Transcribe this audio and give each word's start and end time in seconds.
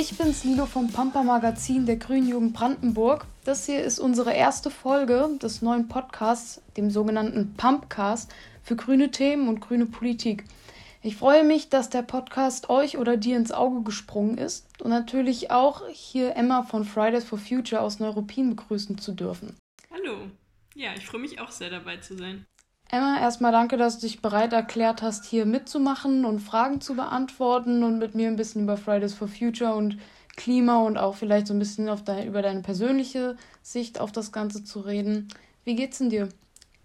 Ich 0.00 0.16
bin's 0.16 0.44
Lilo 0.44 0.66
vom 0.66 0.92
Pampa 0.92 1.24
Magazin 1.24 1.84
der 1.84 1.96
Grünen 1.96 2.28
Jugend 2.28 2.52
Brandenburg. 2.52 3.26
Das 3.44 3.66
hier 3.66 3.82
ist 3.82 3.98
unsere 3.98 4.32
erste 4.32 4.70
Folge 4.70 5.28
des 5.42 5.60
neuen 5.60 5.88
Podcasts, 5.88 6.62
dem 6.76 6.88
sogenannten 6.88 7.54
Pumpcast 7.54 8.32
für 8.62 8.76
grüne 8.76 9.10
Themen 9.10 9.48
und 9.48 9.58
grüne 9.58 9.86
Politik. 9.86 10.44
Ich 11.02 11.16
freue 11.16 11.42
mich, 11.42 11.68
dass 11.68 11.90
der 11.90 12.02
Podcast 12.02 12.70
euch 12.70 12.96
oder 12.96 13.16
dir 13.16 13.36
ins 13.36 13.50
Auge 13.50 13.82
gesprungen 13.82 14.38
ist 14.38 14.68
und 14.80 14.90
natürlich 14.90 15.50
auch 15.50 15.88
hier 15.88 16.36
Emma 16.36 16.62
von 16.62 16.84
Fridays 16.84 17.24
for 17.24 17.40
Future 17.40 17.80
aus 17.80 17.98
Neuruppin 17.98 18.50
begrüßen 18.50 18.98
zu 18.98 19.10
dürfen. 19.10 19.56
Hallo. 19.90 20.28
Ja, 20.76 20.90
ich 20.96 21.06
freue 21.06 21.22
mich 21.22 21.40
auch 21.40 21.50
sehr 21.50 21.70
dabei 21.70 21.96
zu 21.96 22.16
sein. 22.16 22.46
Emma, 22.90 23.20
erstmal 23.20 23.52
danke, 23.52 23.76
dass 23.76 23.98
du 23.98 24.06
dich 24.06 24.22
bereit 24.22 24.54
erklärt 24.54 25.02
hast, 25.02 25.26
hier 25.26 25.44
mitzumachen 25.44 26.24
und 26.24 26.40
Fragen 26.40 26.80
zu 26.80 26.94
beantworten 26.94 27.82
und 27.84 27.98
mit 27.98 28.14
mir 28.14 28.28
ein 28.28 28.36
bisschen 28.36 28.62
über 28.62 28.78
Fridays 28.78 29.12
for 29.12 29.28
Future 29.28 29.74
und 29.74 29.98
Klima 30.36 30.78
und 30.78 30.96
auch 30.96 31.14
vielleicht 31.14 31.48
so 31.48 31.54
ein 31.54 31.58
bisschen 31.58 31.86
de 31.86 32.26
über 32.26 32.40
deine 32.40 32.62
persönliche 32.62 33.36
Sicht 33.60 34.00
auf 34.00 34.10
das 34.10 34.32
Ganze 34.32 34.64
zu 34.64 34.80
reden. 34.80 35.28
Wie 35.64 35.74
geht's 35.74 35.98
denn 35.98 36.08
dir? 36.08 36.30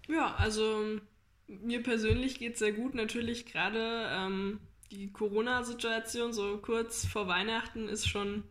Ja, 0.08 0.34
also 0.34 0.98
mir 1.46 1.82
persönlich 1.82 2.38
geht's 2.38 2.58
sehr 2.58 2.72
gut. 2.72 2.94
Natürlich 2.94 3.46
gerade 3.46 4.08
ähm, 4.10 4.60
die 4.90 5.10
Corona-Situation 5.10 6.34
so 6.34 6.58
kurz 6.58 7.06
vor 7.06 7.28
Weihnachten 7.28 7.88
ist 7.88 8.06
schon 8.08 8.44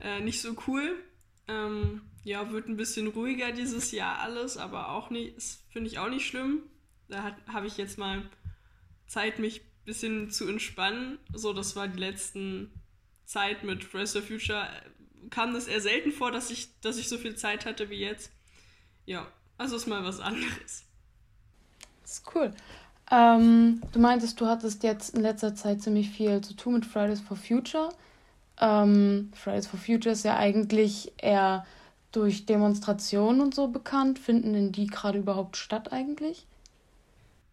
äh, 0.00 0.20
nicht 0.20 0.40
so 0.40 0.54
cool. 0.68 0.96
Ähm, 1.48 2.02
ja, 2.24 2.50
wird 2.50 2.68
ein 2.68 2.76
bisschen 2.76 3.08
ruhiger 3.08 3.52
dieses 3.52 3.92
Jahr 3.92 4.18
alles, 4.18 4.56
aber 4.56 4.90
auch 4.90 5.10
nicht, 5.10 5.36
finde 5.70 5.88
ich 5.88 5.98
auch 5.98 6.08
nicht 6.08 6.26
schlimm. 6.26 6.62
Da 7.08 7.36
habe 7.52 7.66
ich 7.66 7.76
jetzt 7.76 7.98
mal 7.98 8.22
Zeit, 9.06 9.38
mich 9.38 9.60
ein 9.60 9.84
bisschen 9.84 10.30
zu 10.30 10.48
entspannen. 10.48 11.18
So, 11.32 11.52
das 11.52 11.76
war 11.76 11.88
die 11.88 11.98
letzten 11.98 12.70
Zeit 13.24 13.64
mit 13.64 13.84
Fridays 13.84 14.12
for 14.12 14.22
Future. 14.22 14.68
Kam 15.30 15.54
das 15.54 15.66
eher 15.66 15.80
selten 15.80 16.12
vor, 16.12 16.30
dass 16.30 16.50
ich, 16.50 16.68
dass 16.80 16.98
ich 16.98 17.08
so 17.08 17.18
viel 17.18 17.36
Zeit 17.36 17.66
hatte 17.66 17.90
wie 17.90 18.00
jetzt. 18.00 18.30
Ja, 19.06 19.26
also 19.58 19.76
ist 19.76 19.86
mal 19.86 20.04
was 20.04 20.20
anderes. 20.20 20.84
Das 22.02 22.12
ist 22.12 22.34
cool. 22.34 22.52
Ähm, 23.10 23.82
du 23.92 23.98
meintest, 23.98 24.40
du 24.40 24.46
hattest 24.46 24.82
jetzt 24.84 25.14
in 25.14 25.22
letzter 25.22 25.54
Zeit 25.54 25.82
ziemlich 25.82 26.10
viel 26.10 26.40
zu 26.42 26.54
tun 26.54 26.74
mit 26.74 26.86
Fridays 26.86 27.20
for 27.20 27.36
Future. 27.36 27.88
Ähm, 28.60 29.32
Fridays 29.34 29.66
for 29.66 29.80
Future 29.80 30.12
ist 30.12 30.24
ja 30.24 30.36
eigentlich 30.36 31.12
eher 31.16 31.66
durch 32.12 32.46
Demonstrationen 32.46 33.40
und 33.40 33.54
so 33.54 33.68
bekannt. 33.68 34.18
Finden 34.18 34.52
denn 34.52 34.72
die 34.72 34.86
gerade 34.86 35.18
überhaupt 35.18 35.56
statt 35.56 35.92
eigentlich? 35.92 36.46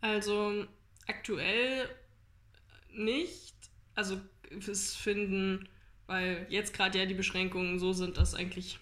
Also 0.02 0.66
aktuell 1.08 1.90
nicht. 2.92 3.56
Also 3.96 4.20
es 4.52 4.96
finden, 4.96 5.68
weil 6.06 6.46
jetzt 6.50 6.74
gerade 6.74 7.00
ja 7.00 7.06
die 7.06 7.14
Beschränkungen 7.14 7.80
so 7.80 7.94
sind, 7.94 8.18
dass 8.18 8.36
eigentlich 8.36 8.80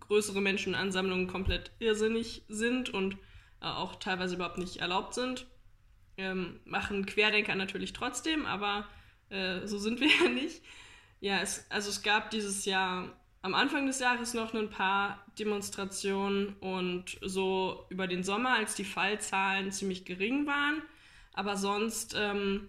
größere 0.00 0.40
Menschenansammlungen 0.40 1.26
komplett 1.26 1.70
irrsinnig 1.78 2.42
sind 2.48 2.90
und 2.90 3.14
äh, 3.60 3.66
auch 3.66 3.96
teilweise 3.96 4.36
überhaupt 4.36 4.58
nicht 4.58 4.78
erlaubt 4.78 5.14
sind. 5.14 5.46
Ähm, 6.16 6.60
machen 6.64 7.06
Querdenker 7.06 7.54
natürlich 7.54 7.92
trotzdem, 7.92 8.46
aber 8.46 8.86
äh, 9.30 9.66
so 9.66 9.78
sind 9.78 10.00
wir 10.00 10.08
ja 10.24 10.28
nicht. 10.28 10.62
Ja, 11.20 11.40
es, 11.40 11.66
also 11.70 11.90
es 11.90 12.02
gab 12.02 12.30
dieses 12.30 12.64
Jahr 12.64 13.08
am 13.44 13.52
Anfang 13.54 13.86
des 13.86 13.98
Jahres 13.98 14.32
noch 14.32 14.54
ein 14.54 14.70
paar 14.70 15.22
Demonstrationen 15.38 16.54
und 16.60 17.18
so 17.20 17.84
über 17.90 18.06
den 18.06 18.24
Sommer, 18.24 18.54
als 18.54 18.74
die 18.74 18.86
Fallzahlen 18.86 19.70
ziemlich 19.70 20.06
gering 20.06 20.46
waren, 20.46 20.80
aber 21.34 21.58
sonst 21.58 22.16
ähm, 22.18 22.68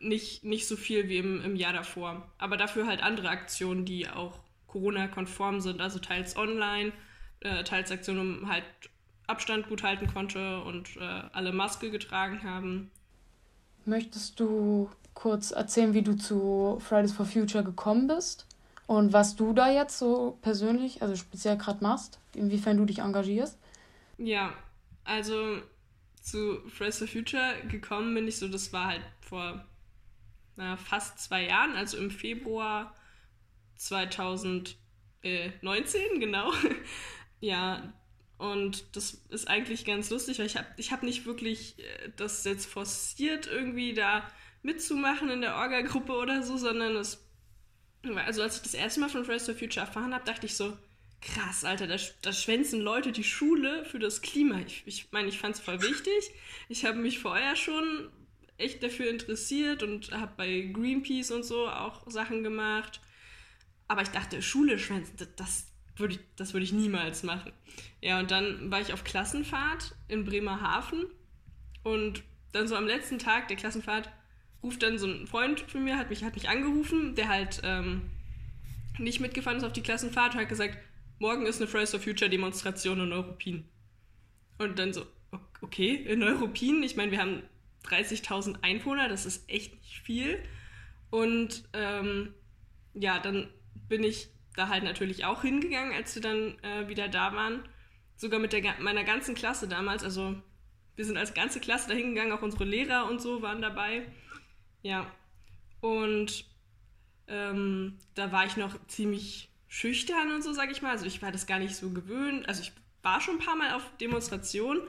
nicht, 0.00 0.42
nicht 0.42 0.66
so 0.66 0.74
viel 0.74 1.08
wie 1.08 1.18
im, 1.18 1.40
im 1.44 1.54
Jahr 1.54 1.72
davor. 1.72 2.28
Aber 2.38 2.56
dafür 2.56 2.88
halt 2.88 3.00
andere 3.00 3.28
Aktionen, 3.28 3.84
die 3.84 4.08
auch 4.08 4.40
Corona-konform 4.66 5.60
sind, 5.60 5.80
also 5.80 6.00
teils 6.00 6.36
online, 6.36 6.92
äh, 7.40 7.62
teils 7.62 7.92
Aktionen, 7.92 8.40
um 8.40 8.48
halt 8.48 8.64
Abstand 9.28 9.68
gut 9.68 9.84
halten 9.84 10.08
konnte 10.08 10.62
und 10.62 10.96
äh, 10.96 11.22
alle 11.32 11.52
Maske 11.52 11.92
getragen 11.92 12.42
haben. 12.42 12.90
Möchtest 13.84 14.40
du 14.40 14.90
kurz 15.14 15.52
erzählen, 15.52 15.94
wie 15.94 16.02
du 16.02 16.16
zu 16.16 16.80
Fridays 16.80 17.12
for 17.12 17.24
Future 17.24 17.62
gekommen 17.62 18.08
bist 18.08 18.45
und 18.86 19.12
was 19.12 19.36
du 19.36 19.52
da 19.52 19.70
jetzt 19.70 19.98
so 19.98 20.38
persönlich, 20.42 21.02
also 21.02 21.16
speziell 21.16 21.56
gerade 21.56 21.82
machst, 21.82 22.20
inwiefern 22.34 22.76
du 22.76 22.84
dich 22.84 23.00
engagierst? 23.00 23.58
Ja, 24.18 24.52
also 25.04 25.60
zu 26.20 26.60
Fridays 26.68 26.98
for 26.98 27.08
Future 27.08 27.54
gekommen 27.68 28.14
bin 28.14 28.28
ich 28.28 28.38
so, 28.38 28.48
das 28.48 28.72
war 28.72 28.86
halt 28.88 29.02
vor 29.20 29.64
na, 30.56 30.76
fast 30.76 31.18
zwei 31.18 31.46
Jahren, 31.46 31.76
also 31.76 31.98
im 31.98 32.10
Februar 32.10 32.94
2019, 33.76 34.76
genau. 36.18 36.52
ja, 37.40 37.92
und 38.38 38.96
das 38.96 39.22
ist 39.30 39.48
eigentlich 39.48 39.84
ganz 39.84 40.10
lustig, 40.10 40.38
weil 40.38 40.46
ich 40.46 40.56
habe 40.56 40.66
ich 40.76 40.92
hab 40.92 41.02
nicht 41.02 41.26
wirklich 41.26 41.78
äh, 41.78 42.10
das 42.16 42.44
jetzt 42.44 42.66
forciert, 42.66 43.46
irgendwie 43.46 43.94
da 43.94 44.28
mitzumachen 44.62 45.30
in 45.30 45.40
der 45.40 45.56
Orga-Gruppe 45.56 46.12
oder 46.12 46.42
so, 46.42 46.56
sondern 46.56 46.96
es. 46.96 47.22
Also, 48.14 48.42
als 48.42 48.56
ich 48.56 48.62
das 48.62 48.74
erste 48.74 49.00
Mal 49.00 49.08
von 49.08 49.24
Fridays 49.24 49.46
for 49.46 49.54
Future 49.54 49.86
erfahren 49.86 50.14
habe, 50.14 50.24
dachte 50.24 50.46
ich 50.46 50.56
so, 50.56 50.76
krass, 51.20 51.64
Alter, 51.64 51.86
da, 51.86 51.96
da 52.22 52.32
schwänzen 52.32 52.80
Leute 52.80 53.12
die 53.12 53.24
Schule 53.24 53.84
für 53.84 53.98
das 53.98 54.22
Klima. 54.22 54.60
Ich 54.60 54.84
meine, 54.84 54.86
ich, 54.86 55.08
mein, 55.12 55.28
ich 55.28 55.38
fand 55.38 55.56
es 55.56 55.60
voll 55.60 55.82
wichtig. 55.82 56.30
Ich 56.68 56.84
habe 56.84 56.98
mich 56.98 57.18
vorher 57.18 57.56
schon 57.56 58.10
echt 58.58 58.82
dafür 58.82 59.10
interessiert 59.10 59.82
und 59.82 60.12
habe 60.12 60.32
bei 60.36 60.60
Greenpeace 60.72 61.30
und 61.30 61.44
so 61.44 61.68
auch 61.68 62.08
Sachen 62.10 62.42
gemacht. 62.42 63.00
Aber 63.88 64.02
ich 64.02 64.08
dachte, 64.08 64.42
Schule 64.42 64.78
schwänzen, 64.78 65.16
das, 65.16 65.28
das 65.36 65.66
würde 65.96 66.14
ich, 66.14 66.20
das 66.36 66.52
würd 66.52 66.64
ich 66.64 66.72
niemals 66.72 67.22
machen. 67.22 67.52
Ja, 68.00 68.18
und 68.18 68.30
dann 68.30 68.70
war 68.70 68.80
ich 68.80 68.92
auf 68.92 69.04
Klassenfahrt 69.04 69.94
in 70.08 70.24
Bremerhaven 70.24 71.06
und 71.82 72.22
dann 72.52 72.68
so 72.68 72.76
am 72.76 72.86
letzten 72.86 73.18
Tag 73.18 73.48
der 73.48 73.56
Klassenfahrt 73.56 74.10
ruft 74.62 74.82
dann 74.82 74.98
so 74.98 75.06
ein 75.06 75.26
Freund 75.26 75.60
von 75.60 75.84
mir, 75.84 75.96
hat 75.96 76.10
mich, 76.10 76.24
hat 76.24 76.34
mich 76.34 76.48
angerufen, 76.48 77.14
der 77.14 77.28
halt 77.28 77.60
ähm, 77.64 78.10
nicht 78.98 79.20
mitgefahren 79.20 79.58
ist 79.58 79.64
auf 79.64 79.72
die 79.72 79.82
Klassenfahrt 79.82 80.34
und 80.34 80.40
hat 80.40 80.48
gesagt, 80.48 80.78
morgen 81.18 81.46
ist 81.46 81.60
eine 81.60 81.68
Fridays 81.68 81.90
for 81.90 82.00
Future 82.00 82.30
Demonstration 82.30 83.00
in 83.00 83.08
Neuruppin. 83.08 83.64
Und 84.58 84.78
dann 84.78 84.92
so, 84.92 85.06
okay, 85.60 85.94
in 85.94 86.20
Neuruppin, 86.20 86.82
ich 86.82 86.96
meine, 86.96 87.10
wir 87.10 87.20
haben 87.20 87.42
30.000 87.84 88.62
Einwohner, 88.62 89.08
das 89.08 89.26
ist 89.26 89.48
echt 89.48 89.74
nicht 89.74 90.00
viel. 90.00 90.38
Und 91.10 91.64
ähm, 91.72 92.34
ja, 92.94 93.18
dann 93.18 93.48
bin 93.88 94.02
ich 94.02 94.28
da 94.56 94.68
halt 94.68 94.84
natürlich 94.84 95.24
auch 95.24 95.42
hingegangen, 95.42 95.92
als 95.92 96.14
wir 96.14 96.22
dann 96.22 96.58
äh, 96.62 96.88
wieder 96.88 97.08
da 97.08 97.34
waren. 97.34 97.62
Sogar 98.16 98.40
mit 98.40 98.52
der, 98.52 98.62
meiner 98.80 99.04
ganzen 99.04 99.34
Klasse 99.34 99.68
damals. 99.68 100.02
Also 100.02 100.34
wir 100.96 101.04
sind 101.04 101.18
als 101.18 101.34
ganze 101.34 101.60
Klasse 101.60 101.88
da 101.88 101.94
hingegangen, 101.94 102.32
auch 102.32 102.42
unsere 102.42 102.64
Lehrer 102.64 103.08
und 103.08 103.20
so 103.20 103.42
waren 103.42 103.60
dabei. 103.60 104.06
Ja. 104.86 105.10
Und 105.80 106.44
ähm, 107.26 107.98
da 108.14 108.30
war 108.30 108.46
ich 108.46 108.56
noch 108.56 108.74
ziemlich 108.86 109.48
schüchtern 109.66 110.30
und 110.32 110.44
so, 110.44 110.52
sag 110.52 110.70
ich 110.70 110.80
mal. 110.80 110.92
Also 110.92 111.06
ich 111.06 111.20
war 111.22 111.32
das 111.32 111.48
gar 111.48 111.58
nicht 111.58 111.74
so 111.74 111.90
gewöhnt. 111.90 112.48
Also 112.48 112.62
ich 112.62 112.72
war 113.02 113.20
schon 113.20 113.36
ein 113.36 113.44
paar 113.44 113.56
Mal 113.56 113.72
auf 113.72 113.82
Demonstrationen, 114.00 114.82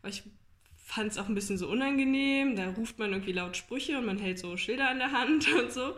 aber 0.00 0.08
ich 0.08 0.24
fand 0.76 1.12
es 1.12 1.18
auch 1.18 1.28
ein 1.28 1.36
bisschen 1.36 1.56
so 1.56 1.68
unangenehm. 1.68 2.56
Da 2.56 2.70
ruft 2.70 2.98
man 2.98 3.12
irgendwie 3.12 3.32
laut 3.32 3.56
Sprüche 3.56 3.96
und 3.96 4.06
man 4.06 4.18
hält 4.18 4.40
so 4.40 4.56
Schilder 4.56 4.90
in 4.90 4.98
der 4.98 5.12
Hand 5.12 5.46
und 5.60 5.72
so. 5.72 5.94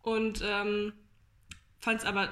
Und 0.00 0.42
ähm, 0.42 0.94
fand 1.80 2.00
es 2.00 2.06
aber 2.06 2.30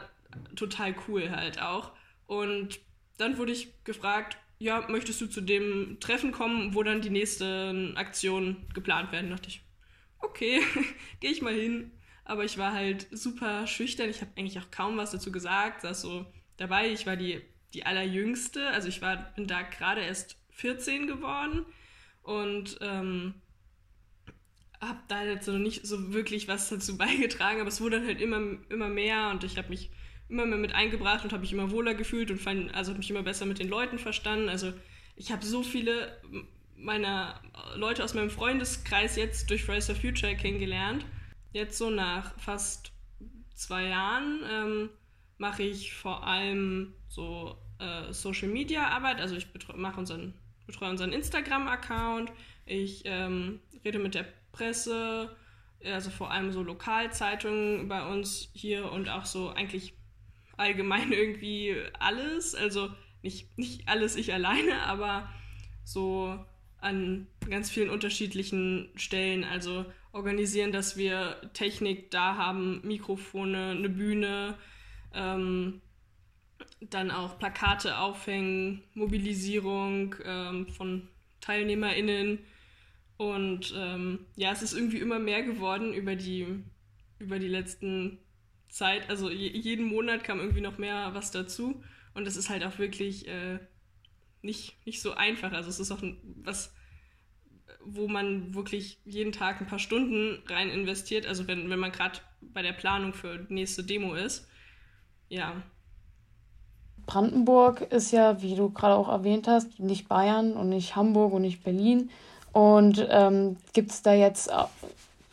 total 0.57 0.95
cool 1.07 1.31
halt 1.31 1.61
auch. 1.61 1.93
Und 2.27 2.81
dann 3.19 3.37
wurde 3.37 3.53
ich 3.53 3.69
gefragt, 3.85 4.39
ja, 4.59 4.87
möchtest 4.89 5.21
du 5.21 5.27
zu 5.27 5.43
dem 5.43 5.99
Treffen 6.01 6.33
kommen, 6.33 6.75
wo 6.75 6.83
dann 6.83 7.03
die 7.03 7.11
nächsten 7.11 7.99
Aktionen 7.99 8.67
geplant 8.73 9.13
werden? 9.13 9.29
Da 9.29 9.37
dachte 9.37 9.51
ich, 9.51 9.64
okay, 10.25 10.63
gehe 11.21 11.31
ich 11.31 11.43
mal 11.43 11.55
hin. 11.55 11.93
Aber 12.25 12.45
ich 12.45 12.57
war 12.57 12.73
halt 12.73 13.07
super 13.11 13.67
schüchtern. 13.67 14.09
Ich 14.09 14.21
habe 14.21 14.31
eigentlich 14.37 14.59
auch 14.59 14.71
kaum 14.71 14.97
was 14.97 15.11
dazu 15.11 15.31
gesagt. 15.31 15.83
Saß 15.83 16.01
so 16.01 16.27
dabei. 16.57 16.91
Ich 16.91 17.07
war 17.07 17.17
die, 17.17 17.43
die 17.75 17.85
allerjüngste. 17.85 18.69
Also 18.69 18.89
ich 18.89 19.03
war, 19.03 19.33
bin 19.35 19.47
da 19.47 19.63
gerade 19.63 20.01
erst 20.01 20.37
14 20.51 21.07
geworden 21.07 21.67
und 22.23 22.79
ähm, 22.81 23.35
habe 24.81 25.01
da 25.09 25.25
jetzt 25.25 25.49
noch 25.49 25.59
nicht 25.59 25.87
so 25.87 26.15
wirklich 26.15 26.49
was 26.49 26.71
dazu 26.71 26.97
beigetragen. 26.99 27.61
Aber 27.61 27.69
es 27.69 27.81
wurde 27.81 28.05
halt 28.05 28.21
immer, 28.21 28.41
immer 28.71 28.89
mehr 28.89 29.29
und 29.31 29.45
ich 29.45 29.59
habe 29.59 29.69
mich 29.69 29.91
immer 30.29 30.47
mehr 30.47 30.59
mit 30.59 30.75
eingebracht 30.75 31.25
und 31.25 31.33
habe 31.33 31.43
mich 31.43 31.53
immer 31.53 31.71
wohler 31.71 31.95
gefühlt 31.95 32.31
und 32.31 32.41
fand, 32.41 32.75
also 32.75 32.91
habe 32.91 32.99
mich 32.99 33.11
immer 33.11 33.23
besser 33.23 33.45
mit 33.45 33.59
den 33.59 33.69
Leuten 33.69 33.99
verstanden. 33.99 34.49
Also 34.49 34.73
ich 35.17 35.31
habe 35.31 35.45
so 35.45 35.63
viele 35.63 36.21
meiner 36.77 37.41
Leute 37.77 38.05
aus 38.05 38.15
meinem 38.15 38.31
Freundeskreis 38.31 39.17
jetzt 39.17 39.51
durch 39.51 39.65
Fridays 39.65 39.87
for 39.87 39.95
Future 39.95 40.35
kennengelernt. 40.35 41.05
Jetzt 41.53 41.79
so 41.79 41.91
nach 41.91 42.39
fast 42.39 42.93
zwei 43.55 43.85
Jahren 43.85 44.41
ähm, 44.51 44.91
mache 45.39 45.63
ich 45.63 45.95
vor 45.95 46.27
allem 46.27 46.95
so 47.09 47.57
äh, 47.79 48.13
Social 48.13 48.49
Media 48.49 48.89
Arbeit. 48.89 49.21
Also 49.21 49.37
ich 49.37 49.47
mache 49.75 49.99
unseren, 49.99 50.35
betreue 50.67 50.91
unseren 50.91 51.13
Instagram-Account, 51.13 52.33
ich 52.67 53.03
ähm, 53.05 53.61
rede 53.85 53.99
mit 53.99 54.15
der 54.15 54.27
Presse, 54.53 55.37
also 55.85 56.11
vor 56.11 56.31
allem 56.31 56.53
so 56.53 56.63
Lokalzeitungen 56.63 57.89
bei 57.89 58.07
uns 58.07 58.49
hier 58.55 58.91
und 58.91 59.09
auch 59.09 59.27
so 59.27 59.51
eigentlich 59.51 59.95
allgemein 60.57 61.13
irgendwie 61.13 61.77
alles. 61.99 62.55
Also 62.55 62.91
nicht, 63.23 63.57
nicht 63.59 63.89
alles 63.89 64.17
ich 64.17 64.33
alleine, 64.33 64.83
aber 64.83 65.29
so 65.85 66.45
an 66.85 67.27
ganz 67.49 67.71
vielen 67.71 67.91
unterschiedlichen 67.91 68.91
Stellen. 68.95 69.45
Also 69.45 69.87
organisieren, 70.13 70.73
dass 70.73 70.97
wir 70.97 71.51
Technik 71.55 72.11
da 72.11 72.37
haben, 72.37 72.81
Mikrofone, 72.85 73.71
eine 73.71 73.89
Bühne, 73.89 74.57
ähm, 75.13 75.81
dann 76.81 77.11
auch 77.11 77.39
Plakate 77.39 77.99
aufhängen, 77.99 78.83
Mobilisierung 78.95 80.15
ähm, 80.25 80.69
von 80.69 81.09
TeilnehmerInnen. 81.41 82.39
Und 83.17 83.73
ähm, 83.77 84.27
ja, 84.37 84.53
es 84.53 84.63
ist 84.63 84.75
irgendwie 84.75 84.99
immer 84.99 85.19
mehr 85.19 85.43
geworden 85.43 85.95
über 85.95 86.17
die, 86.17 86.47
über 87.19 87.39
die 87.39 87.49
letzten 87.49 88.19
Zeit. 88.69 89.09
Also 89.09 89.31
je, 89.31 89.49
jeden 89.49 89.87
Monat 89.87 90.25
kam 90.25 90.41
irgendwie 90.41 90.61
noch 90.61 90.79
mehr 90.79 91.15
was 91.15 91.31
dazu. 91.31 91.83
Und 92.13 92.27
es 92.27 92.37
ist 92.37 92.51
halt 92.51 92.65
auch 92.65 92.79
wirklich 92.79 93.27
äh, 93.27 93.59
nicht, 94.43 94.77
nicht 94.87 95.01
so 95.01 95.15
einfach. 95.15 95.53
Also 95.53 95.71
es 95.71 95.81
ist 95.81 95.91
auch 95.91 96.03
was, 96.43 96.74
wo 97.87 98.09
man 98.09 98.55
wirklich 98.55 98.99
jeden 99.05 99.33
Tag 99.33 99.61
ein 99.61 99.67
paar 99.67 99.79
Stunden 99.79 100.43
rein 100.49 100.71
investiert. 100.71 101.27
Also 101.27 101.47
wenn, 101.47 101.71
wenn 101.71 101.79
man 101.79 101.93
gerade 101.93 102.19
bei 102.41 102.63
der 102.63 102.73
Planung 102.73 103.13
für 103.13 103.39
die 103.39 103.55
nächste 103.55 103.85
Demo 103.85 104.15
ist. 104.15 104.49
Ja, 105.29 105.63
Brandenburg 107.07 107.83
ist 107.93 108.13
ja, 108.13 108.41
wie 108.43 108.55
du 108.55 108.71
gerade 108.71 108.95
auch 108.95 109.09
erwähnt 109.09 109.47
hast, 109.49 109.79
nicht 109.79 110.09
Bayern 110.09 110.55
und 110.55 110.69
nicht 110.69 110.97
Hamburg 110.97 111.33
und 111.33 111.43
nicht 111.43 111.63
Berlin. 111.63 112.11
Und 112.53 113.07
ähm, 113.11 113.57
gibt 113.73 113.91
es 113.91 114.03
da 114.03 114.15
jetzt 114.15 114.51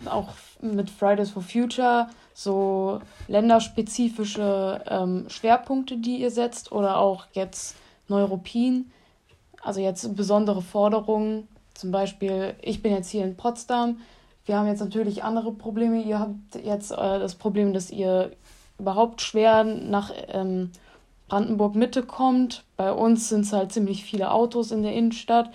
auch 0.06 0.30
mit 0.62 0.90
Fridays 0.90 1.32
for 1.32 1.44
Future 1.44 2.10
so 2.34 3.02
länderspezifische 3.28 4.84
ähm, 4.88 5.26
Schwerpunkte, 5.30 5.98
die 5.98 6.18
ihr 6.18 6.32
setzt 6.32 6.72
oder 6.72 6.98
auch 6.98 7.26
jetzt 7.34 7.76
Neuruppin? 8.08 8.92
Also 9.62 9.80
jetzt 9.80 10.16
besondere 10.16 10.62
Forderungen. 10.62 11.48
Zum 11.82 11.90
Beispiel, 11.90 12.54
ich 12.62 12.84
bin 12.84 12.94
jetzt 12.94 13.10
hier 13.10 13.24
in 13.24 13.36
Potsdam. 13.36 14.02
Wir 14.46 14.56
haben 14.56 14.68
jetzt 14.68 14.82
natürlich 14.82 15.24
andere 15.24 15.52
Probleme. 15.52 16.04
Ihr 16.04 16.20
habt 16.20 16.64
jetzt 16.64 16.92
äh, 16.92 16.96
das 16.96 17.34
Problem, 17.34 17.74
dass 17.74 17.90
ihr 17.90 18.34
überhaupt 18.78 19.20
schwer 19.20 19.64
nach 19.64 20.12
ähm, 20.28 20.70
Brandenburg 21.28 21.74
Mitte 21.74 22.04
kommt. 22.04 22.66
Bei 22.78 22.92
uns 22.92 23.30
sind 23.30 23.46
es 23.46 23.52
halt 23.52 23.72
ziemlich 23.72 24.04
viele 24.04 24.30
Autos 24.30 24.70
in 24.70 24.84
der 24.84 24.94
Innenstadt. 24.94 25.50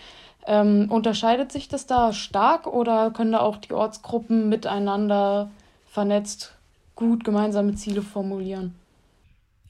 Ähm, 0.48 0.90
unterscheidet 0.90 1.52
sich 1.52 1.68
das 1.68 1.86
da 1.86 2.12
stark 2.12 2.66
oder 2.66 3.12
können 3.12 3.30
da 3.30 3.38
auch 3.38 3.58
die 3.58 3.72
Ortsgruppen 3.72 4.48
miteinander 4.48 5.48
vernetzt 5.86 6.56
gut 6.96 7.22
gemeinsame 7.22 7.76
Ziele 7.76 8.02
formulieren? 8.02 8.74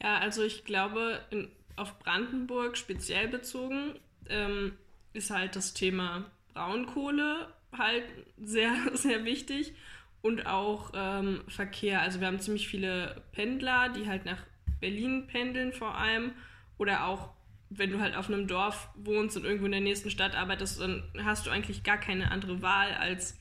Ja, 0.02 0.20
also 0.20 0.42
ich 0.42 0.64
glaube, 0.64 1.20
in, 1.30 1.48
auf 1.76 1.98
Brandenburg 1.98 2.78
speziell 2.78 3.28
bezogen 3.28 3.96
ähm, 4.30 4.72
ist 5.12 5.28
halt 5.30 5.54
das 5.54 5.74
Thema 5.74 6.24
Braunkohle 6.56 7.48
halt 7.76 8.04
sehr, 8.38 8.72
sehr 8.94 9.24
wichtig 9.24 9.74
und 10.22 10.46
auch 10.46 10.90
ähm, 10.94 11.42
Verkehr. 11.48 12.00
Also 12.00 12.20
wir 12.20 12.26
haben 12.26 12.40
ziemlich 12.40 12.66
viele 12.68 13.22
Pendler, 13.32 13.90
die 13.90 14.06
halt 14.06 14.24
nach 14.24 14.42
Berlin 14.80 15.26
pendeln 15.26 15.72
vor 15.72 15.96
allem 15.96 16.32
oder 16.78 17.06
auch 17.06 17.30
wenn 17.68 17.90
du 17.90 18.00
halt 18.00 18.16
auf 18.16 18.28
einem 18.28 18.46
Dorf 18.46 18.88
wohnst 18.94 19.36
und 19.36 19.44
irgendwo 19.44 19.66
in 19.66 19.72
der 19.72 19.80
nächsten 19.80 20.10
Stadt 20.10 20.36
arbeitest, 20.36 20.80
dann 20.80 21.02
hast 21.24 21.46
du 21.46 21.50
eigentlich 21.50 21.82
gar 21.82 21.98
keine 21.98 22.30
andere 22.30 22.62
Wahl, 22.62 22.92
als 22.92 23.38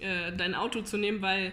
äh, 0.00 0.32
dein 0.32 0.54
Auto 0.54 0.80
zu 0.80 0.96
nehmen, 0.96 1.20
weil 1.20 1.52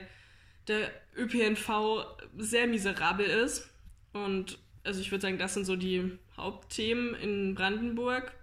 der 0.67 0.89
ÖPNV 1.17 2.05
sehr 2.37 2.67
miserabel 2.67 3.25
ist. 3.25 3.69
Und 4.13 4.57
also 4.85 5.01
ich 5.01 5.11
würde 5.11 5.23
sagen, 5.23 5.37
das 5.37 5.53
sind 5.53 5.65
so 5.65 5.75
die 5.75 6.17
Hauptthemen 6.37 7.13
in 7.15 7.55
Brandenburg. 7.55 8.33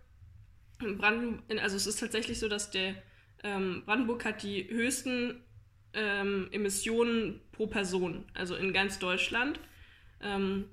Brandenburg 0.80 1.42
also 1.62 1.76
es 1.76 1.86
ist 1.86 2.00
tatsächlich 2.00 2.38
so, 2.38 2.48
dass 2.48 2.70
der 2.70 2.94
ähm, 3.42 3.82
Brandenburg 3.86 4.24
hat 4.24 4.42
die 4.42 4.68
höchsten 4.68 5.42
ähm, 5.92 6.48
Emissionen 6.52 7.40
pro 7.52 7.66
Person, 7.66 8.24
also 8.34 8.54
in 8.54 8.72
ganz 8.72 8.98
Deutschland. 8.98 9.60
Ähm, 10.20 10.66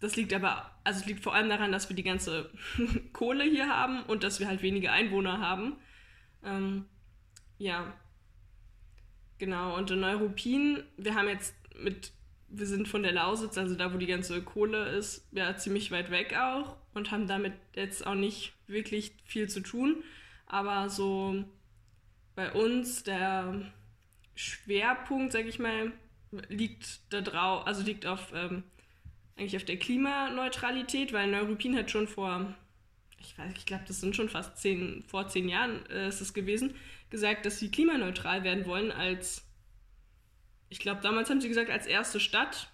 das 0.00 0.16
liegt 0.16 0.32
aber, 0.32 0.70
also 0.84 1.00
es 1.00 1.06
liegt 1.06 1.22
vor 1.22 1.34
allem 1.34 1.48
daran, 1.48 1.72
dass 1.72 1.88
wir 1.88 1.96
die 1.96 2.02
ganze 2.04 2.50
Kohle 3.12 3.44
hier 3.44 3.68
haben 3.68 4.02
und 4.04 4.22
dass 4.22 4.40
wir 4.40 4.46
halt 4.46 4.62
wenige 4.62 4.92
Einwohner 4.92 5.40
haben. 5.40 5.76
Ähm, 6.44 6.84
ja, 7.58 7.92
genau. 9.38 9.76
Und 9.76 9.90
in 9.90 10.00
Neuruppin, 10.00 10.82
wir 10.96 11.14
haben 11.14 11.28
jetzt 11.28 11.54
mit, 11.80 12.12
wir 12.50 12.66
sind 12.66 12.88
von 12.88 13.02
der 13.02 13.12
Lausitz, 13.12 13.58
also 13.58 13.74
da, 13.74 13.92
wo 13.92 13.98
die 13.98 14.06
ganze 14.06 14.42
Kohle 14.42 14.88
ist, 14.96 15.26
ja, 15.32 15.56
ziemlich 15.56 15.90
weit 15.90 16.10
weg 16.10 16.36
auch 16.36 16.76
und 16.94 17.10
haben 17.10 17.26
damit 17.26 17.52
jetzt 17.74 18.06
auch 18.06 18.14
nicht 18.14 18.52
wirklich 18.66 19.12
viel 19.24 19.48
zu 19.48 19.60
tun. 19.60 20.02
Aber 20.46 20.88
so 20.88 21.44
bei 22.34 22.52
uns 22.52 23.02
der 23.02 23.72
Schwerpunkt, 24.34 25.32
sag 25.32 25.46
ich 25.46 25.58
mal, 25.58 25.92
liegt 26.48 27.00
da 27.10 27.20
drauf, 27.20 27.66
also 27.66 27.82
liegt 27.82 28.06
auf 28.06 28.32
ähm, 28.34 28.62
eigentlich 29.36 29.56
auf 29.56 29.64
der 29.64 29.78
Klimaneutralität, 29.78 31.12
weil 31.12 31.30
Neuruppin 31.30 31.76
hat 31.76 31.90
schon 31.90 32.08
vor, 32.08 32.54
ich 33.20 33.38
weiß, 33.38 33.52
ich 33.56 33.66
glaube, 33.66 33.84
das 33.86 34.00
sind 34.00 34.16
schon 34.16 34.28
fast 34.28 34.58
zehn, 34.58 35.04
vor 35.06 35.28
zehn 35.28 35.48
Jahren 35.48 35.84
äh, 35.90 36.08
ist 36.08 36.20
es 36.20 36.34
gewesen, 36.34 36.74
gesagt, 37.10 37.46
dass 37.46 37.58
sie 37.58 37.70
klimaneutral 37.70 38.42
werden 38.44 38.66
wollen 38.66 38.90
als, 38.90 39.47
ich 40.68 40.78
glaube, 40.78 41.00
damals 41.02 41.30
haben 41.30 41.40
sie 41.40 41.48
gesagt, 41.48 41.70
als 41.70 41.86
erste 41.86 42.20
Stadt, 42.20 42.70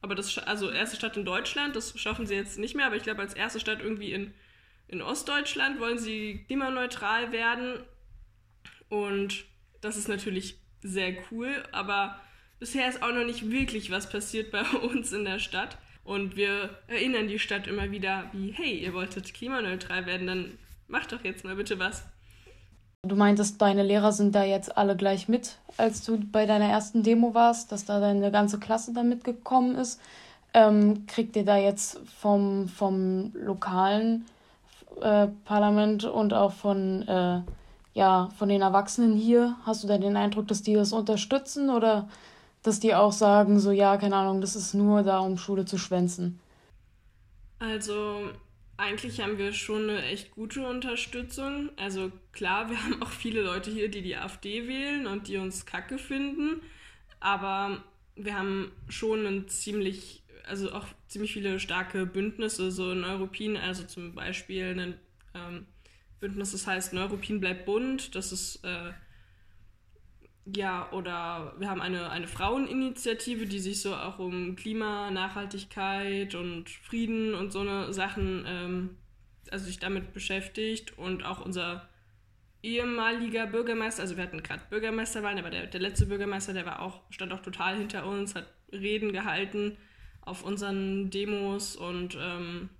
aber 0.00 0.14
das, 0.14 0.36
also 0.38 0.70
erste 0.70 0.96
Stadt 0.96 1.16
in 1.16 1.24
Deutschland, 1.24 1.76
das 1.76 1.98
schaffen 1.98 2.26
sie 2.26 2.34
jetzt 2.34 2.58
nicht 2.58 2.74
mehr, 2.74 2.86
aber 2.86 2.96
ich 2.96 3.02
glaube, 3.02 3.22
als 3.22 3.34
erste 3.34 3.60
Stadt 3.60 3.80
irgendwie 3.80 4.12
in, 4.12 4.34
in 4.88 5.02
Ostdeutschland 5.02 5.80
wollen 5.80 5.98
sie 5.98 6.44
klimaneutral 6.46 7.32
werden 7.32 7.80
und 8.88 9.44
das 9.80 9.96
ist 9.96 10.08
natürlich 10.08 10.58
sehr 10.82 11.16
cool, 11.30 11.62
aber 11.72 12.20
bisher 12.60 12.88
ist 12.88 13.02
auch 13.02 13.12
noch 13.12 13.24
nicht 13.24 13.50
wirklich 13.50 13.90
was 13.90 14.08
passiert 14.08 14.50
bei 14.50 14.62
uns 14.82 15.12
in 15.12 15.24
der 15.24 15.38
Stadt. 15.38 15.78
Und 16.04 16.36
wir 16.36 16.78
erinnern 16.86 17.28
die 17.28 17.38
Stadt 17.38 17.66
immer 17.66 17.90
wieder, 17.90 18.30
wie, 18.32 18.52
hey, 18.52 18.78
ihr 18.78 18.92
wolltet 18.92 19.32
klimaneutral 19.32 20.04
werden, 20.04 20.26
dann 20.26 20.58
macht 20.86 21.12
doch 21.12 21.24
jetzt 21.24 21.44
mal 21.44 21.56
bitte 21.56 21.78
was. 21.78 22.06
Du 23.04 23.16
meintest, 23.16 23.60
deine 23.60 23.82
Lehrer 23.82 24.12
sind 24.12 24.34
da 24.34 24.44
jetzt 24.44 24.78
alle 24.78 24.96
gleich 24.96 25.28
mit, 25.28 25.58
als 25.76 26.02
du 26.04 26.18
bei 26.18 26.46
deiner 26.46 26.66
ersten 26.66 27.02
Demo 27.02 27.34
warst, 27.34 27.70
dass 27.70 27.84
da 27.84 28.00
deine 28.00 28.30
ganze 28.30 28.58
Klasse 28.58 28.94
da 28.94 29.02
mitgekommen 29.02 29.76
ist. 29.76 30.00
Ähm, 30.54 31.06
kriegt 31.06 31.36
ihr 31.36 31.44
da 31.44 31.56
jetzt 31.56 32.00
vom, 32.18 32.68
vom 32.68 33.32
lokalen 33.34 34.24
äh, 35.02 35.26
Parlament 35.44 36.04
und 36.04 36.32
auch 36.32 36.52
von, 36.52 37.06
äh, 37.06 37.40
ja, 37.92 38.30
von 38.38 38.48
den 38.48 38.62
Erwachsenen 38.62 39.16
hier, 39.16 39.56
hast 39.66 39.84
du 39.84 39.88
da 39.88 39.98
den 39.98 40.16
Eindruck, 40.16 40.48
dass 40.48 40.62
die 40.62 40.74
das 40.74 40.92
unterstützen 40.92 41.68
oder 41.68 42.08
dass 42.62 42.80
die 42.80 42.94
auch 42.94 43.12
sagen, 43.12 43.60
so 43.60 43.70
ja, 43.70 43.96
keine 43.98 44.16
Ahnung, 44.16 44.40
das 44.40 44.56
ist 44.56 44.72
nur 44.72 45.02
da, 45.02 45.18
um 45.18 45.36
Schule 45.36 45.66
zu 45.66 45.76
schwänzen? 45.76 46.40
Also 47.58 48.30
eigentlich 48.76 49.20
haben 49.20 49.38
wir 49.38 49.52
schon 49.52 49.88
eine 49.88 50.02
echt 50.04 50.32
gute 50.32 50.66
Unterstützung. 50.66 51.70
Also 51.76 52.10
klar, 52.32 52.70
wir 52.70 52.82
haben 52.84 53.02
auch 53.02 53.10
viele 53.10 53.42
Leute 53.42 53.70
hier, 53.70 53.88
die 53.88 54.02
die 54.02 54.16
AfD 54.16 54.68
wählen 54.68 55.06
und 55.06 55.28
die 55.28 55.36
uns 55.36 55.66
kacke 55.66 55.98
finden, 55.98 56.60
aber 57.20 57.82
wir 58.16 58.38
haben 58.38 58.70
schon 58.88 59.26
ein 59.26 59.48
ziemlich, 59.48 60.22
also 60.46 60.72
auch 60.72 60.86
ziemlich 61.08 61.32
viele 61.32 61.58
starke 61.58 62.06
Bündnisse, 62.06 62.70
so 62.70 62.92
in 62.92 63.04
Europin, 63.04 63.56
also 63.56 63.84
zum 63.84 64.14
Beispiel 64.14 64.78
ein 64.78 64.94
ähm, 65.34 65.66
Bündnis, 66.20 66.52
das 66.52 66.66
heißt 66.66 66.92
Neuropin 66.92 67.40
bleibt 67.40 67.66
bunt, 67.66 68.14
das 68.14 68.32
ist 68.32 68.64
äh, 68.64 68.92
ja, 70.46 70.90
oder 70.92 71.54
wir 71.58 71.70
haben 71.70 71.80
eine, 71.80 72.10
eine 72.10 72.26
Fraueninitiative, 72.26 73.46
die 73.46 73.60
sich 73.60 73.80
so 73.80 73.94
auch 73.94 74.18
um 74.18 74.56
Klima, 74.56 75.10
Nachhaltigkeit 75.10 76.34
und 76.34 76.68
Frieden 76.68 77.34
und 77.34 77.50
so 77.50 77.60
eine 77.60 77.92
Sachen, 77.94 78.44
ähm, 78.46 78.96
also 79.50 79.64
sich 79.64 79.78
damit 79.78 80.12
beschäftigt. 80.12 80.98
Und 80.98 81.24
auch 81.24 81.44
unser 81.44 81.88
ehemaliger 82.62 83.46
Bürgermeister, 83.46 84.02
also 84.02 84.16
wir 84.16 84.24
hatten 84.24 84.42
gerade 84.42 84.62
Bürgermeisterwahlen, 84.68 85.38
aber 85.38 85.50
der, 85.50 85.66
der 85.66 85.80
letzte 85.80 86.06
Bürgermeister, 86.06 86.52
der 86.52 86.66
war 86.66 86.82
auch, 86.82 87.00
stand 87.10 87.32
auch 87.32 87.40
total 87.40 87.78
hinter 87.78 88.06
uns, 88.06 88.34
hat 88.34 88.46
Reden 88.70 89.12
gehalten 89.12 89.78
auf 90.20 90.42
unseren 90.42 91.10
Demos 91.10 91.76
und 91.76 92.16
ähm, 92.20 92.70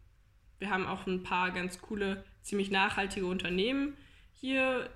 wir 0.59 0.71
haben 0.71 0.87
auch 0.87 1.06
ein 1.06 1.23
paar 1.23 1.50
ganz 1.50 1.80
coole, 1.80 2.25
ziemlich 2.42 2.71
nachhaltige 2.71 3.26
Unternehmen 3.26 3.97
hier 4.33 4.88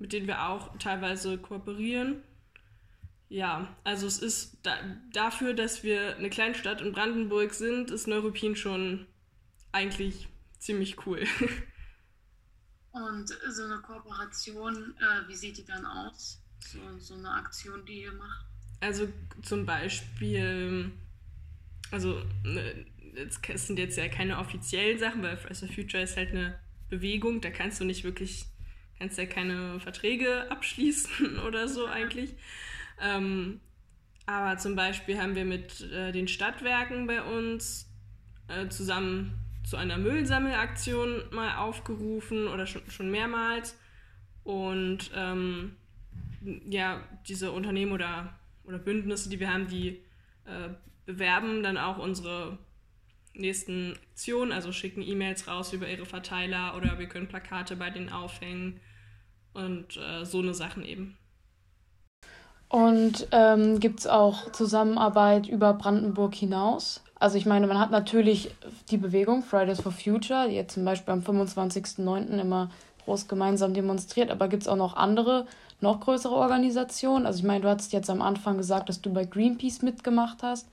mit 0.00 0.12
denen 0.12 0.26
wir 0.26 0.48
auch 0.48 0.76
teilweise 0.78 1.38
kooperieren. 1.38 2.22
Ja, 3.28 3.76
also 3.84 4.08
es 4.08 4.18
ist 4.18 4.58
da, 4.64 4.76
dafür, 5.12 5.54
dass 5.54 5.84
wir 5.84 6.16
eine 6.16 6.30
Kleinstadt 6.30 6.80
in 6.80 6.92
Brandenburg 6.92 7.54
sind, 7.54 7.92
ist 7.92 8.08
Neuruppin 8.08 8.56
schon 8.56 9.06
eigentlich 9.70 10.28
ziemlich 10.58 11.06
cool. 11.06 11.24
Und 12.90 13.28
so 13.28 13.62
eine 13.62 13.78
Kooperation, 13.82 14.96
äh, 14.98 15.28
wie 15.28 15.36
sieht 15.36 15.58
die 15.58 15.64
dann 15.64 15.86
aus? 15.86 16.40
so, 16.60 16.78
so 16.98 17.14
eine 17.14 17.30
Aktion, 17.30 17.84
die 17.84 18.02
ihr 18.02 18.12
macht? 18.12 18.46
Also 18.80 19.08
zum 19.42 19.66
Beispiel, 19.66 20.90
also 21.90 22.22
ne, 22.44 22.86
es 23.14 23.66
sind 23.66 23.78
jetzt 23.78 23.96
ja 23.96 24.08
keine 24.08 24.38
offiziellen 24.38 24.98
Sachen, 24.98 25.22
weil 25.22 25.36
Fridays 25.36 25.60
for 25.60 25.68
Future 25.68 26.02
ist 26.02 26.16
halt 26.16 26.30
eine 26.30 26.58
Bewegung, 26.88 27.40
da 27.40 27.50
kannst 27.50 27.80
du 27.80 27.84
nicht 27.84 28.04
wirklich, 28.04 28.46
kannst 29.00 29.16
ja 29.16 29.24
keine 29.24 29.80
Verträge 29.80 30.50
abschließen 30.50 31.38
oder 31.46 31.66
so 31.66 31.86
eigentlich. 31.86 32.34
Ähm, 33.00 33.60
aber 34.26 34.58
zum 34.58 34.76
Beispiel 34.76 35.18
haben 35.18 35.34
wir 35.34 35.46
mit 35.46 35.80
äh, 35.90 36.12
den 36.12 36.28
Stadtwerken 36.28 37.06
bei 37.06 37.22
uns 37.22 37.88
äh, 38.48 38.68
zusammen 38.68 39.38
zu 39.64 39.76
einer 39.76 39.96
Müllsammelaktion 39.96 41.22
mal 41.32 41.56
aufgerufen 41.56 42.46
oder 42.46 42.66
schon, 42.66 42.82
schon 42.90 43.10
mehrmals. 43.10 43.76
Und 44.44 45.10
ähm, 45.14 45.76
ja, 46.68 47.02
diese 47.26 47.52
Unternehmen 47.52 47.92
oder, 47.92 48.38
oder 48.64 48.78
Bündnisse, 48.78 49.30
die 49.30 49.40
wir 49.40 49.52
haben, 49.52 49.66
die 49.66 50.02
äh, 50.44 50.68
bewerben 51.06 51.62
dann 51.62 51.78
auch 51.78 51.98
unsere 51.98 52.58
nächsten 53.32 53.94
Aktionen, 54.10 54.52
also 54.52 54.72
schicken 54.72 55.02
E-Mails 55.02 55.48
raus 55.48 55.72
über 55.72 55.88
ihre 55.88 56.04
Verteiler 56.04 56.76
oder 56.76 56.98
wir 56.98 57.06
können 57.06 57.28
Plakate 57.28 57.76
bei 57.76 57.88
denen 57.88 58.10
aufhängen 58.10 58.80
und 59.54 59.96
äh, 59.96 60.24
so 60.24 60.38
eine 60.38 60.54
Sachen 60.54 60.84
eben. 60.84 61.16
Und 62.68 63.26
ähm, 63.32 63.80
gibt 63.80 64.00
es 64.00 64.06
auch 64.06 64.52
Zusammenarbeit 64.52 65.48
über 65.48 65.74
Brandenburg 65.74 66.34
hinaus? 66.34 67.02
Also 67.18 67.36
ich 67.36 67.44
meine, 67.44 67.66
man 67.66 67.78
hat 67.78 67.90
natürlich 67.90 68.54
die 68.90 68.96
Bewegung 68.96 69.42
Fridays 69.42 69.80
for 69.80 69.92
Future, 69.92 70.48
die 70.48 70.54
jetzt 70.54 70.74
zum 70.74 70.84
Beispiel 70.84 71.12
am 71.12 71.20
25.09. 71.20 72.38
immer 72.38 72.70
groß 73.04 73.28
gemeinsam 73.28 73.74
demonstriert, 73.74 74.30
aber 74.30 74.48
gibt 74.48 74.62
es 74.62 74.68
auch 74.68 74.76
noch 74.76 74.94
andere, 74.94 75.46
noch 75.80 76.00
größere 76.00 76.34
Organisationen? 76.34 77.26
Also 77.26 77.40
ich 77.40 77.44
meine, 77.44 77.62
du 77.62 77.68
hattest 77.68 77.92
jetzt 77.92 78.08
am 78.08 78.22
Anfang 78.22 78.56
gesagt, 78.56 78.88
dass 78.88 79.00
du 79.00 79.12
bei 79.12 79.24
Greenpeace 79.24 79.82
mitgemacht 79.82 80.42
hast. 80.42 80.68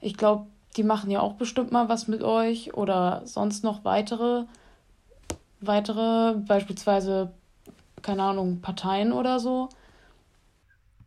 Ich 0.00 0.16
glaube, 0.16 0.46
die 0.76 0.82
machen 0.82 1.10
ja 1.10 1.20
auch 1.20 1.34
bestimmt 1.34 1.72
mal 1.72 1.88
was 1.88 2.08
mit 2.08 2.22
euch 2.22 2.74
oder 2.74 3.22
sonst 3.24 3.62
noch 3.62 3.84
weitere, 3.84 4.44
weitere, 5.60 6.34
beispielsweise, 6.34 7.30
keine 8.02 8.22
Ahnung, 8.22 8.60
Parteien 8.60 9.12
oder 9.12 9.40
so. 9.40 9.68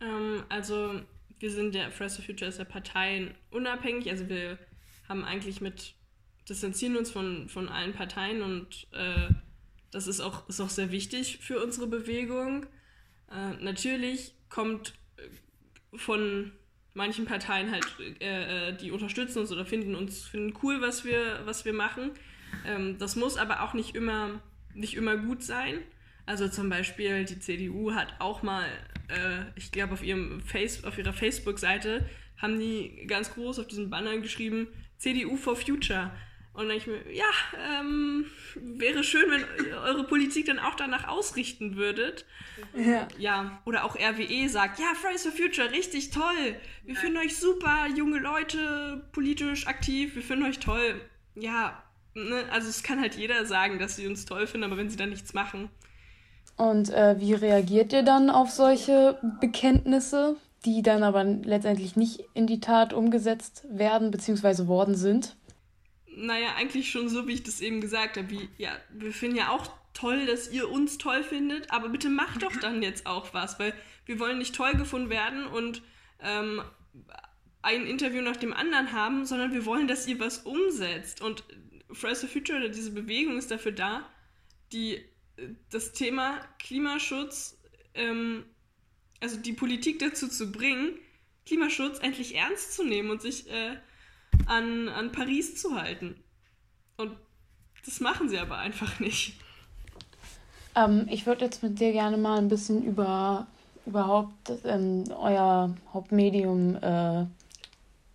Ähm, 0.01 0.43
also 0.49 1.01
wir 1.39 1.51
sind 1.51 1.75
ja, 1.75 1.89
Fridays 1.89 2.15
for 2.15 2.25
Future 2.25 2.49
ist 2.49 2.59
ja 2.59 2.65
Parteien 2.65 3.33
unabhängig, 3.51 4.09
also 4.09 4.27
wir 4.29 4.57
haben 5.07 5.23
eigentlich 5.23 5.61
mit, 5.61 5.95
distanzieren 6.47 6.97
uns 6.97 7.11
von, 7.11 7.49
von 7.49 7.69
allen 7.69 7.93
Parteien 7.93 8.41
und 8.41 8.87
äh, 8.91 9.29
das 9.91 10.07
ist 10.07 10.21
auch, 10.21 10.47
ist 10.49 10.61
auch 10.61 10.69
sehr 10.69 10.91
wichtig 10.91 11.39
für 11.39 11.63
unsere 11.63 11.87
Bewegung. 11.87 12.65
Äh, 13.31 13.63
natürlich 13.63 14.33
kommt 14.49 14.93
äh, 15.17 15.97
von 15.97 16.51
manchen 16.93 17.25
Parteien 17.25 17.71
halt, 17.71 17.85
äh, 18.19 18.69
äh, 18.69 18.77
die 18.77 18.91
unterstützen 18.91 19.39
uns 19.39 19.51
oder 19.51 19.65
finden 19.65 19.95
uns 19.95 20.27
finden 20.27 20.57
cool, 20.61 20.81
was 20.81 21.05
wir, 21.05 21.41
was 21.45 21.65
wir 21.65 21.73
machen. 21.73 22.11
Ähm, 22.65 22.97
das 22.97 23.15
muss 23.15 23.37
aber 23.37 23.63
auch 23.63 23.73
nicht 23.73 23.95
immer, 23.95 24.41
nicht 24.73 24.95
immer 24.95 25.17
gut 25.17 25.43
sein. 25.43 25.79
Also 26.29 26.47
zum 26.47 26.69
Beispiel 26.69 27.25
die 27.25 27.39
CDU 27.39 27.95
hat 27.95 28.13
auch 28.19 28.43
mal, 28.43 28.67
äh, 29.07 29.45
ich 29.55 29.71
glaube 29.71 29.93
auf 29.93 30.03
ihrem 30.03 30.41
Face, 30.41 30.83
auf 30.83 30.99
ihrer 30.99 31.11
Facebook-Seite 31.11 32.07
haben 32.37 32.59
die 32.59 33.07
ganz 33.07 33.33
groß 33.33 33.57
auf 33.57 33.65
diesen 33.65 33.89
Banner 33.89 34.15
geschrieben, 34.19 34.67
CDU 34.99 35.37
for 35.37 35.55
Future. 35.55 36.11
Und 36.53 36.67
dann 36.67 36.77
ich 36.77 36.85
mir, 36.85 37.01
ja, 37.11 37.25
ähm, 37.81 38.27
wäre 38.53 39.03
schön, 39.03 39.23
wenn 39.31 39.73
eure 39.73 40.03
Politik 40.03 40.45
dann 40.45 40.59
auch 40.59 40.75
danach 40.75 41.07
ausrichten 41.07 41.77
würdet. 41.77 42.27
Ja. 42.75 43.07
ja. 43.17 43.61
Oder 43.65 43.83
auch 43.83 43.95
RWE 43.95 44.49
sagt, 44.49 44.77
ja, 44.77 44.93
Fridays 44.93 45.23
for 45.23 45.31
Future, 45.31 45.71
richtig 45.71 46.11
toll. 46.11 46.55
Wir 46.85 46.93
ja. 46.93 46.99
finden 46.99 47.17
euch 47.17 47.37
super, 47.37 47.87
junge 47.95 48.19
Leute, 48.19 49.03
politisch 49.13 49.65
aktiv, 49.65 50.13
wir 50.13 50.21
finden 50.21 50.45
euch 50.45 50.59
toll. 50.59 51.01
Ja, 51.33 51.81
ne? 52.13 52.45
also 52.51 52.69
es 52.69 52.83
kann 52.83 53.01
halt 53.01 53.15
jeder 53.15 53.47
sagen, 53.47 53.79
dass 53.79 53.95
sie 53.95 54.05
uns 54.05 54.25
toll 54.25 54.45
finden, 54.45 54.65
aber 54.65 54.77
wenn 54.77 54.91
sie 54.91 54.97
dann 54.97 55.09
nichts 55.09 55.33
machen. 55.33 55.71
Und 56.59 56.91
äh, 56.91 57.19
wie 57.19 57.33
reagiert 57.33 57.91
ihr 57.93 58.03
dann 58.03 58.29
auf 58.29 58.51
solche 58.51 59.17
Bekenntnisse, 59.41 60.35
die 60.65 60.83
dann 60.83 61.01
aber 61.01 61.23
letztendlich 61.23 61.95
nicht 61.95 62.23
in 62.35 62.45
die 62.45 62.59
Tat 62.59 62.93
umgesetzt 62.93 63.65
werden 63.69 64.11
bzw. 64.11 64.67
worden 64.67 64.93
sind? 64.93 65.35
naja, 66.19 66.55
eigentlich 66.55 66.91
schon 66.91 67.09
so, 67.09 67.27
wie 67.27 67.33
ich 67.33 67.43
das 67.43 67.61
eben 67.61 67.81
gesagt 67.81 68.17
habe. 68.17 68.29
Wie, 68.29 68.49
ja, 68.57 68.75
wir 68.91 69.13
finden 69.13 69.37
ja 69.37 69.49
auch 69.49 69.71
toll, 69.93 70.25
dass 70.25 70.51
ihr 70.51 70.69
uns 70.69 70.97
toll 70.97 71.23
findet, 71.23 71.71
aber 71.71 71.89
bitte 71.89 72.09
macht 72.09 72.43
doch 72.43 72.55
dann 72.57 72.83
jetzt 72.83 73.05
auch 73.05 73.33
was, 73.33 73.59
weil 73.59 73.73
wir 74.05 74.19
wollen 74.19 74.37
nicht 74.37 74.55
toll 74.55 74.73
gefunden 74.73 75.09
werden 75.09 75.45
und 75.47 75.81
ähm, 76.21 76.61
ein 77.61 77.85
Interview 77.85 78.21
nach 78.21 78.37
dem 78.37 78.53
anderen 78.53 78.91
haben, 78.91 79.25
sondern 79.25 79.53
wir 79.53 79.65
wollen, 79.65 79.87
dass 79.87 80.07
ihr 80.07 80.19
was 80.19 80.39
umsetzt. 80.39 81.21
Und 81.21 81.43
Fridays 81.91 82.21
for 82.21 82.29
Future 82.29 82.59
oder 82.59 82.69
diese 82.69 82.91
Bewegung 82.91 83.37
ist 83.37 83.51
dafür 83.51 83.71
da, 83.71 84.05
die, 84.71 85.03
das 85.69 85.91
Thema 85.93 86.39
Klimaschutz, 86.59 87.57
ähm, 87.93 88.45
also 89.19 89.37
die 89.37 89.53
Politik 89.53 89.99
dazu 89.99 90.27
zu 90.27 90.51
bringen, 90.51 90.97
Klimaschutz 91.45 91.99
endlich 91.99 92.35
ernst 92.35 92.73
zu 92.73 92.83
nehmen 92.83 93.09
und 93.09 93.21
sich 93.21 93.49
äh, 93.49 93.77
an, 94.45 94.87
an 94.89 95.11
Paris 95.11 95.55
zu 95.55 95.75
halten. 95.75 96.15
Und 96.97 97.11
das 97.85 97.99
machen 97.99 98.29
sie 98.29 98.37
aber 98.37 98.57
einfach 98.57 98.99
nicht. 98.99 99.33
Ähm, 100.75 101.07
ich 101.09 101.25
würde 101.25 101.45
jetzt 101.45 101.63
mit 101.63 101.79
dir 101.79 101.91
gerne 101.91 102.17
mal 102.17 102.37
ein 102.37 102.49
bisschen 102.49 102.83
über 102.83 103.47
überhaupt 103.85 104.51
ähm, 104.65 105.05
euer 105.17 105.75
Hauptmedium 105.93 106.75
äh, 106.75 107.25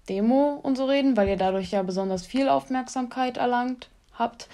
Demo 0.08 0.60
und 0.62 0.76
so 0.76 0.84
reden, 0.84 1.16
weil 1.16 1.28
ihr 1.28 1.36
dadurch 1.36 1.72
ja 1.72 1.82
besonders 1.82 2.26
viel 2.26 2.48
Aufmerksamkeit 2.48 3.36
erlangt 3.36 3.88
habt. 4.12 4.48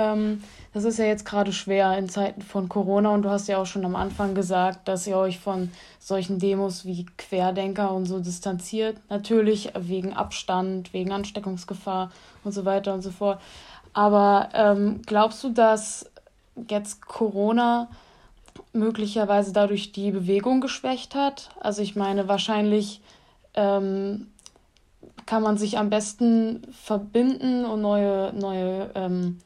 Ähm, 0.00 0.42
das 0.72 0.84
ist 0.84 0.98
ja 0.98 1.04
jetzt 1.04 1.24
gerade 1.24 1.52
schwer 1.52 1.98
in 1.98 2.08
Zeiten 2.08 2.42
von 2.42 2.68
Corona 2.68 3.10
und 3.10 3.22
du 3.22 3.30
hast 3.30 3.48
ja 3.48 3.58
auch 3.58 3.66
schon 3.66 3.84
am 3.84 3.96
Anfang 3.96 4.34
gesagt, 4.34 4.88
dass 4.88 5.06
ihr 5.06 5.16
euch 5.16 5.38
von 5.38 5.70
solchen 5.98 6.38
Demos 6.38 6.84
wie 6.84 7.06
Querdenker 7.18 7.92
und 7.92 8.06
so 8.06 8.20
distanziert. 8.20 8.96
Natürlich 9.10 9.72
wegen 9.78 10.12
Abstand, 10.14 10.92
wegen 10.92 11.12
Ansteckungsgefahr 11.12 12.10
und 12.44 12.52
so 12.52 12.64
weiter 12.64 12.94
und 12.94 13.02
so 13.02 13.10
fort. 13.10 13.40
Aber 13.92 14.48
ähm, 14.54 15.02
glaubst 15.04 15.42
du, 15.44 15.50
dass 15.50 16.08
jetzt 16.68 17.04
Corona 17.04 17.88
möglicherweise 18.72 19.52
dadurch 19.52 19.92
die 19.92 20.12
Bewegung 20.12 20.60
geschwächt 20.60 21.14
hat? 21.14 21.50
Also 21.60 21.82
ich 21.82 21.96
meine, 21.96 22.28
wahrscheinlich 22.28 23.00
ähm, 23.54 24.28
kann 25.26 25.42
man 25.42 25.58
sich 25.58 25.78
am 25.78 25.90
besten 25.90 26.62
verbinden 26.72 27.64
und 27.64 27.80
neue, 27.80 28.32
neue 28.32 28.90
ähm, 28.94 29.40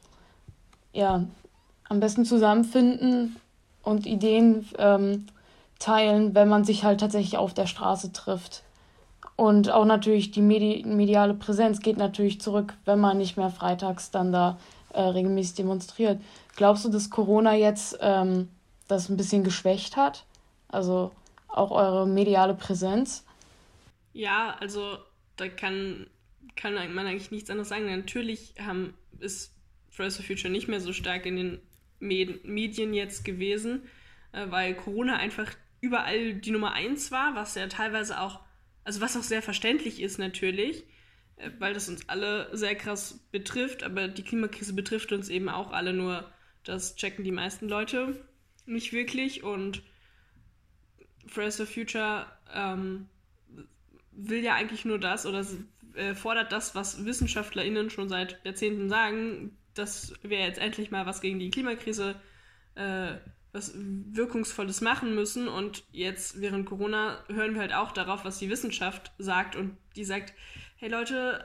ja, 0.94 1.24
am 1.88 2.00
besten 2.00 2.24
zusammenfinden 2.24 3.36
und 3.82 4.06
Ideen 4.06 4.66
ähm, 4.78 5.26
teilen, 5.78 6.34
wenn 6.34 6.48
man 6.48 6.64
sich 6.64 6.84
halt 6.84 7.00
tatsächlich 7.00 7.36
auf 7.36 7.52
der 7.52 7.66
Straße 7.66 8.12
trifft. 8.12 8.62
Und 9.36 9.70
auch 9.70 9.84
natürlich 9.84 10.30
die 10.30 10.40
Medi 10.40 10.84
mediale 10.86 11.34
Präsenz 11.34 11.80
geht 11.80 11.96
natürlich 11.96 12.40
zurück, 12.40 12.74
wenn 12.84 13.00
man 13.00 13.18
nicht 13.18 13.36
mehr 13.36 13.50
freitags 13.50 14.10
dann 14.12 14.32
da 14.32 14.58
äh, 14.92 15.00
regelmäßig 15.02 15.56
demonstriert. 15.56 16.20
Glaubst 16.56 16.84
du, 16.84 16.88
dass 16.88 17.10
Corona 17.10 17.54
jetzt 17.54 17.98
ähm, 18.00 18.48
das 18.86 19.08
ein 19.08 19.16
bisschen 19.16 19.42
geschwächt 19.42 19.96
hat? 19.96 20.24
Also 20.68 21.10
auch 21.48 21.72
eure 21.72 22.06
mediale 22.06 22.54
Präsenz? 22.54 23.24
Ja, 24.12 24.56
also 24.60 24.98
da 25.36 25.48
kann, 25.48 26.06
kann 26.54 26.74
man 26.94 27.06
eigentlich 27.06 27.32
nichts 27.32 27.50
anderes 27.50 27.68
sagen. 27.68 27.86
Natürlich 27.86 28.54
haben, 28.64 28.94
ist 29.18 29.53
Fridays 29.94 30.16
for 30.16 30.24
Future 30.24 30.52
nicht 30.52 30.68
mehr 30.68 30.80
so 30.80 30.92
stark 30.92 31.24
in 31.24 31.36
den 31.36 31.60
Medien 32.00 32.94
jetzt 32.94 33.24
gewesen, 33.24 33.82
äh, 34.32 34.46
weil 34.50 34.74
Corona 34.74 35.16
einfach 35.16 35.52
überall 35.80 36.34
die 36.34 36.50
Nummer 36.50 36.72
eins 36.72 37.12
war, 37.12 37.34
was 37.34 37.54
ja 37.54 37.68
teilweise 37.68 38.20
auch, 38.20 38.40
also 38.82 39.00
was 39.00 39.16
auch 39.16 39.22
sehr 39.22 39.42
verständlich 39.42 40.02
ist 40.02 40.18
natürlich, 40.18 40.84
äh, 41.36 41.50
weil 41.58 41.74
das 41.74 41.88
uns 41.88 42.08
alle 42.08 42.48
sehr 42.56 42.74
krass 42.74 43.24
betrifft, 43.30 43.84
aber 43.84 44.08
die 44.08 44.24
Klimakrise 44.24 44.74
betrifft 44.74 45.12
uns 45.12 45.28
eben 45.28 45.48
auch 45.48 45.72
alle, 45.72 45.92
nur 45.92 46.30
das 46.64 46.96
checken 46.96 47.24
die 47.24 47.32
meisten 47.32 47.68
Leute 47.68 48.24
nicht 48.66 48.92
wirklich 48.92 49.44
und 49.44 49.82
Fridays 51.26 51.56
for 51.56 51.66
Future 51.66 52.26
ähm, 52.52 53.08
will 54.10 54.42
ja 54.42 54.54
eigentlich 54.54 54.84
nur 54.84 54.98
das 54.98 55.26
oder 55.26 55.46
äh, 55.94 56.14
fordert 56.14 56.50
das, 56.50 56.74
was 56.74 57.04
WissenschaftlerInnen 57.04 57.90
schon 57.90 58.08
seit 58.08 58.44
Jahrzehnten 58.44 58.88
sagen, 58.88 59.56
dass 59.74 60.14
wir 60.22 60.40
jetzt 60.40 60.58
endlich 60.58 60.90
mal 60.90 61.06
was 61.06 61.20
gegen 61.20 61.38
die 61.38 61.50
Klimakrise, 61.50 62.16
äh, 62.74 63.14
was 63.52 63.72
Wirkungsvolles 63.74 64.80
machen 64.80 65.14
müssen. 65.14 65.48
Und 65.48 65.84
jetzt 65.92 66.40
während 66.40 66.66
Corona 66.66 67.24
hören 67.28 67.54
wir 67.54 67.60
halt 67.60 67.74
auch 67.74 67.92
darauf, 67.92 68.24
was 68.24 68.38
die 68.38 68.50
Wissenschaft 68.50 69.12
sagt. 69.18 69.56
Und 69.56 69.76
die 69.96 70.04
sagt, 70.04 70.34
hey 70.76 70.88
Leute, 70.88 71.44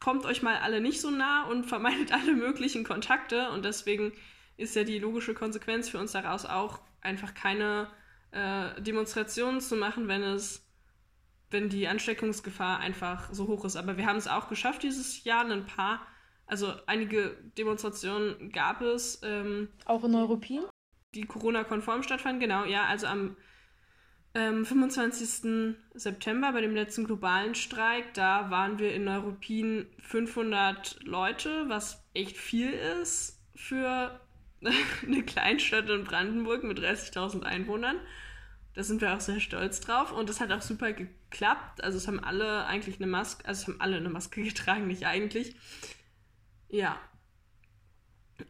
kommt 0.00 0.26
euch 0.26 0.42
mal 0.42 0.56
alle 0.56 0.80
nicht 0.80 1.00
so 1.00 1.10
nah 1.10 1.44
und 1.44 1.64
vermeidet 1.66 2.12
alle 2.12 2.34
möglichen 2.34 2.84
Kontakte. 2.84 3.50
Und 3.50 3.64
deswegen 3.64 4.12
ist 4.56 4.76
ja 4.76 4.84
die 4.84 4.98
logische 4.98 5.34
Konsequenz 5.34 5.88
für 5.88 5.98
uns 5.98 6.12
daraus 6.12 6.44
auch 6.44 6.80
einfach 7.00 7.34
keine 7.34 7.88
äh, 8.32 8.80
Demonstrationen 8.80 9.60
zu 9.60 9.76
machen, 9.76 10.08
wenn 10.08 10.22
es, 10.22 10.66
wenn 11.50 11.68
die 11.68 11.86
Ansteckungsgefahr 11.86 12.80
einfach 12.80 13.32
so 13.32 13.46
hoch 13.46 13.64
ist. 13.64 13.76
Aber 13.76 13.96
wir 13.96 14.06
haben 14.06 14.16
es 14.16 14.28
auch 14.28 14.48
geschafft 14.48 14.82
dieses 14.82 15.24
Jahr, 15.24 15.44
ein 15.44 15.66
paar, 15.66 16.06
also 16.52 16.74
einige 16.84 17.34
Demonstrationen 17.56 18.52
gab 18.52 18.82
es. 18.82 19.22
Ähm, 19.24 19.68
auch 19.86 20.04
in 20.04 20.14
Europien? 20.14 20.66
Die 21.14 21.22
Corona-konform 21.22 22.02
stattfanden, 22.02 22.40
genau, 22.40 22.66
ja, 22.66 22.84
also 22.84 23.06
am 23.06 23.38
ähm, 24.34 24.66
25. 24.66 25.76
September 25.94 26.52
bei 26.52 26.60
dem 26.60 26.74
letzten 26.74 27.04
globalen 27.04 27.54
Streik, 27.54 28.12
da 28.12 28.50
waren 28.50 28.78
wir 28.78 28.94
in 28.94 29.04
Neuruppin 29.04 29.86
500 30.00 31.02
Leute, 31.04 31.64
was 31.68 32.04
echt 32.12 32.36
viel 32.36 32.70
ist 32.70 33.40
für 33.54 34.20
eine 35.06 35.22
Kleinstadt 35.22 35.88
in 35.88 36.04
Brandenburg 36.04 36.64
mit 36.64 36.78
30.000 36.78 37.44
Einwohnern. 37.44 37.96
Da 38.74 38.82
sind 38.82 39.00
wir 39.00 39.14
auch 39.14 39.20
sehr 39.20 39.40
stolz 39.40 39.80
drauf 39.80 40.12
und 40.12 40.28
es 40.28 40.40
hat 40.40 40.52
auch 40.52 40.62
super 40.62 40.92
geklappt. 40.92 41.82
Also 41.82 41.96
es 41.96 42.06
haben 42.08 42.20
alle 42.20 42.66
eigentlich 42.66 42.96
eine 42.96 43.06
Maske, 43.06 43.46
also 43.46 43.62
es 43.62 43.68
haben 43.68 43.80
alle 43.80 43.96
eine 43.96 44.10
Maske 44.10 44.42
getragen, 44.44 44.86
nicht 44.86 45.06
eigentlich. 45.06 45.56
Ja. 46.72 46.98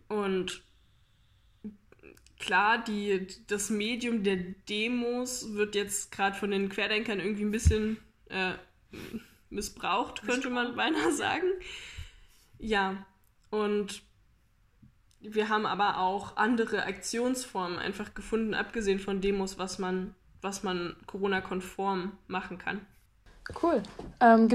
Und 0.08 0.62
klar, 2.38 2.82
die, 2.82 3.26
das 3.48 3.68
Medium 3.68 4.22
der 4.22 4.36
Demos 4.36 5.54
wird 5.54 5.74
jetzt 5.74 6.12
gerade 6.12 6.36
von 6.36 6.52
den 6.52 6.68
Querdenkern 6.68 7.20
irgendwie 7.20 7.44
ein 7.44 7.50
bisschen 7.50 7.98
äh, 8.30 8.52
missbraucht, 9.50 10.22
könnte 10.22 10.50
man 10.50 10.76
beinahe 10.76 11.12
sagen. 11.12 11.48
Ja, 12.58 13.04
und 13.50 14.02
wir 15.20 15.48
haben 15.48 15.66
aber 15.66 15.98
auch 15.98 16.36
andere 16.36 16.84
Aktionsformen 16.84 17.78
einfach 17.78 18.14
gefunden, 18.14 18.54
abgesehen 18.54 19.00
von 19.00 19.20
Demos, 19.20 19.58
was 19.58 19.80
man, 19.80 20.14
was 20.40 20.62
man 20.62 20.96
Corona-konform 21.06 22.12
machen 22.28 22.58
kann. 22.58 22.86
Cool. 23.60 23.82
Ähm, 24.20 24.48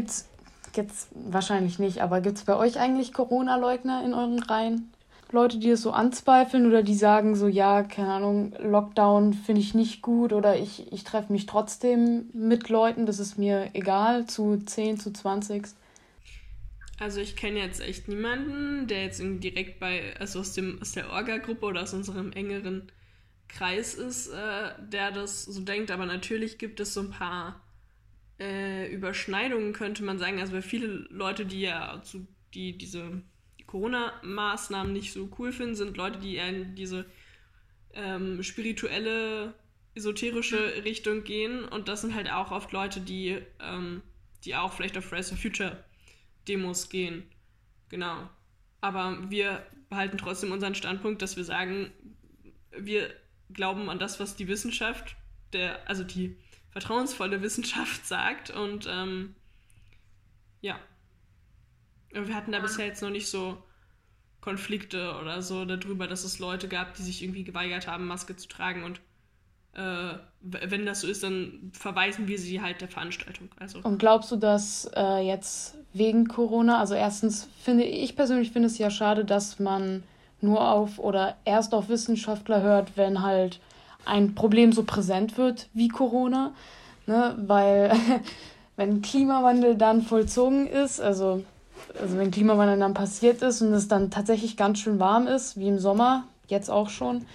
gibt's 0.73 1.07
wahrscheinlich 1.13 1.79
nicht, 1.79 2.01
aber 2.01 2.21
gibt 2.21 2.37
es 2.37 2.45
bei 2.45 2.55
euch 2.55 2.79
eigentlich 2.79 3.13
Corona-Leugner 3.13 4.03
in 4.03 4.13
euren 4.13 4.39
Reihen? 4.39 4.91
Leute, 5.31 5.57
die 5.57 5.71
es 5.71 5.81
so 5.81 5.91
anzweifeln 5.91 6.67
oder 6.67 6.83
die 6.83 6.95
sagen 6.95 7.35
so, 7.35 7.47
ja, 7.47 7.83
keine 7.83 8.13
Ahnung, 8.13 8.53
Lockdown 8.59 9.33
finde 9.33 9.61
ich 9.61 9.73
nicht 9.73 10.01
gut 10.01 10.31
oder 10.31 10.57
ich, 10.57 10.91
ich 10.93 11.03
treffe 11.03 11.33
mich 11.33 11.45
trotzdem 11.45 12.29
mit 12.33 12.69
Leuten, 12.69 13.05
das 13.05 13.19
ist 13.19 13.37
mir 13.37 13.69
egal, 13.73 14.25
zu 14.25 14.57
10, 14.57 14.99
zu 14.99 15.11
20. 15.11 15.65
Also 16.99 17.19
ich 17.19 17.35
kenne 17.35 17.59
jetzt 17.59 17.81
echt 17.81 18.07
niemanden, 18.07 18.87
der 18.87 19.03
jetzt 19.03 19.19
irgendwie 19.19 19.51
direkt 19.51 19.79
bei, 19.79 20.15
also 20.17 20.39
aus, 20.39 20.53
dem, 20.53 20.79
aus 20.81 20.93
der 20.93 21.11
Orga-Gruppe 21.11 21.65
oder 21.65 21.83
aus 21.83 21.93
unserem 21.93 22.31
engeren 22.31 22.91
Kreis 23.49 23.93
ist, 23.93 24.27
äh, 24.27 24.69
der 24.79 25.11
das 25.11 25.43
so 25.43 25.61
denkt, 25.61 25.91
aber 25.91 26.05
natürlich 26.05 26.57
gibt 26.57 26.79
es 26.79 26.93
so 26.93 27.01
ein 27.01 27.11
paar 27.11 27.61
äh, 28.39 28.91
Überschneidungen, 28.91 29.73
könnte 29.73 30.03
man 30.03 30.19
sagen. 30.19 30.39
Also 30.39 30.59
viele 30.61 30.87
Leute, 31.09 31.45
die 31.45 31.61
ja 31.61 32.01
zu, 32.03 32.27
die 32.53 32.77
diese 32.77 33.21
Corona-Maßnahmen 33.65 34.93
nicht 34.93 35.11
so 35.11 35.29
cool 35.37 35.51
finden, 35.51 35.75
sind 35.75 35.97
Leute, 35.97 36.19
die 36.19 36.35
eher 36.35 36.49
in 36.49 36.75
diese 36.75 37.05
ähm, 37.93 38.41
spirituelle, 38.43 39.53
esoterische 39.95 40.83
Richtung 40.83 41.23
gehen. 41.23 41.65
Und 41.65 41.87
das 41.87 42.01
sind 42.01 42.15
halt 42.15 42.31
auch 42.31 42.51
oft 42.51 42.71
Leute, 42.71 43.01
die, 43.01 43.39
ähm, 43.59 44.01
die 44.45 44.55
auch 44.55 44.73
vielleicht 44.73 44.97
auf 44.97 45.05
Fridays 45.05 45.29
for 45.29 45.37
Future 45.37 45.83
Demos 46.47 46.89
gehen. 46.89 47.23
Genau. 47.89 48.29
Aber 48.79 49.29
wir 49.29 49.65
behalten 49.89 50.17
trotzdem 50.17 50.51
unseren 50.51 50.75
Standpunkt, 50.75 51.21
dass 51.21 51.35
wir 51.35 51.43
sagen, 51.43 51.91
wir 52.71 53.09
glauben 53.51 53.89
an 53.89 53.99
das, 53.99 54.19
was 54.19 54.35
die 54.35 54.47
Wissenschaft, 54.47 55.15
der, 55.53 55.89
also 55.89 56.03
die 56.03 56.37
vertrauensvolle 56.77 57.41
Wissenschaft 57.41 58.05
sagt. 58.05 58.51
Und 58.51 58.87
ähm, 58.89 59.35
ja, 60.61 60.77
wir 62.11 62.35
hatten 62.35 62.51
da 62.51 62.59
bisher 62.59 62.85
jetzt 62.85 63.01
noch 63.01 63.09
nicht 63.09 63.27
so 63.27 63.57
Konflikte 64.41 65.15
oder 65.19 65.41
so 65.41 65.65
darüber, 65.65 66.07
dass 66.07 66.23
es 66.23 66.39
Leute 66.39 66.67
gab, 66.67 66.93
die 66.93 67.01
sich 67.01 67.23
irgendwie 67.23 67.43
geweigert 67.43 67.87
haben, 67.87 68.05
Maske 68.05 68.35
zu 68.35 68.47
tragen. 68.47 68.83
Und 68.83 69.01
äh, 69.73 70.17
wenn 70.41 70.85
das 70.85 71.01
so 71.01 71.07
ist, 71.07 71.23
dann 71.23 71.71
verweisen 71.73 72.27
wir 72.27 72.37
sie 72.37 72.61
halt 72.61 72.79
der 72.81 72.87
Veranstaltung. 72.87 73.49
Also. 73.59 73.79
Und 73.79 73.97
glaubst 73.97 74.31
du, 74.31 74.35
dass 74.35 74.89
äh, 74.95 75.27
jetzt 75.27 75.75
wegen 75.93 76.27
Corona, 76.27 76.79
also 76.79 76.93
erstens 76.93 77.49
finde 77.63 77.85
ich 77.85 78.15
persönlich 78.15 78.51
finde 78.51 78.67
es 78.67 78.77
ja 78.77 78.91
schade, 78.91 79.25
dass 79.25 79.59
man 79.59 80.03
nur 80.41 80.61
auf 80.61 80.99
oder 80.99 81.37
erst 81.43 81.73
auf 81.73 81.89
Wissenschaftler 81.89 82.61
hört, 82.61 82.95
wenn 82.95 83.23
halt 83.23 83.59
ein 84.07 84.35
Problem 84.35 84.71
so 84.73 84.83
präsent 84.83 85.37
wird 85.37 85.67
wie 85.73 85.87
Corona. 85.87 86.53
Ne? 87.05 87.35
Weil 87.45 87.91
wenn 88.75 89.01
Klimawandel 89.01 89.75
dann 89.75 90.01
vollzogen 90.01 90.67
ist, 90.67 90.99
also 90.99 91.43
also 91.99 92.17
wenn 92.17 92.31
Klimawandel 92.31 92.79
dann 92.79 92.93
passiert 92.93 93.41
ist 93.41 93.61
und 93.61 93.73
es 93.73 93.87
dann 93.87 94.11
tatsächlich 94.11 94.57
ganz 94.57 94.79
schön 94.79 94.99
warm 94.99 95.27
ist, 95.27 95.57
wie 95.57 95.67
im 95.67 95.79
Sommer, 95.79 96.23
jetzt 96.47 96.69
auch 96.69 96.89
schon, 96.89 97.25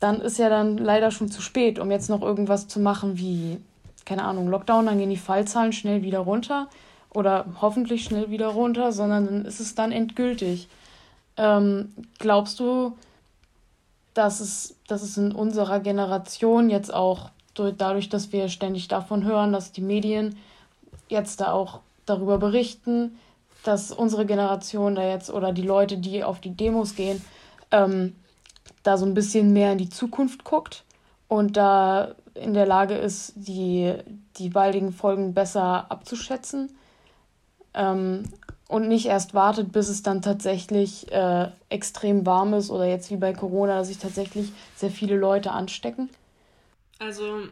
dann 0.00 0.20
ist 0.20 0.38
ja 0.38 0.48
dann 0.48 0.78
leider 0.78 1.10
schon 1.10 1.30
zu 1.30 1.42
spät, 1.42 1.78
um 1.78 1.90
jetzt 1.90 2.10
noch 2.10 2.22
irgendwas 2.22 2.68
zu 2.68 2.80
machen 2.80 3.18
wie, 3.18 3.58
keine 4.04 4.24
Ahnung, 4.24 4.48
Lockdown, 4.48 4.86
dann 4.86 4.98
gehen 4.98 5.10
die 5.10 5.16
Fallzahlen 5.16 5.72
schnell 5.72 6.02
wieder 6.02 6.20
runter 6.20 6.68
oder 7.14 7.46
hoffentlich 7.60 8.04
schnell 8.04 8.30
wieder 8.30 8.48
runter, 8.48 8.92
sondern 8.92 9.26
dann 9.26 9.44
ist 9.44 9.60
es 9.60 9.74
dann 9.74 9.92
endgültig. 9.92 10.68
Ähm, 11.36 11.92
glaubst 12.18 12.58
du, 12.58 12.96
dass 14.14 14.40
es, 14.40 14.76
dass 14.86 15.02
es 15.02 15.16
in 15.16 15.32
unserer 15.32 15.80
Generation 15.80 16.70
jetzt 16.70 16.92
auch 16.92 17.30
dadurch, 17.54 18.08
dass 18.08 18.32
wir 18.32 18.48
ständig 18.48 18.88
davon 18.88 19.24
hören, 19.24 19.52
dass 19.52 19.72
die 19.72 19.82
Medien 19.82 20.36
jetzt 21.08 21.40
da 21.40 21.52
auch 21.52 21.80
darüber 22.06 22.38
berichten, 22.38 23.18
dass 23.64 23.92
unsere 23.92 24.26
Generation 24.26 24.94
da 24.94 25.06
jetzt 25.06 25.30
oder 25.30 25.52
die 25.52 25.62
Leute, 25.62 25.98
die 25.98 26.24
auf 26.24 26.40
die 26.40 26.54
Demos 26.54 26.94
gehen, 26.94 27.22
ähm, 27.70 28.16
da 28.82 28.96
so 28.96 29.06
ein 29.06 29.14
bisschen 29.14 29.52
mehr 29.52 29.72
in 29.72 29.78
die 29.78 29.88
Zukunft 29.88 30.44
guckt 30.44 30.84
und 31.28 31.56
da 31.56 32.14
in 32.34 32.54
der 32.54 32.66
Lage 32.66 32.94
ist, 32.94 33.34
die, 33.36 33.94
die 34.36 34.48
baldigen 34.48 34.92
Folgen 34.92 35.34
besser 35.34 35.90
abzuschätzen. 35.90 36.76
Ähm, 37.74 38.24
und 38.72 38.88
nicht 38.88 39.06
erst 39.06 39.34
wartet, 39.34 39.70
bis 39.70 39.88
es 39.88 40.02
dann 40.02 40.22
tatsächlich 40.22 41.12
äh, 41.12 41.48
extrem 41.68 42.24
warm 42.24 42.54
ist 42.54 42.70
oder 42.70 42.86
jetzt 42.86 43.10
wie 43.10 43.16
bei 43.16 43.34
Corona, 43.34 43.76
dass 43.78 43.88
sich 43.88 43.98
tatsächlich 43.98 44.50
sehr 44.76 44.90
viele 44.90 45.16
Leute 45.16 45.52
anstecken? 45.52 46.08
Also 46.98 47.48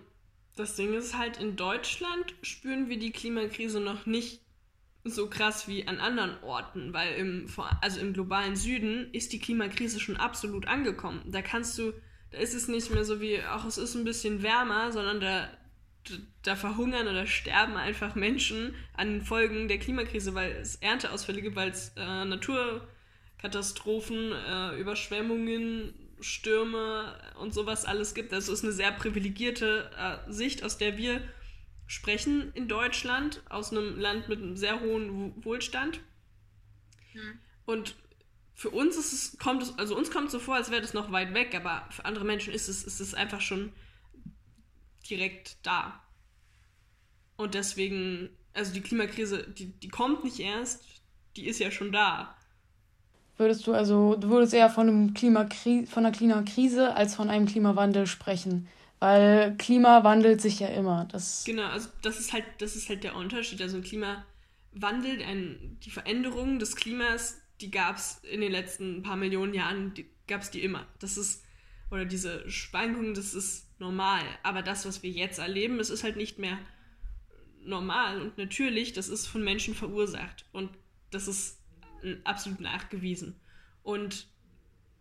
das 0.56 0.76
Ding 0.76 0.94
ist 0.94 1.18
halt, 1.18 1.36
in 1.36 1.56
Deutschland 1.56 2.34
spüren 2.40 2.88
wir 2.88 2.98
die 2.98 3.10
Klimakrise 3.12 3.80
noch 3.80 4.06
nicht 4.06 4.40
so 5.04 5.28
krass 5.28 5.68
wie 5.68 5.86
an 5.86 5.98
anderen 5.98 6.42
Orten, 6.42 6.94
weil 6.94 7.14
im, 7.14 7.46
also 7.82 8.00
im 8.00 8.14
globalen 8.14 8.56
Süden 8.56 9.10
ist 9.12 9.34
die 9.34 9.38
Klimakrise 9.38 10.00
schon 10.00 10.16
absolut 10.16 10.68
angekommen. 10.68 11.22
Da 11.26 11.42
kannst 11.42 11.76
du, 11.78 11.92
da 12.30 12.38
ist 12.38 12.54
es 12.54 12.66
nicht 12.66 12.90
mehr 12.90 13.04
so 13.04 13.20
wie, 13.20 13.40
ach, 13.42 13.66
es 13.66 13.76
ist 13.76 13.94
ein 13.94 14.04
bisschen 14.04 14.42
wärmer, 14.42 14.90
sondern 14.90 15.20
da, 15.20 15.48
da 16.42 16.56
verhungern 16.56 17.08
oder 17.08 17.26
sterben 17.26 17.76
einfach 17.76 18.14
Menschen 18.14 18.74
an 18.94 19.10
den 19.10 19.20
Folgen 19.22 19.68
der 19.68 19.78
Klimakrise, 19.78 20.34
weil 20.34 20.52
es 20.52 20.76
Ernteausfälle 20.76 21.42
gibt, 21.42 21.56
weil 21.56 21.70
es 21.70 21.92
äh, 21.96 22.24
Naturkatastrophen, 22.24 24.32
äh, 24.32 24.80
Überschwemmungen, 24.80 25.92
Stürme 26.20 27.18
und 27.38 27.54
sowas 27.54 27.84
alles 27.84 28.14
gibt. 28.14 28.32
Also 28.32 28.52
es 28.52 28.60
ist 28.60 28.64
eine 28.64 28.72
sehr 28.72 28.92
privilegierte 28.92 29.90
äh, 29.96 30.32
Sicht, 30.32 30.64
aus 30.64 30.78
der 30.78 30.96
wir 30.96 31.22
sprechen 31.86 32.52
in 32.54 32.68
Deutschland, 32.68 33.42
aus 33.48 33.72
einem 33.72 33.98
Land 33.98 34.28
mit 34.28 34.40
einem 34.40 34.56
sehr 34.56 34.80
hohen 34.80 35.44
Wohlstand. 35.44 36.00
Hm. 37.12 37.38
Und 37.64 37.96
für 38.54 38.70
uns 38.70 38.96
ist 38.96 39.12
es, 39.12 39.38
kommt 39.38 39.62
es, 39.62 39.78
also 39.78 39.96
uns 39.96 40.10
kommt 40.10 40.26
es 40.26 40.32
so 40.32 40.38
vor, 40.38 40.54
als 40.54 40.70
wäre 40.70 40.82
das 40.82 40.94
noch 40.94 41.12
weit 41.12 41.34
weg, 41.34 41.54
aber 41.54 41.86
für 41.90 42.04
andere 42.04 42.24
Menschen 42.24 42.52
ist 42.52 42.68
es, 42.68 42.84
ist 42.84 43.00
es 43.00 43.14
einfach 43.14 43.40
schon 43.40 43.72
direkt 45.08 45.58
da. 45.62 46.00
Und 47.36 47.54
deswegen, 47.54 48.30
also 48.52 48.72
die 48.72 48.82
Klimakrise, 48.82 49.46
die, 49.48 49.66
die 49.66 49.88
kommt 49.88 50.24
nicht 50.24 50.40
erst, 50.40 50.84
die 51.36 51.46
ist 51.46 51.58
ja 51.58 51.70
schon 51.70 51.92
da. 51.92 52.36
Würdest 53.36 53.66
du 53.66 53.72
also, 53.72 54.16
du 54.16 54.28
würdest 54.28 54.52
eher 54.52 54.68
von, 54.68 54.88
einem 54.88 55.14
Klimakri 55.14 55.86
von 55.86 56.04
einer 56.04 56.14
Klimakrise 56.14 56.94
als 56.94 57.14
von 57.14 57.30
einem 57.30 57.46
Klimawandel 57.46 58.06
sprechen? 58.06 58.68
Weil 58.98 59.56
Klima 59.56 60.04
wandelt 60.04 60.42
sich 60.42 60.60
ja 60.60 60.68
immer. 60.68 61.06
Das 61.10 61.44
genau, 61.44 61.68
also 61.68 61.88
das 62.02 62.20
ist 62.20 62.34
halt, 62.34 62.44
das 62.58 62.76
ist 62.76 62.90
halt 62.90 63.02
der 63.02 63.16
Unterschied. 63.16 63.62
Also 63.62 63.80
Klimawandel, 63.80 65.22
ein, 65.26 65.78
die 65.82 65.90
Veränderung 65.90 66.58
des 66.58 66.76
Klimas, 66.76 67.40
die 67.62 67.70
gab 67.70 67.96
es 67.96 68.20
in 68.30 68.42
den 68.42 68.52
letzten 68.52 69.02
paar 69.02 69.16
Millionen 69.16 69.54
Jahren, 69.54 69.94
gab 70.28 70.42
es 70.42 70.50
die 70.50 70.62
immer. 70.62 70.86
Das 70.98 71.16
ist, 71.16 71.42
oder 71.90 72.04
diese 72.04 72.48
Schwankungen, 72.50 73.14
das 73.14 73.32
ist 73.32 73.69
normal. 73.80 74.22
Aber 74.42 74.62
das, 74.62 74.86
was 74.86 75.02
wir 75.02 75.10
jetzt 75.10 75.38
erleben, 75.38 75.78
das 75.78 75.90
ist 75.90 76.04
halt 76.04 76.16
nicht 76.16 76.38
mehr 76.38 76.58
normal 77.62 78.20
und 78.20 78.38
natürlich, 78.38 78.92
das 78.92 79.08
ist 79.08 79.26
von 79.26 79.42
Menschen 79.42 79.74
verursacht. 79.74 80.44
Und 80.52 80.70
das 81.10 81.28
ist 81.28 81.58
absolut 82.24 82.60
nachgewiesen. 82.60 83.36
Und 83.82 84.26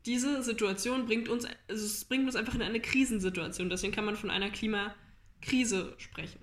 diese 0.05 0.43
Situation 0.43 1.05
bringt 1.05 1.29
uns, 1.29 1.45
also 1.67 1.85
es 1.85 2.05
bringt 2.05 2.25
uns 2.25 2.35
einfach 2.35 2.55
in 2.55 2.61
eine 2.61 2.79
Krisensituation. 2.79 3.69
Deswegen 3.69 3.93
kann 3.93 4.05
man 4.05 4.15
von 4.15 4.29
einer 4.29 4.49
Klimakrise 4.49 5.93
sprechen. 5.97 6.39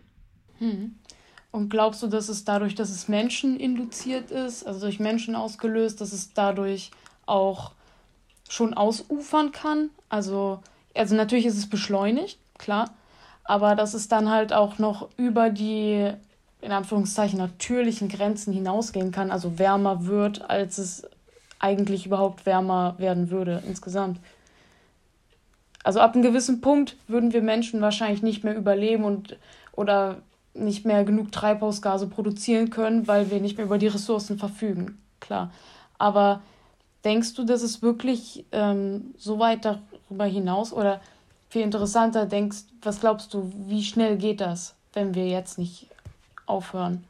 Hm. 0.59 0.95
Und 1.51 1.71
glaubst 1.71 2.03
du, 2.03 2.07
dass 2.07 2.29
es 2.29 2.45
dadurch, 2.45 2.75
dass 2.75 2.91
es 2.91 3.09
Menschen 3.09 3.59
induziert 3.59 4.31
ist, 4.31 4.65
also 4.67 4.81
durch 4.81 5.01
Menschen 5.01 5.35
ausgelöst, 5.35 6.01
dass 6.01 6.13
es 6.13 6.35
dadurch 6.35 6.91
auch 7.25 7.73
schon 8.49 8.75
ausufern 8.75 9.53
kann? 9.53 9.91
Also, 10.09 10.63
also 10.97 11.15
natürlich 11.15 11.47
ist 11.47 11.59
es 11.59 11.69
beschleunigt, 11.69 12.39
klar, 12.59 12.91
aber 13.45 13.75
dass 13.75 13.95
es 13.95 14.09
dann 14.09 14.31
halt 14.31 14.53
auch 14.53 14.79
noch 14.79 15.09
über 15.17 15.51
die, 15.51 16.11
in 16.61 16.73
Anführungszeichen, 16.73 17.39
natürlichen 17.39 18.09
Grenzen 18.09 18.53
hinausgehen 18.53 19.13
kann, 19.13 19.31
also 19.31 19.59
wärmer 19.59 20.07
wird, 20.07 20.49
als 20.51 20.79
es 20.79 21.09
eigentlich 21.59 22.07
überhaupt 22.07 22.45
wärmer 22.45 22.95
werden 22.99 23.31
würde 23.31 23.63
insgesamt. 23.67 24.19
Also 25.85 26.01
ab 26.01 26.15
einem 26.15 26.23
gewissen 26.23 26.61
Punkt 26.61 26.97
würden 27.07 27.33
wir 27.33 27.43
Menschen 27.43 27.81
wahrscheinlich 27.81 28.23
nicht 28.23 28.43
mehr 28.43 28.57
überleben 28.57 29.05
und 29.05 29.39
oder 29.73 30.17
nicht 30.53 30.85
mehr 30.85 31.05
genug 31.05 31.31
Treibhausgase 31.31 32.09
produzieren 32.09 32.71
können, 32.71 33.07
weil 33.07 33.31
wir 33.31 33.41
nicht 33.41 33.57
mehr 33.57 33.67
über 33.67 33.79
die 33.79 33.87
Ressourcen 33.87 34.39
verfügen. 34.39 34.99
Klar. 35.21 35.53
Aber 35.99 36.43
denkst 37.05 37.35
du, 37.35 37.45
dass 37.45 37.63
es 37.63 37.83
wirklich 37.83 38.45
ähm, 38.53 39.15
so 39.17 39.39
weit 39.39 39.65
darüber 40.09 40.25
hinaus 40.25 40.73
oder 40.73 41.01
viel 41.49 41.63
interessanter 41.63 42.27
denkst, 42.27 42.59
was 42.83 43.01
glaubst 43.01 43.33
du, 43.35 43.53
wie 43.69 43.85
schnell 43.85 44.17
geht 44.17 44.41
das, 44.41 44.75
wenn 44.93 45.15
wir 45.15 45.29
jetzt 45.29 45.59
nicht 45.59 45.87
aufhören? 46.47 47.05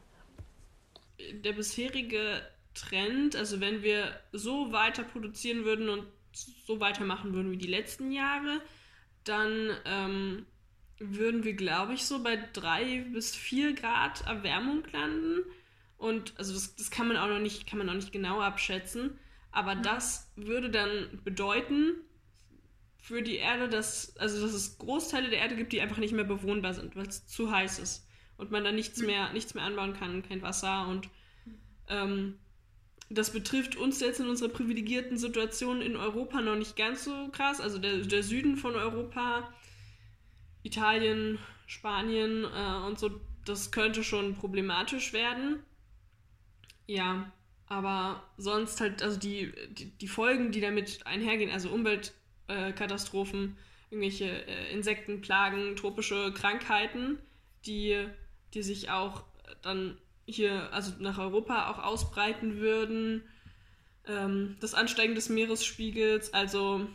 Der 1.43 1.53
bisherige 1.53 2.41
Trend, 2.73 3.35
also 3.35 3.59
wenn 3.59 3.81
wir 3.81 4.19
so 4.31 4.71
weiter 4.71 5.03
produzieren 5.03 5.65
würden 5.65 5.89
und 5.89 6.03
so 6.65 6.79
weitermachen 6.79 7.33
würden 7.33 7.51
wie 7.51 7.57
die 7.57 7.67
letzten 7.67 8.11
Jahre, 8.11 8.61
dann 9.23 9.71
ähm, 9.85 10.45
würden 10.99 11.43
wir, 11.43 11.53
glaube 11.53 11.93
ich, 11.93 12.05
so 12.05 12.21
bei 12.23 12.37
drei 12.53 13.05
bis 13.11 13.35
vier 13.35 13.73
Grad 13.73 14.25
Erwärmung 14.25 14.83
landen. 14.91 15.43
Und 15.97 16.33
also 16.37 16.53
das, 16.53 16.75
das 16.75 16.91
kann 16.91 17.07
man 17.07 17.17
auch 17.17 17.27
noch 17.27 17.39
nicht, 17.39 17.67
kann 17.67 17.79
man 17.79 17.89
auch 17.89 17.95
nicht 17.95 18.11
genau 18.11 18.39
abschätzen. 18.39 19.17
Aber 19.51 19.75
das 19.75 20.31
würde 20.35 20.69
dann 20.69 21.19
bedeuten 21.23 21.95
für 23.07 23.21
die 23.21 23.37
Erde, 23.37 23.69
dass, 23.69 24.17
also 24.17 24.41
dass 24.41 24.53
es 24.53 24.77
Großteile 24.79 25.29
der 25.29 25.39
Erde 25.39 25.55
gibt, 25.55 25.71
die 25.71 25.79
einfach 25.79 25.97
nicht 25.97 26.13
mehr 26.13 26.25
bewohnbar 26.25 26.73
sind, 26.73 26.97
weil 26.97 27.07
es 27.07 27.25
zu 27.25 27.49
heiß 27.49 27.79
ist. 27.79 28.05
Und 28.35 28.51
man 28.51 28.65
da 28.65 28.73
nichts 28.73 28.99
mehr, 28.99 29.31
nichts 29.31 29.53
mehr 29.53 29.63
anbauen 29.63 29.93
kann, 29.93 30.23
kein 30.23 30.41
Wasser. 30.41 30.89
Und 30.89 31.07
ähm, 31.87 32.37
das 33.09 33.31
betrifft 33.31 33.77
uns 33.77 34.01
jetzt 34.01 34.19
in 34.19 34.27
unserer 34.27 34.49
privilegierten 34.49 35.17
Situation 35.17 35.81
in 35.81 35.95
Europa 35.95 36.41
noch 36.41 36.57
nicht 36.57 36.75
ganz 36.75 37.05
so 37.05 37.29
krass. 37.29 37.61
Also 37.61 37.77
der, 37.77 37.99
der 37.99 38.23
Süden 38.23 38.57
von 38.57 38.75
Europa 38.75 39.53
Italien, 40.63 41.39
Spanien 41.65 42.43
äh, 42.43 42.85
und 42.87 42.99
so, 42.99 43.21
das 43.45 43.71
könnte 43.71 44.03
schon 44.03 44.35
problematisch 44.35 45.13
werden. 45.13 45.63
Ja, 46.87 47.31
aber 47.67 48.21
sonst 48.35 48.81
halt, 48.81 49.01
also 49.01 49.17
die, 49.17 49.53
die, 49.69 49.97
die 49.97 50.07
Folgen, 50.09 50.51
die 50.51 50.59
damit 50.59 51.07
einhergehen, 51.07 51.51
also 51.51 51.69
Umweltkatastrophen, 51.69 52.26
äh, 52.47 52.73
irgendwelche 53.89 54.25
äh, 54.25 54.73
Insektenplagen, 54.73 55.75
tropische 55.75 56.33
Krankheiten, 56.33 57.19
die, 57.65 58.07
die 58.53 58.63
sich 58.63 58.89
auch 58.89 59.23
dann 59.61 59.97
hier, 60.25 60.71
also 60.73 60.91
nach 60.99 61.17
Europa 61.17 61.69
auch 61.69 61.79
ausbreiten 61.79 62.57
würden. 62.57 63.23
Ähm, 64.05 64.57
das 64.59 64.73
Ansteigen 64.73 65.15
des 65.15 65.29
Meeresspiegels, 65.29 66.33
also 66.33 66.87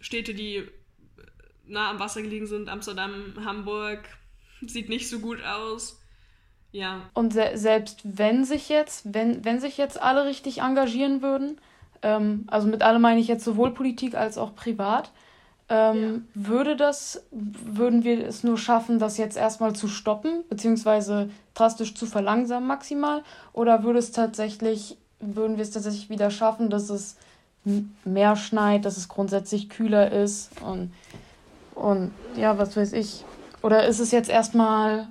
Städte, 0.00 0.34
die 0.34 0.68
nah 1.66 1.90
am 1.90 1.98
Wasser 1.98 2.22
gelegen 2.22 2.46
sind, 2.46 2.68
Amsterdam, 2.68 3.34
Hamburg, 3.44 4.04
sieht 4.66 4.88
nicht 4.88 5.08
so 5.08 5.20
gut 5.20 5.42
aus. 5.42 6.00
Ja. 6.70 7.10
Und 7.12 7.34
se 7.34 7.50
selbst 7.54 8.00
wenn 8.04 8.44
sich 8.44 8.68
jetzt, 8.68 9.12
wenn, 9.12 9.44
wenn 9.44 9.60
sich 9.60 9.76
jetzt 9.76 10.00
alle 10.00 10.24
richtig 10.24 10.58
engagieren 10.62 11.20
würden, 11.20 11.60
ähm, 12.02 12.44
also 12.48 12.68
mit 12.68 12.82
allem 12.82 13.02
meine 13.02 13.20
ich 13.20 13.28
jetzt 13.28 13.44
sowohl 13.44 13.72
Politik 13.72 14.14
als 14.14 14.38
auch 14.38 14.54
privat, 14.54 15.10
ähm, 15.68 16.26
ja. 16.34 16.46
würde 16.46 16.76
das, 16.76 17.24
würden 17.30 18.04
wir 18.04 18.26
es 18.26 18.44
nur 18.44 18.58
schaffen, 18.58 18.98
das 18.98 19.16
jetzt 19.16 19.36
erstmal 19.36 19.74
zu 19.74 19.88
stoppen, 19.88 20.44
beziehungsweise 20.48 21.30
drastisch 21.54 21.94
zu 21.94 22.06
verlangsamen 22.06 22.66
maximal? 22.66 23.22
Oder 23.52 23.82
würde 23.84 23.98
es 23.98 24.12
tatsächlich, 24.12 24.96
würden 25.20 25.56
wir 25.56 25.62
es 25.62 25.70
tatsächlich 25.70 26.10
wieder 26.10 26.30
schaffen, 26.30 26.68
dass 26.68 26.90
es 26.90 27.16
mehr 28.04 28.36
schneit, 28.36 28.84
dass 28.84 28.96
es 28.96 29.08
grundsätzlich 29.08 29.68
kühler 29.68 30.10
ist 30.10 30.50
und 30.62 30.92
und 31.74 32.12
ja, 32.36 32.58
was 32.58 32.76
weiß 32.76 32.92
ich. 32.92 33.24
Oder 33.62 33.86
ist 33.86 33.98
es 33.98 34.10
jetzt 34.10 34.28
erstmal 34.28 35.08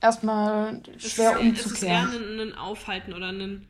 erstmal 0.00 0.80
schwer 0.98 1.40
umzukehren? 1.40 1.54
Es 1.54 1.66
ist 1.66 1.82
eher 1.82 2.02
ein, 2.02 2.40
ein 2.40 2.54
Aufhalten 2.54 3.12
oder 3.12 3.28
ein, 3.28 3.66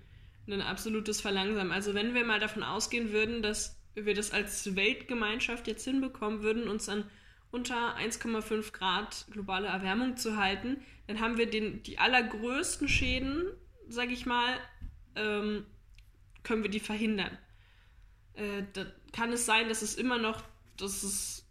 ein 0.47 0.61
absolutes 0.61 1.21
Verlangsamen. 1.21 1.73
Also 1.73 1.95
wenn 1.95 2.15
wir 2.15 2.25
mal 2.25 2.41
davon 2.41 2.63
ausgehen 2.63 3.13
würden, 3.13 3.43
dass 3.43 3.81
wir 3.95 4.15
das 4.15 4.33
als 4.33 4.75
Weltgemeinschaft 4.75 5.67
jetzt 5.67 5.85
hinbekommen 5.85 6.43
würden, 6.43 6.69
uns 6.69 6.89
an 6.89 7.05
unter 7.51 7.97
1,5 7.97 8.73
Grad 8.73 9.27
globale 9.31 9.69
Erwärmung 9.69 10.17
zu 10.17 10.37
halten, 10.37 10.83
dann 11.07 11.21
haben 11.21 11.37
wir 11.37 11.51
den, 11.51 11.83
die 11.83 11.99
allergrößten 11.99 12.89
Schäden, 12.89 13.45
sage 13.89 14.13
ich 14.13 14.25
mal, 14.25 14.59
ähm, 15.17 15.67
können 16.43 16.63
wir 16.63 16.71
die 16.71 16.81
verhindern. 16.81 17.37
Äh, 18.35 18.63
da 18.73 18.87
kann 19.13 19.33
es 19.33 19.45
sein, 19.45 19.69
dass 19.69 19.83
es 19.83 19.95
immer 19.95 20.17
noch, 20.17 20.43
dass 20.79 21.03
es 21.03 21.43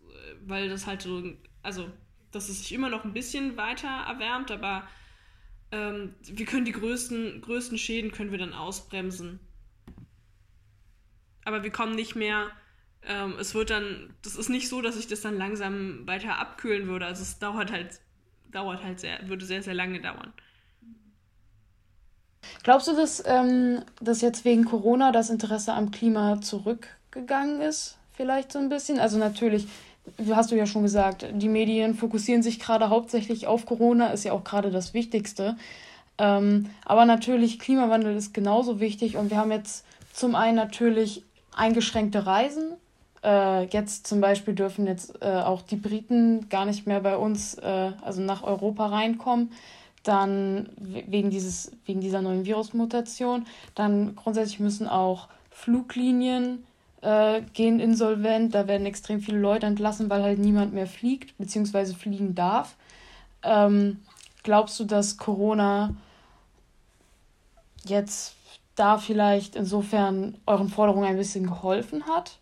weil 0.46 0.70
das 0.70 0.88
halt 0.88 1.02
so, 1.02 1.24
also, 1.64 1.92
dass 2.32 2.50
es 2.50 2.60
sich 2.60 2.74
immer 2.74 2.90
noch 2.90 3.04
ein 3.04 3.14
bisschen 3.14 3.58
weiter 3.58 3.88
erwärmt, 3.88 4.52
aber 4.52 4.88
ähm, 5.72 6.16
wir 6.24 6.46
können 6.46 6.66
die 6.66 6.72
größten, 6.72 7.42
größten 7.42 7.78
Schäden 7.78 8.12
können 8.12 8.32
wir 8.32 8.40
dann 8.40 8.54
ausbremsen. 8.54 9.40
Aber 11.44 11.64
wir 11.64 11.72
kommen 11.72 11.96
nicht 11.96 12.16
mehr, 12.16 12.52
ähm, 13.04 13.36
es 13.40 13.56
wird 13.56 13.72
dann, 13.72 14.14
das 14.22 14.36
ist 14.36 14.50
nicht 14.50 14.70
so, 14.70 14.82
dass 14.82 14.96
sich 14.96 15.08
das 15.08 15.22
dann 15.22 15.38
langsam 15.38 16.06
weiter 16.06 16.38
abkühlen 16.38 16.88
würde. 16.88 17.06
Also 17.06 17.24
es 17.24 17.40
dauert 17.40 17.72
halt, 17.72 18.00
dauert 18.52 18.84
halt 18.84 19.00
sehr, 19.00 19.28
würde 19.28 19.46
sehr, 19.46 19.64
sehr 19.64 19.74
lange 19.74 20.02
dauern. 20.02 20.34
Glaubst 22.64 22.88
du, 22.88 22.96
dass, 22.96 23.24
ähm, 23.26 23.84
dass 24.02 24.22
jetzt 24.22 24.46
wegen 24.46 24.66
Corona 24.66 25.12
das 25.12 25.30
Interesse 25.30 25.74
am 25.74 25.92
Klima 25.92 26.42
zurückgegangen 26.42 27.62
ist? 27.62 27.98
Vielleicht 28.12 28.52
so 28.52 28.60
ein 28.60 28.70
bisschen? 28.70 29.00
Also 29.00 29.18
natürlich, 29.18 29.68
hast 30.34 30.52
du 30.52 30.56
ja 30.56 30.66
schon 30.66 30.84
gesagt, 30.84 31.26
die 31.34 31.50
Medien 31.50 31.96
fokussieren 31.96 32.44
sich 32.44 32.60
gerade 32.60 32.90
hauptsächlich 32.90 33.48
auf 33.48 33.66
Corona, 33.66 34.08
ist 34.08 34.24
ja 34.24 34.34
auch 34.34 34.44
gerade 34.44 34.72
das 34.72 34.94
Wichtigste. 34.94 35.56
Ähm, 36.18 36.70
aber 36.86 37.06
natürlich, 37.06 37.60
Klimawandel 37.60 38.16
ist 38.16 38.34
genauso 38.34 38.80
wichtig 38.80 39.18
und 39.18 39.30
wir 39.30 39.38
haben 39.38 39.52
jetzt 39.52 39.86
zum 40.14 40.36
einen 40.36 40.56
natürlich 40.56 41.24
eingeschränkte 41.56 42.26
Reisen. 42.26 42.74
Äh, 43.24 43.66
jetzt 43.66 44.08
zum 44.08 44.22
Beispiel 44.22 44.54
dürfen 44.54 44.88
jetzt 44.88 45.22
äh, 45.22 45.26
auch 45.26 45.62
die 45.62 45.76
Briten 45.76 46.50
gar 46.50 46.66
nicht 46.66 46.88
mehr 46.88 47.02
bei 47.02 47.18
uns, 47.18 47.56
äh, 47.56 47.92
also 48.02 48.22
nach 48.22 48.44
Europa 48.44 48.88
reinkommen. 48.88 49.52
Dann 50.04 50.70
wegen, 50.78 51.30
dieses, 51.30 51.72
wegen 51.86 52.02
dieser 52.02 52.22
neuen 52.22 52.46
Virusmutation. 52.46 53.46
Dann 53.76 54.16
grundsätzlich 54.16 54.60
müssen 54.60 54.88
auch 54.88 55.28
Fluglinien 55.52 56.64
äh, 57.02 57.42
gehen 57.54 57.80
insolvent, 57.80 58.54
da 58.56 58.68
werden 58.68 58.86
extrem 58.86 59.22
viele 59.22 59.40
Leute 59.40 59.66
entlassen, 59.66 60.10
weil 60.10 60.24
halt 60.24 60.40
niemand 60.40 60.74
mehr 60.74 60.88
fliegt, 60.88 61.38
beziehungsweise 61.38 61.96
fliegen 61.96 62.36
darf. 62.36 62.76
Ähm, 63.44 64.00
glaubst 64.44 64.80
du, 64.80 64.86
dass 64.86 65.18
Corona 65.18 65.96
jetzt 67.86 68.36
da 68.76 68.98
vielleicht 68.98 69.56
insofern 69.56 70.38
euren 70.46 70.70
Forderungen 70.70 71.08
ein 71.08 71.18
bisschen 71.18 71.48
geholfen 71.48 72.06
hat? 72.06 72.38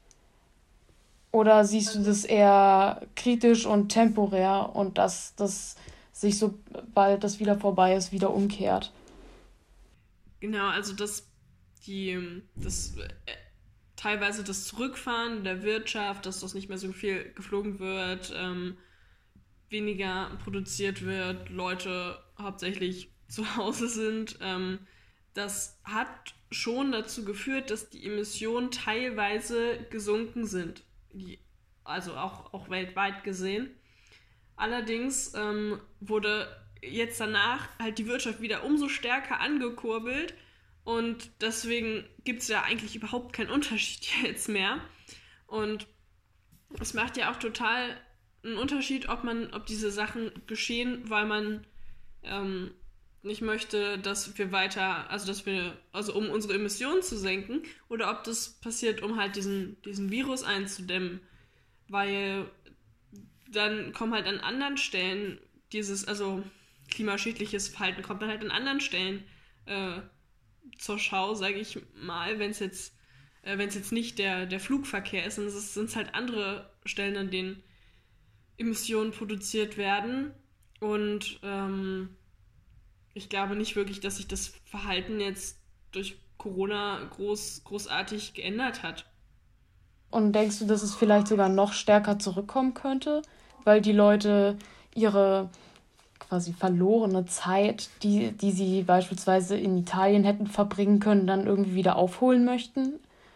Oder 1.32 1.64
siehst 1.64 1.96
du 1.96 2.04
das 2.04 2.26
eher 2.26 3.02
kritisch 3.16 3.66
und 3.66 3.90
temporär 3.90 4.72
und 4.74 4.98
dass 4.98 5.36
das 5.36 5.76
sich 6.12 6.38
sobald 6.38 7.24
das 7.24 7.40
wieder 7.40 7.58
vorbei 7.58 7.96
ist, 7.96 8.12
wieder 8.12 8.34
umkehrt? 8.34 8.92
Genau, 10.40 10.68
also 10.68 10.94
das, 10.94 11.28
die, 11.86 12.42
das 12.56 12.94
teilweise 14.00 14.46
das 14.46 14.64
Zurückfahren 14.64 15.44
der 15.44 15.62
Wirtschaft, 15.62 16.26
dass 16.26 16.40
das 16.40 16.54
nicht 16.54 16.70
mehr 16.70 16.78
so 16.78 16.94
viel 16.94 17.34
geflogen 17.34 17.80
wird, 17.80 18.34
ähm, 18.34 18.78
weniger 19.70 20.32
produziert 20.42 21.06
wird, 21.06 21.50
Leute 21.50 22.18
hauptsächlich 22.38 23.12
zu 23.28 23.58
Hause 23.58 23.90
sind. 23.90 24.40
Ähm, 24.42 24.80
das 25.34 25.80
hat 25.84 26.34
schon 26.50 26.94
dazu 26.94 27.26
geführt, 27.26 27.72
dass 27.72 27.90
die 27.90 28.06
Emissionen 28.06 28.72
teilweise 28.72 29.86
gesunken 29.90 30.46
sind. 30.46 30.84
Also 31.84 32.16
auch, 32.16 32.54
auch 32.54 32.70
weltweit 32.70 33.26
gesehen. 33.26 33.70
Allerdings 34.56 35.34
ähm, 35.36 35.80
wurde 36.00 36.48
jetzt 36.82 37.20
danach 37.20 37.68
halt 37.80 37.98
die 37.98 38.08
Wirtschaft 38.08 38.40
wieder 38.40 38.64
umso 38.64 38.88
stärker 38.88 39.42
angekurbelt 39.42 40.34
und 40.84 41.30
deswegen 41.42 42.04
gibt 42.24 42.42
es 42.42 42.48
ja 42.48 42.64
eigentlich 42.64 42.96
überhaupt 42.96 43.34
keinen 43.34 43.50
Unterschied 43.50 44.08
jetzt 44.24 44.50
mehr. 44.50 44.80
Und 45.48 45.88
es 46.80 46.94
macht 46.94 47.18
ja 47.18 47.32
auch 47.32 47.38
total 47.38 48.00
einen 48.44 48.58
Unterschied, 48.58 49.10
ob 49.10 49.24
man, 49.24 49.54
ob 49.54 49.66
diese 49.66 49.92
Sachen 49.92 50.32
geschehen, 50.48 51.10
weil 51.10 51.26
man 51.26 51.66
ähm, 52.24 52.72
nicht 53.22 53.42
möchte, 53.42 53.98
dass 53.98 54.38
wir 54.38 54.52
weiter, 54.52 55.10
also 55.10 55.28
dass 55.28 55.46
wir, 55.46 55.78
also 55.92 56.16
um 56.16 56.30
unsere 56.30 56.54
Emissionen 56.54 57.02
zu 57.02 57.18
senken, 57.18 57.64
oder 57.90 58.10
ob 58.12 58.24
das 58.24 58.60
passiert, 58.62 59.02
um 59.02 59.18
halt 59.18 59.36
diesen, 59.36 59.82
diesen 59.82 60.10
Virus 60.10 60.44
einzudämmen. 60.44 61.20
Weil 61.88 62.50
dann 63.52 63.94
kommen 63.94 64.14
halt 64.14 64.28
an 64.28 64.40
anderen 64.40 64.78
Stellen 64.78 65.40
dieses, 65.74 66.08
also 66.08 66.44
klimaschädliches 66.90 67.68
Verhalten 67.68 68.02
kommt 68.02 68.22
dann 68.22 68.30
halt 68.30 68.44
an 68.44 68.52
anderen 68.52 68.80
Stellen 68.80 69.24
äh, 69.66 70.00
zur 70.78 71.00
Schau, 71.00 71.34
sage 71.34 71.56
ich 71.56 71.80
mal, 71.96 72.40
wenn 72.40 72.52
es 72.52 72.60
jetzt, 72.60 72.96
äh, 73.44 73.58
jetzt 73.58 73.92
nicht 73.92 74.20
der, 74.20 74.46
der 74.46 74.60
Flugverkehr 74.60 75.26
ist, 75.26 75.38
dann 75.38 75.50
sind 75.50 75.90
es 75.90 75.96
halt 75.96 76.14
andere 76.16 76.72
Stellen, 76.86 77.18
an 77.18 77.32
denen 77.32 77.64
Emissionen 78.58 79.12
produziert 79.12 79.78
werden. 79.78 80.34
Und 80.80 81.40
ähm, 81.44 82.16
ich 83.14 83.30
glaube 83.30 83.56
nicht 83.56 83.76
wirklich, 83.76 84.00
dass 84.00 84.18
sich 84.18 84.28
das 84.28 84.54
Verhalten 84.66 85.20
jetzt 85.20 85.60
durch 85.92 86.18
Corona 86.38 87.04
groß, 87.16 87.64
großartig 87.66 88.34
geändert 88.34 88.84
hat. 88.84 89.06
Und 90.12 90.34
denkst 90.34 90.60
du, 90.60 90.66
dass 90.66 90.82
es 90.82 90.96
vielleicht 90.96 91.28
sogar 91.28 91.50
noch 91.50 91.74
stärker 91.74 92.18
zurückkommen 92.18 92.74
könnte, 92.74 93.22
weil 93.64 93.82
die 93.82 93.92
Leute 93.92 94.58
ihre 94.96 95.50
quasi 96.30 96.54
verlorene 96.54 97.26
Zeit, 97.26 97.90
die, 98.04 98.32
die 98.32 98.52
sie 98.52 98.84
beispielsweise 98.84 99.58
in 99.58 99.78
Italien 99.78 100.24
hätten 100.24 100.48
verbringen 100.48 101.00
können, 101.00 101.28
dann 101.28 101.48
irgendwie 101.48 101.76
wieder 101.76 101.96
aufholen 101.96 102.46
möchten? 102.46 102.94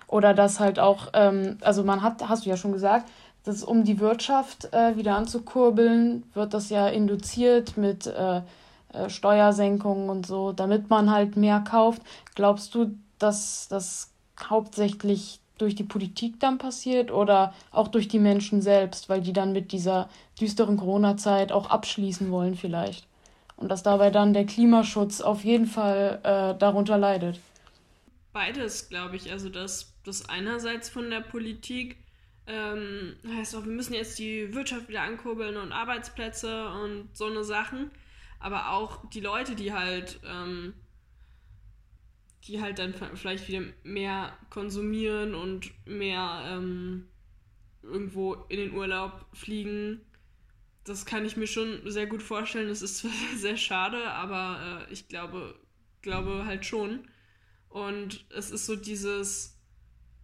Oder 0.08 0.36
dass 0.36 0.60
halt 0.60 0.80
auch, 0.80 1.08
ähm, 1.14 1.58
also 1.62 1.84
man 1.84 2.04
hat, 2.04 2.30
hast 2.30 2.46
du 2.46 2.50
ja 2.50 2.58
schon 2.58 2.72
gesagt, 2.72 3.10
dass 3.44 3.64
um 3.64 3.84
die 3.84 4.00
Wirtschaft 4.00 4.72
äh, 4.72 4.96
wieder 4.96 5.16
anzukurbeln, 5.16 6.24
wird 6.34 6.54
das 6.54 6.70
ja 6.70 6.88
induziert 6.88 7.78
mit 7.78 8.08
äh, 8.08 8.42
äh, 8.94 9.10
Steuersenkungen 9.10 10.10
und 10.10 10.26
so, 10.26 10.54
damit 10.54 10.90
man 10.90 11.12
halt 11.12 11.36
mehr 11.36 11.60
kauft. 11.60 12.02
Glaubst 12.36 12.76
du, 12.76 12.96
dass 13.18 13.68
das 13.70 14.12
hauptsächlich 14.50 15.40
durch 15.64 15.76
die 15.76 15.84
Politik 15.84 16.40
dann 16.40 16.58
passiert 16.58 17.12
oder 17.12 17.54
auch 17.72 17.88
durch 17.88 18.08
die 18.08 18.20
Menschen 18.20 18.62
selbst, 18.62 19.10
weil 19.10 19.22
die 19.22 19.34
dann 19.34 19.52
mit 19.52 19.72
dieser 19.72 20.10
düsteren 20.40 20.78
Corona-Zeit 20.78 21.52
auch 21.52 21.70
abschließen 21.70 22.30
wollen 22.32 22.56
vielleicht? 22.56 23.08
Und 23.58 23.70
dass 23.70 23.84
dabei 23.84 24.10
dann 24.10 24.34
der 24.34 24.46
Klimaschutz 24.46 25.22
auf 25.22 25.44
jeden 25.44 25.68
Fall 25.68 26.20
äh, 26.24 26.58
darunter 26.58 26.98
leidet. 26.98 27.40
Beides, 28.32 28.90
glaube 28.90 29.16
ich. 29.16 29.32
Also, 29.32 29.50
dass 29.50 29.94
das 30.04 30.28
einerseits 30.30 30.90
von 30.90 31.10
der 31.10 31.22
Politik 31.22 31.98
ähm, 32.46 33.16
heißt 33.38 33.56
auch, 33.56 33.64
wir 33.64 33.72
müssen 33.72 33.94
jetzt 33.94 34.20
die 34.20 34.54
Wirtschaft 34.54 34.90
wieder 34.90 35.02
ankurbeln 35.02 35.56
und 35.58 35.72
Arbeitsplätze 35.72 36.70
und 36.70 37.10
so 37.14 37.26
eine 37.26 37.44
Sachen 37.44 37.92
aber 38.44 38.72
auch 38.72 39.00
die 39.10 39.22
Leute, 39.22 39.56
die 39.56 39.74
halt, 39.74 40.20
ähm, 40.26 40.74
die 42.48 42.62
halt 42.62 42.80
dann 42.80 42.94
vielleicht 43.16 43.48
wieder 43.48 43.64
mehr 43.84 44.38
konsumieren 44.50 45.34
und 45.34 45.72
mehr 45.88 46.44
ähm, 46.48 47.08
irgendwo 47.82 48.34
in 48.50 48.58
den 48.58 48.74
Urlaub 48.74 49.26
fliegen. 49.34 50.02
Das 50.84 51.06
kann 51.06 51.26
ich 51.26 51.38
mir 51.38 51.48
schon 51.48 51.90
sehr 51.90 52.08
gut 52.08 52.22
vorstellen. 52.22 52.68
Das 52.68 52.82
ist 52.82 52.98
zwar 52.98 53.12
sehr 53.38 53.58
schade, 53.58 54.12
aber 54.12 54.88
äh, 54.90 54.94
ich 54.94 55.08
glaube, 55.08 55.58
glaube 56.02 56.46
halt 56.46 56.66
schon. 56.66 57.08
Und 57.70 58.26
es 58.30 58.52
ist 58.52 58.66
so 58.66 58.76
dieses, 58.76 59.58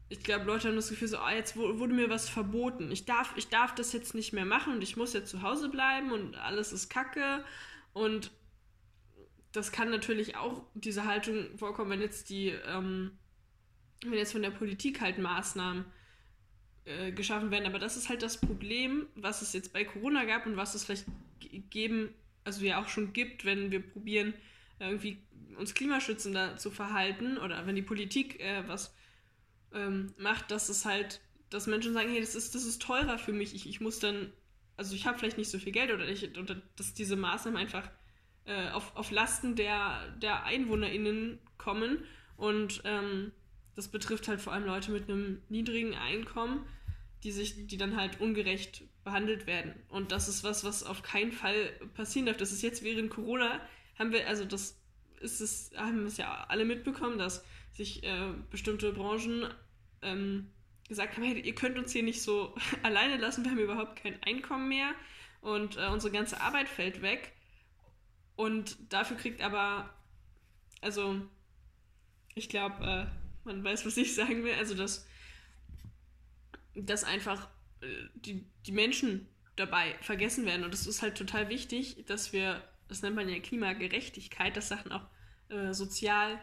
ich 0.09 0.21
glaube, 0.21 0.45
Leute 0.45 0.67
haben 0.67 0.75
das 0.75 0.89
Gefühl 0.89 1.07
so, 1.07 1.17
ah, 1.17 1.33
jetzt 1.33 1.55
wurde 1.55 1.93
mir 1.93 2.09
was 2.09 2.27
verboten. 2.27 2.91
Ich 2.91 3.05
darf, 3.05 3.33
ich 3.37 3.47
darf 3.47 3.73
das 3.75 3.93
jetzt 3.93 4.13
nicht 4.13 4.33
mehr 4.33 4.45
machen 4.45 4.73
und 4.73 4.81
ich 4.81 4.97
muss 4.97 5.13
jetzt 5.13 5.31
zu 5.31 5.41
Hause 5.41 5.69
bleiben 5.69 6.11
und 6.11 6.35
alles 6.35 6.73
ist 6.73 6.89
kacke 6.89 7.43
und 7.93 8.31
das 9.51 9.71
kann 9.71 9.89
natürlich 9.89 10.35
auch 10.35 10.63
diese 10.73 11.05
Haltung 11.05 11.57
vorkommen, 11.57 11.91
wenn 11.91 12.01
jetzt 12.01 12.29
die, 12.29 12.49
ähm, 12.67 13.17
wenn 14.03 14.13
jetzt 14.13 14.31
von 14.31 14.41
der 14.41 14.51
Politik 14.51 15.01
halt 15.01 15.17
Maßnahmen 15.17 15.85
äh, 16.85 17.11
geschaffen 17.11 17.51
werden. 17.51 17.65
Aber 17.65 17.79
das 17.79 17.97
ist 17.97 18.09
halt 18.09 18.21
das 18.21 18.39
Problem, 18.39 19.07
was 19.15 19.41
es 19.41 19.53
jetzt 19.53 19.73
bei 19.73 19.83
Corona 19.83 20.25
gab 20.25 20.45
und 20.45 20.57
was 20.57 20.75
es 20.75 20.85
vielleicht 20.85 21.05
geben, 21.69 22.13
also 22.43 22.63
ja 22.63 22.81
auch 22.81 22.87
schon 22.87 23.13
gibt, 23.13 23.45
wenn 23.45 23.71
wir 23.71 23.81
probieren, 23.81 24.33
irgendwie 24.79 25.21
uns 25.57 25.73
klimaschützender 25.73 26.55
zu 26.57 26.71
verhalten 26.71 27.37
oder 27.37 27.65
wenn 27.67 27.75
die 27.75 27.81
Politik 27.81 28.39
äh, 28.39 28.65
was 28.67 28.95
ähm, 29.73 30.13
macht, 30.17 30.51
dass 30.51 30.69
es 30.69 30.85
halt, 30.85 31.19
dass 31.49 31.67
Menschen 31.67 31.93
sagen, 31.93 32.09
hey, 32.09 32.21
das 32.21 32.35
ist, 32.35 32.55
das 32.55 32.63
ist 32.63 32.81
teurer 32.81 33.17
für 33.17 33.33
mich, 33.33 33.53
ich, 33.53 33.67
ich 33.67 33.81
muss 33.81 33.99
dann 33.99 34.31
also 34.79 34.95
ich 34.95 35.05
habe 35.05 35.19
vielleicht 35.19 35.37
nicht 35.37 35.51
so 35.51 35.59
viel 35.59 35.73
Geld 35.73 35.91
oder, 35.91 36.07
ich, 36.07 36.37
oder 36.37 36.55
dass 36.77 36.93
diese 36.93 37.17
Maßnahmen 37.17 37.59
einfach 37.59 37.91
äh, 38.49 38.69
auf, 38.71 38.95
auf 38.95 39.11
Lasten 39.11 39.55
der, 39.55 40.11
der 40.21 40.43
EinwohnerInnen 40.45 41.39
kommen. 41.57 42.03
Und 42.35 42.81
ähm, 42.83 43.31
das 43.75 43.89
betrifft 43.89 44.27
halt 44.27 44.41
vor 44.41 44.53
allem 44.53 44.65
Leute 44.65 44.91
mit 44.91 45.07
einem 45.07 45.41
niedrigen 45.49 45.93
Einkommen, 45.93 46.65
die 47.23 47.31
sich, 47.31 47.67
die 47.67 47.77
dann 47.77 47.95
halt 47.95 48.19
ungerecht 48.19 48.83
behandelt 49.03 49.45
werden. 49.45 49.73
Und 49.89 50.11
das 50.11 50.27
ist 50.27 50.43
was, 50.43 50.63
was 50.63 50.83
auf 50.83 51.03
keinen 51.03 51.31
Fall 51.31 51.71
passieren 51.93 52.25
darf. 52.25 52.37
Das 52.37 52.51
ist 52.51 52.63
jetzt 52.63 52.83
während 52.83 53.11
Corona, 53.11 53.61
haben 53.97 54.11
wir, 54.11 54.27
also 54.27 54.45
das 54.45 54.81
ist 55.19 55.41
es, 55.41 55.71
haben 55.75 55.99
wir 55.99 56.07
es 56.07 56.17
ja 56.17 56.45
alle 56.47 56.65
mitbekommen, 56.65 57.19
dass 57.19 57.45
sich 57.73 58.03
äh, 58.03 58.33
bestimmte 58.49 58.93
Branchen 58.93 59.47
ähm, 60.01 60.47
gesagt 60.87 61.15
haben, 61.15 61.23
hey, 61.23 61.39
ihr 61.39 61.55
könnt 61.55 61.77
uns 61.77 61.91
hier 61.91 62.03
nicht 62.03 62.21
so 62.21 62.55
alleine 62.83 63.17
lassen, 63.17 63.43
wir 63.43 63.51
haben 63.51 63.59
überhaupt 63.59 64.01
kein 64.01 64.21
Einkommen 64.23 64.69
mehr 64.69 64.91
und 65.41 65.77
äh, 65.77 65.87
unsere 65.87 66.11
ganze 66.11 66.41
Arbeit 66.41 66.67
fällt 66.67 67.01
weg. 67.01 67.33
Und 68.39 68.77
dafür 68.87 69.17
kriegt 69.17 69.41
aber, 69.41 69.93
also 70.79 71.19
ich 72.35 72.47
glaube, 72.47 72.85
äh, 72.85 73.05
man 73.43 73.61
weiß, 73.61 73.85
was 73.85 73.97
ich 73.97 74.15
sagen 74.15 74.45
will, 74.45 74.53
also 74.53 74.75
dass, 74.75 75.05
dass 76.73 77.03
einfach 77.03 77.49
äh, 77.81 77.87
die, 78.15 78.45
die 78.65 78.71
Menschen 78.71 79.27
dabei 79.57 79.93
vergessen 79.99 80.45
werden. 80.45 80.63
Und 80.63 80.73
es 80.73 80.87
ist 80.87 81.01
halt 81.01 81.17
total 81.17 81.49
wichtig, 81.49 82.05
dass 82.05 82.31
wir, 82.31 82.63
das 82.87 83.01
nennt 83.01 83.17
man 83.17 83.27
ja 83.27 83.39
Klimagerechtigkeit, 83.39 84.55
dass 84.55 84.69
Sachen 84.69 84.93
auch 84.93 85.05
äh, 85.49 85.73
sozial 85.73 86.41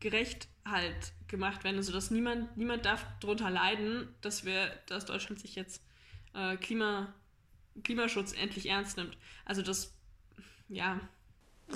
gerecht 0.00 0.48
halt 0.64 1.12
gemacht 1.28 1.64
werden, 1.64 1.76
also, 1.76 2.14
niemand, 2.14 2.56
niemand 2.56 2.86
darf 2.86 3.04
darunter 3.20 3.50
leiden, 3.50 4.08
dass 4.22 4.46
wir, 4.46 4.68
dass 4.86 5.04
Deutschland 5.04 5.38
sich 5.38 5.54
jetzt 5.54 5.84
äh, 6.32 6.56
Klima, 6.56 7.12
Klimaschutz 7.84 8.32
endlich 8.32 8.70
ernst 8.70 8.96
nimmt. 8.96 9.18
Also 9.44 9.60
das, 9.60 9.94
ja. 10.70 10.98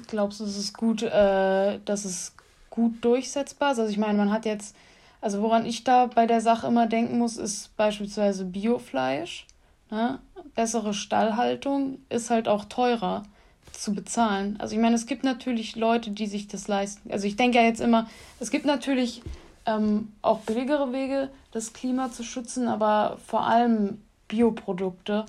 Glaubst 0.06 0.40
du, 0.40 0.44
es 0.44 0.56
ist 0.56 0.76
gut, 0.76 1.02
äh, 1.02 1.78
dass 1.84 2.04
es 2.04 2.34
gut 2.70 3.04
durchsetzbar 3.04 3.72
ist? 3.72 3.78
Also 3.78 3.90
ich 3.90 3.98
meine, 3.98 4.16
man 4.16 4.30
hat 4.30 4.44
jetzt, 4.44 4.76
also 5.20 5.42
woran 5.42 5.66
ich 5.66 5.84
da 5.84 6.06
bei 6.06 6.26
der 6.26 6.40
Sache 6.40 6.66
immer 6.66 6.86
denken 6.86 7.18
muss, 7.18 7.36
ist 7.36 7.76
beispielsweise 7.76 8.44
Biofleisch. 8.44 9.46
Ne? 9.90 10.20
Bessere 10.54 10.94
Stallhaltung 10.94 11.98
ist 12.08 12.30
halt 12.30 12.48
auch 12.48 12.64
teurer 12.66 13.24
zu 13.72 13.94
bezahlen. 13.94 14.56
Also 14.58 14.74
ich 14.74 14.80
meine, 14.80 14.94
es 14.94 15.06
gibt 15.06 15.24
natürlich 15.24 15.76
Leute, 15.76 16.10
die 16.10 16.26
sich 16.26 16.48
das 16.48 16.68
leisten. 16.68 17.10
Also 17.10 17.26
ich 17.26 17.36
denke 17.36 17.58
ja 17.58 17.64
jetzt 17.64 17.80
immer, 17.80 18.08
es 18.38 18.50
gibt 18.50 18.66
natürlich 18.66 19.22
ähm, 19.66 20.12
auch 20.22 20.40
billigere 20.40 20.92
Wege, 20.92 21.30
das 21.52 21.72
Klima 21.72 22.10
zu 22.10 22.22
schützen, 22.22 22.68
aber 22.68 23.18
vor 23.26 23.46
allem 23.46 24.00
Bioprodukte 24.28 25.26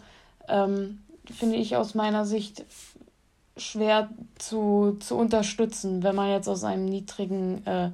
ähm, 0.47 1.02
finde 1.26 1.56
ich 1.56 1.76
aus 1.76 1.95
meiner 1.95 2.26
Sicht 2.26 2.65
schwer 3.58 4.10
zu, 4.38 4.98
zu 5.00 5.16
unterstützen, 5.18 6.04
wenn 6.04 6.16
man 6.16 6.30
jetzt 6.30 6.48
aus 6.48 6.64
einem 6.64 6.86
niedrigen 6.86 7.66
äh, 7.66 7.92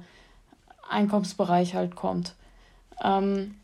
Einkommensbereich 0.88 1.74
halt 1.74 1.96
kommt. 1.96 2.34
Ähm, 3.02 3.54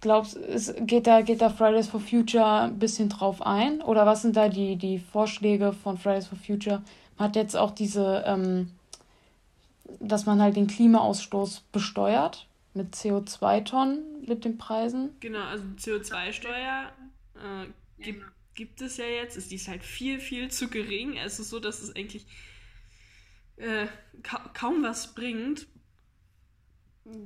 Glaubst 0.00 0.36
du, 0.36 0.84
geht 0.86 1.06
da, 1.06 1.20
geht 1.20 1.42
da 1.42 1.50
Fridays 1.50 1.88
for 1.88 2.00
Future 2.00 2.62
ein 2.62 2.78
bisschen 2.78 3.10
drauf 3.10 3.42
ein? 3.42 3.82
Oder 3.82 4.06
was 4.06 4.22
sind 4.22 4.34
da 4.34 4.48
die, 4.48 4.76
die 4.76 4.98
Vorschläge 4.98 5.72
von 5.74 5.98
Fridays 5.98 6.26
for 6.26 6.38
Future? 6.38 6.82
Man 7.18 7.28
hat 7.28 7.36
jetzt 7.36 7.54
auch 7.54 7.70
diese, 7.70 8.24
ähm, 8.26 8.70
dass 9.98 10.24
man 10.24 10.40
halt 10.40 10.56
den 10.56 10.68
Klimaausstoß 10.68 11.64
besteuert 11.72 12.46
mit 12.72 12.94
CO2-Tonnen 12.94 14.24
mit 14.26 14.44
den 14.44 14.56
Preisen. 14.56 15.10
Genau, 15.20 15.42
also 15.44 15.64
CO2-Steuer 15.78 16.92
äh, 17.34 18.02
gibt, 18.02 18.24
gibt 18.60 18.82
es 18.82 18.98
ja 18.98 19.06
jetzt. 19.06 19.38
Ist, 19.38 19.50
die 19.50 19.54
ist 19.54 19.68
halt 19.68 19.82
viel, 19.82 20.20
viel 20.20 20.50
zu 20.50 20.68
gering. 20.68 21.16
Es 21.16 21.40
ist 21.40 21.48
so, 21.48 21.60
dass 21.60 21.80
es 21.80 21.96
eigentlich 21.96 22.26
äh, 23.56 23.86
ka 24.22 24.50
kaum 24.52 24.82
was 24.82 25.14
bringt. 25.14 25.66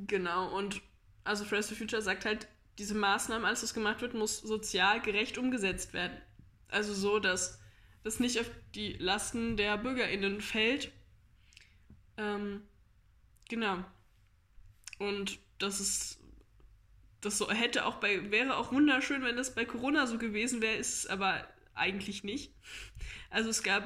Genau, 0.07 0.57
und 0.57 0.81
also 1.25 1.45
Fridays 1.45 1.67
for 1.67 1.77
Future 1.77 2.03
sagt 2.03 2.25
halt, 2.25 2.47
diese 2.79 2.95
Maßnahmen, 2.95 3.45
alles 3.45 3.65
was 3.65 3.75
gemacht 3.75 4.01
wird, 4.01 4.15
muss 4.15 4.39
sozial 4.43 5.01
gerecht 5.01 5.37
umgesetzt 5.37 5.93
werden. 5.93 6.17
Also 6.69 6.95
so, 6.95 7.19
dass 7.19 7.59
das 8.05 8.21
nicht 8.21 8.39
auf 8.39 8.49
die 8.77 8.93
Lasten 8.93 9.57
der 9.57 9.77
BürgerInnen 9.77 10.41
fällt. 10.41 10.93
Ähm, 12.17 12.63
genau. 13.49 13.85
Und 15.01 15.41
das 15.59 15.81
ist 15.81 16.21
das 17.25 17.39
so 17.39 17.51
hätte 17.51 17.87
auch 17.87 17.97
bei, 17.97 18.31
wäre 18.31 18.57
auch 18.57 18.73
wunderschön, 18.73 19.23
wenn 19.23 19.37
das 19.37 19.55
bei 19.55 19.65
Corona 19.65 20.07
so 20.07 20.19
gewesen 20.19 20.63
wäre, 20.63 20.77
ist 20.77 20.99
es 20.99 21.07
aber 21.07 21.47
eigentlich 21.75 22.25
nicht. 22.25 22.53
Also 23.31 23.51
es 23.51 23.63
gab 23.63 23.83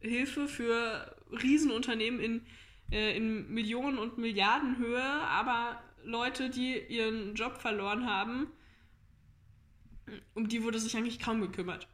Hilfe 0.00 0.48
für 0.48 1.14
Riesenunternehmen 1.30 2.20
in, 2.20 2.46
äh, 2.90 3.16
in 3.16 3.52
Millionen 3.52 3.98
und 3.98 4.18
Milliardenhöhe, 4.18 5.02
aber 5.02 5.80
Leute, 6.04 6.50
die 6.50 6.78
ihren 6.78 7.34
Job 7.34 7.58
verloren 7.58 8.06
haben, 8.06 8.48
um 10.34 10.48
die 10.48 10.64
wurde 10.64 10.78
sich 10.78 10.96
eigentlich 10.96 11.20
kaum 11.20 11.40
gekümmert. 11.40 11.86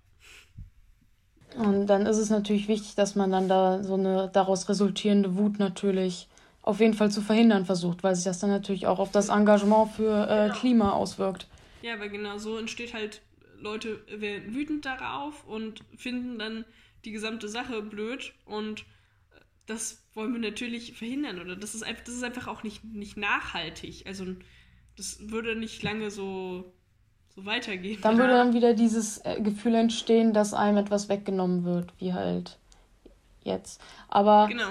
Und 1.57 1.87
dann 1.87 2.07
ist 2.07 2.19
es 2.19 2.31
natürlich 2.31 2.69
wichtig, 2.69 2.95
dass 2.95 3.15
man 3.15 3.31
dann 3.31 3.49
da 3.49 3.83
so 3.83 3.95
eine 3.95 4.31
daraus 4.33 4.69
resultierende 4.69 5.37
Wut 5.37 5.59
natürlich 5.59 6.29
auf 6.69 6.81
jeden 6.81 6.93
Fall 6.93 7.11
zu 7.11 7.23
verhindern 7.23 7.65
versucht, 7.65 8.05
weil 8.05 8.15
sich 8.15 8.25
das 8.25 8.41
dann 8.41 8.51
natürlich 8.51 8.87
auch 8.87 8.99
auf 8.99 9.11
das 9.11 9.31
Engagement 9.31 9.91
für 9.93 10.29
äh, 10.29 10.49
genau. 10.49 10.55
Klima 10.59 10.93
auswirkt. 10.93 11.47
Ja, 11.81 11.95
aber 11.95 12.09
genau 12.09 12.37
so 12.37 12.59
entsteht 12.59 12.93
halt, 12.93 13.23
Leute 13.59 14.05
werden 14.09 14.55
wütend 14.55 14.85
darauf 14.85 15.47
und 15.47 15.83
finden 15.97 16.39
dann 16.39 16.67
die 17.07 17.13
gesamte 17.13 17.49
Sache 17.49 17.81
blöd 17.81 18.35
und 18.45 18.85
das 19.65 20.05
wollen 20.13 20.35
wir 20.35 20.41
natürlich 20.41 20.93
verhindern 20.93 21.41
oder 21.41 21.57
das 21.57 21.75
ist 21.75 21.85
einfach, 21.85 22.05
das 22.05 22.15
ist 22.15 22.23
einfach 22.23 22.49
auch 22.49 22.63
nicht, 22.63 22.85
nicht 22.85 23.17
nachhaltig. 23.17 24.05
Also 24.07 24.27
das 24.99 25.31
würde 25.31 25.57
nicht 25.57 25.83
lange 25.83 26.11
so 26.11 26.71
so 27.35 27.47
weitergehen. 27.47 27.99
Dann 28.03 28.19
würde 28.19 28.35
dann 28.35 28.53
wieder 28.53 28.75
dieses 28.75 29.25
äh, 29.25 29.41
Gefühl 29.41 29.75
entstehen, 29.75 30.35
dass 30.35 30.53
einem 30.53 30.77
etwas 30.77 31.09
weggenommen 31.09 31.65
wird, 31.65 31.95
wie 31.99 32.13
halt 32.13 32.59
jetzt. 33.43 33.81
Aber 34.09 34.49
genau. 34.49 34.71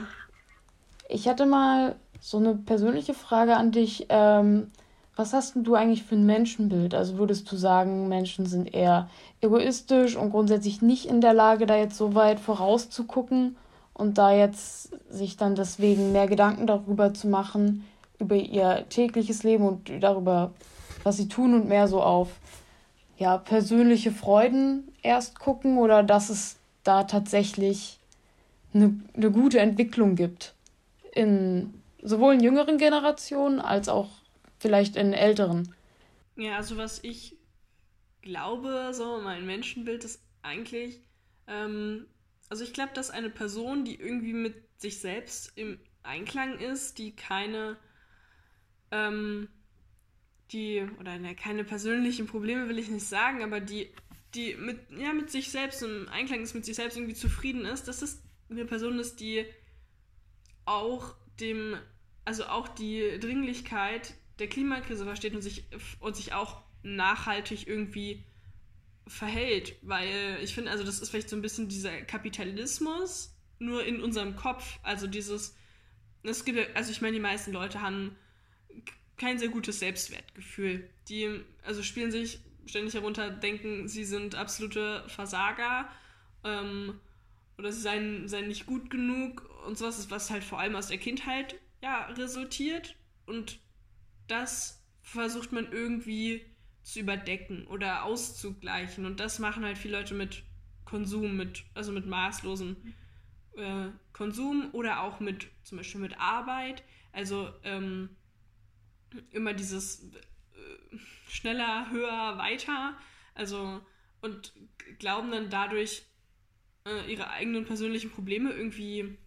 Ich 1.09 1.27
hatte 1.27 1.45
mal 1.45 1.95
so 2.19 2.37
eine 2.37 2.55
persönliche 2.55 3.13
Frage 3.13 3.55
an 3.55 3.71
dich. 3.71 4.07
Ähm, 4.09 4.71
was 5.15 5.33
hast 5.33 5.55
denn 5.55 5.63
du 5.63 5.73
eigentlich 5.73 6.03
für 6.03 6.15
ein 6.15 6.25
Menschenbild? 6.25 6.93
Also 6.93 7.17
würdest 7.17 7.51
du 7.51 7.55
sagen, 7.55 8.07
Menschen 8.07 8.45
sind 8.45 8.73
eher 8.73 9.09
egoistisch 9.41 10.15
und 10.15 10.29
grundsätzlich 10.29 10.81
nicht 10.81 11.05
in 11.05 11.21
der 11.21 11.33
Lage, 11.33 11.65
da 11.65 11.75
jetzt 11.75 11.97
so 11.97 12.13
weit 12.13 12.39
vorauszugucken 12.39 13.57
und 13.93 14.19
da 14.19 14.31
jetzt 14.31 14.91
sich 15.11 15.37
dann 15.37 15.55
deswegen 15.55 16.11
mehr 16.11 16.27
Gedanken 16.27 16.67
darüber 16.67 17.15
zu 17.15 17.27
machen, 17.27 17.83
über 18.19 18.35
ihr 18.35 18.85
tägliches 18.89 19.41
Leben 19.41 19.67
und 19.67 19.91
darüber, 20.01 20.51
was 21.03 21.17
sie 21.17 21.27
tun 21.27 21.55
und 21.55 21.67
mehr 21.67 21.87
so 21.87 22.01
auf 22.03 22.29
ja, 23.17 23.39
persönliche 23.39 24.11
Freuden 24.11 24.91
erst 25.01 25.39
gucken 25.39 25.79
oder 25.79 26.03
dass 26.03 26.29
es 26.29 26.57
da 26.83 27.03
tatsächlich 27.03 27.99
eine, 28.73 28.99
eine 29.15 29.31
gute 29.31 29.59
Entwicklung 29.59 30.15
gibt. 30.15 30.53
In 31.17 31.81
sowohl 32.01 32.35
in 32.35 32.41
jüngeren 32.41 32.77
Generationen 32.77 33.59
als 33.59 33.89
auch 33.89 34.09
vielleicht 34.59 34.95
in 34.95 35.13
älteren. 35.13 35.73
Ja, 36.35 36.57
also 36.57 36.77
was 36.77 37.03
ich 37.03 37.37
glaube, 38.21 38.91
so 38.93 39.19
mein 39.21 39.45
Menschenbild 39.45 40.03
ist 40.03 40.21
eigentlich, 40.43 41.01
ähm, 41.47 42.05
also 42.49 42.63
ich 42.63 42.73
glaube, 42.73 42.93
dass 42.93 43.09
eine 43.09 43.29
Person, 43.29 43.83
die 43.83 43.95
irgendwie 43.95 44.33
mit 44.33 44.55
sich 44.79 44.99
selbst 44.99 45.51
im 45.55 45.79
Einklang 46.03 46.59
ist, 46.59 46.97
die 46.97 47.15
keine 47.15 47.77
ähm, 48.91 49.49
die, 50.51 50.87
oder 50.99 51.17
ne, 51.17 51.35
keine 51.35 51.63
persönlichen 51.63 52.27
Probleme 52.27 52.69
will 52.69 52.79
ich 52.79 52.89
nicht 52.89 53.05
sagen, 53.05 53.43
aber 53.43 53.59
die, 53.59 53.89
die 54.33 54.55
mit, 54.55 54.79
ja, 54.97 55.13
mit 55.13 55.29
sich 55.29 55.51
selbst 55.51 55.81
im 55.83 56.07
Einklang 56.09 56.41
ist, 56.41 56.53
mit 56.53 56.65
sich 56.65 56.75
selbst 56.75 56.97
irgendwie 56.97 57.15
zufrieden 57.15 57.65
ist, 57.65 57.87
dass 57.87 57.99
das 57.99 58.21
eine 58.49 58.65
Person 58.65 58.99
ist, 58.99 59.19
die 59.19 59.45
auch 60.67 61.15
dem, 61.39 61.77
also 62.25 62.45
auch 62.45 62.67
die 62.67 63.19
Dringlichkeit 63.19 64.13
der 64.39 64.47
Klimakrise 64.47 65.05
versteht 65.05 65.33
und 65.33 65.41
sich, 65.41 65.65
und 65.99 66.15
sich 66.15 66.33
auch 66.33 66.61
nachhaltig 66.83 67.67
irgendwie 67.67 68.23
verhält. 69.07 69.75
Weil 69.81 70.39
ich 70.41 70.53
finde, 70.53 70.71
also 70.71 70.83
das 70.83 70.99
ist 70.99 71.09
vielleicht 71.09 71.29
so 71.29 71.35
ein 71.35 71.41
bisschen 71.41 71.69
dieser 71.69 72.01
Kapitalismus, 72.01 73.35
nur 73.59 73.85
in 73.85 74.01
unserem 74.01 74.35
Kopf. 74.35 74.79
Also 74.83 75.07
dieses, 75.07 75.55
es 76.23 76.45
gibt, 76.45 76.75
also 76.75 76.91
ich 76.91 77.01
meine, 77.01 77.13
die 77.13 77.21
meisten 77.21 77.51
Leute 77.51 77.81
haben 77.81 78.15
kein 79.17 79.39
sehr 79.39 79.49
gutes 79.49 79.79
Selbstwertgefühl. 79.79 80.89
Die 81.09 81.41
also 81.63 81.81
spielen 81.81 82.11
sich 82.11 82.39
ständig 82.65 82.93
herunter, 82.93 83.31
denken, 83.31 83.87
sie 83.87 84.03
sind 84.03 84.35
absolute 84.35 85.03
Versager 85.07 85.89
ähm, 86.43 86.99
oder 87.57 87.71
sie 87.71 87.81
seien, 87.81 88.27
seien 88.27 88.47
nicht 88.47 88.65
gut 88.65 88.89
genug 88.89 89.49
und 89.65 89.77
sowas, 89.77 90.09
was 90.11 90.29
halt 90.29 90.43
vor 90.43 90.59
allem 90.59 90.75
aus 90.75 90.87
der 90.87 90.97
Kindheit 90.97 91.59
ja, 91.81 92.05
resultiert. 92.05 92.95
Und 93.25 93.59
das 94.27 94.83
versucht 95.01 95.51
man 95.51 95.71
irgendwie 95.71 96.45
zu 96.83 96.99
überdecken 96.99 97.67
oder 97.67 98.03
auszugleichen. 98.03 99.05
Und 99.05 99.19
das 99.19 99.39
machen 99.39 99.65
halt 99.65 99.77
viele 99.77 99.97
Leute 99.97 100.13
mit 100.13 100.43
Konsum, 100.85 101.35
mit, 101.35 101.65
also 101.73 101.91
mit 101.91 102.05
maßlosem 102.05 102.77
äh, 103.55 103.89
Konsum 104.13 104.69
oder 104.71 105.01
auch 105.01 105.19
mit 105.19 105.47
zum 105.63 105.77
Beispiel 105.77 106.01
mit 106.01 106.19
Arbeit. 106.19 106.83
Also 107.11 107.51
ähm, 107.63 108.09
immer 109.31 109.53
dieses 109.53 110.03
äh, 110.13 110.97
schneller, 111.27 111.89
höher, 111.89 112.37
weiter. 112.37 112.97
Also 113.33 113.81
und 114.21 114.53
glauben 114.99 115.31
dann 115.31 115.49
dadurch 115.49 116.05
äh, 116.87 117.11
ihre 117.11 117.29
eigenen 117.29 117.65
persönlichen 117.65 118.11
Probleme 118.11 118.51
irgendwie 118.51 119.17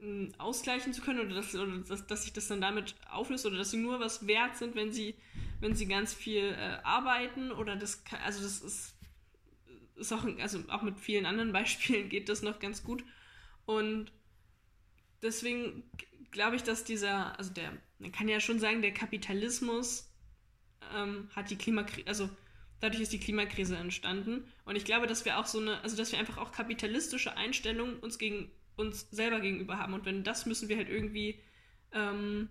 äh, 0.00 0.28
ausgleichen 0.38 0.92
zu 0.92 1.02
können 1.02 1.20
oder, 1.20 1.34
dass, 1.34 1.54
oder 1.54 1.78
dass, 1.78 2.06
dass, 2.06 2.24
sich 2.24 2.32
das 2.32 2.48
dann 2.48 2.60
damit 2.60 2.94
auflöst 3.10 3.46
oder 3.46 3.56
dass 3.56 3.70
sie 3.70 3.78
nur 3.78 4.00
was 4.00 4.26
wert 4.26 4.56
sind, 4.56 4.74
wenn 4.74 4.92
sie, 4.92 5.14
wenn 5.60 5.74
sie 5.74 5.86
ganz 5.86 6.12
viel 6.12 6.54
äh, 6.56 6.78
arbeiten 6.84 7.50
oder 7.50 7.76
das 7.76 8.02
also 8.24 8.42
das 8.42 8.60
ist, 8.60 8.94
ist 9.96 10.12
auch, 10.12 10.24
also 10.40 10.62
auch 10.68 10.82
mit 10.82 10.98
vielen 11.00 11.26
anderen 11.26 11.52
Beispielen 11.54 12.08
geht 12.08 12.28
das 12.28 12.42
noch 12.42 12.58
ganz 12.58 12.84
gut. 12.84 13.04
Und 13.64 14.12
deswegen 15.22 15.84
glaube 16.30 16.56
ich, 16.56 16.62
dass 16.62 16.84
dieser, 16.84 17.38
also 17.38 17.52
der 17.52 17.72
man 18.02 18.10
kann 18.10 18.28
ja 18.28 18.40
schon 18.40 18.58
sagen, 18.58 18.82
der 18.82 18.92
Kapitalismus 18.92 20.10
ähm, 20.92 21.28
hat 21.36 21.50
die 21.50 21.56
Klimakrise, 21.56 22.06
also 22.08 22.28
dadurch 22.82 23.00
ist 23.00 23.12
die 23.12 23.20
Klimakrise 23.20 23.76
entstanden. 23.76 24.44
Und 24.64 24.74
ich 24.74 24.84
glaube, 24.84 25.06
dass 25.06 25.24
wir 25.24 25.38
auch 25.38 25.46
so 25.46 25.60
eine, 25.60 25.80
also 25.82 25.96
dass 25.96 26.10
wir 26.10 26.18
einfach 26.18 26.36
auch 26.38 26.50
kapitalistische 26.50 27.36
Einstellungen 27.36 28.00
uns 28.00 28.18
gegen 28.18 28.50
uns 28.74 29.08
selber 29.12 29.38
gegenüber 29.38 29.78
haben. 29.78 29.94
Und 29.94 30.04
wenn 30.04 30.24
das 30.24 30.46
müssen 30.46 30.68
wir 30.68 30.76
halt 30.76 30.88
irgendwie 30.88 31.40
ähm, 31.92 32.48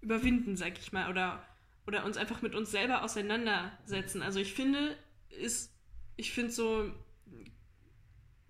überwinden, 0.00 0.56
sag 0.56 0.78
ich 0.78 0.90
mal, 0.92 1.10
oder, 1.10 1.46
oder 1.86 2.06
uns 2.06 2.16
einfach 2.16 2.40
mit 2.40 2.54
uns 2.54 2.70
selber 2.70 3.02
auseinandersetzen. 3.04 4.22
Also 4.22 4.40
ich 4.40 4.54
finde, 4.54 4.96
ist, 5.28 5.70
ich 6.16 6.32
finde 6.32 6.50
so, 6.50 6.90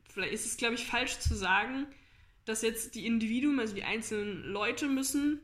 vielleicht 0.09 0.35
ist 0.35 0.46
es, 0.46 0.57
glaube 0.57 0.76
ich, 0.76 0.87
falsch 0.87 1.18
zu 1.18 1.35
sagen, 1.35 1.88
dass 2.44 2.62
jetzt 2.62 2.94
die 2.94 3.07
Individuen, 3.07 3.59
also 3.59 3.74
die 3.74 3.85
einzelnen 3.85 4.44
Leute 4.44 4.87
müssen 4.87 5.40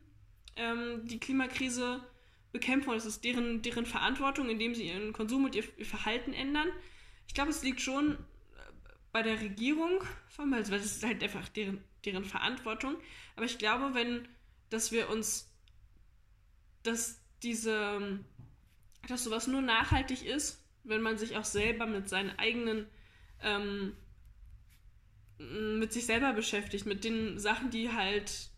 ähm, 0.55 1.05
die 1.09 1.19
Klimakrise 1.19 2.01
bekämpfen 2.55 2.91
und 2.91 2.97
es 2.97 3.05
ist 3.05 3.25
deren, 3.25 3.61
deren 3.63 3.85
Verantwortung, 3.85 4.49
indem 4.49 4.75
sie 4.75 4.87
ihren 4.87 5.13
Konsum 5.13 5.45
und 5.45 5.55
ihr, 5.55 5.65
ihr 5.77 5.85
Verhalten 5.85 6.33
ändern. 6.33 6.69
Ich 7.27 7.35
glaube, 7.35 7.51
es 7.51 7.65
liegt 7.65 7.81
schon 7.81 8.13
äh, 8.13 8.17
bei 9.13 9.23
der 9.23 9.41
Regierung, 9.41 10.01
weil 10.37 10.63
es 10.63 10.71
ist 10.71 11.05
halt 11.05 11.23
einfach 11.23 11.49
deren, 11.49 11.83
deren 12.05 12.25
Verantwortung. 12.25 12.97
Aber 13.35 13.45
ich 13.45 13.59
glaube, 13.59 13.95
wenn, 13.95 14.29
dass 14.71 14.93
wir 14.93 15.11
uns, 15.11 15.53
dass 16.85 17.21
diese, 17.43 18.21
dass 19.09 19.25
sowas 19.25 19.49
nur 19.49 19.61
nachhaltig 19.61 20.25
ist, 20.25 20.65
wenn 20.85 21.03
man 21.03 21.19
sich 21.19 21.37
auch 21.37 21.45
selber 21.45 21.87
mit 21.87 22.09
seinen 22.09 22.39
eigenen, 22.39 22.87
ähm, 23.43 23.97
mit 25.39 25.93
sich 25.93 26.07
selber 26.07 26.33
beschäftigt, 26.33 26.87
mit 26.87 27.03
den 27.03 27.41
Sachen, 27.41 27.71
die 27.71 27.91
halt 27.91 28.51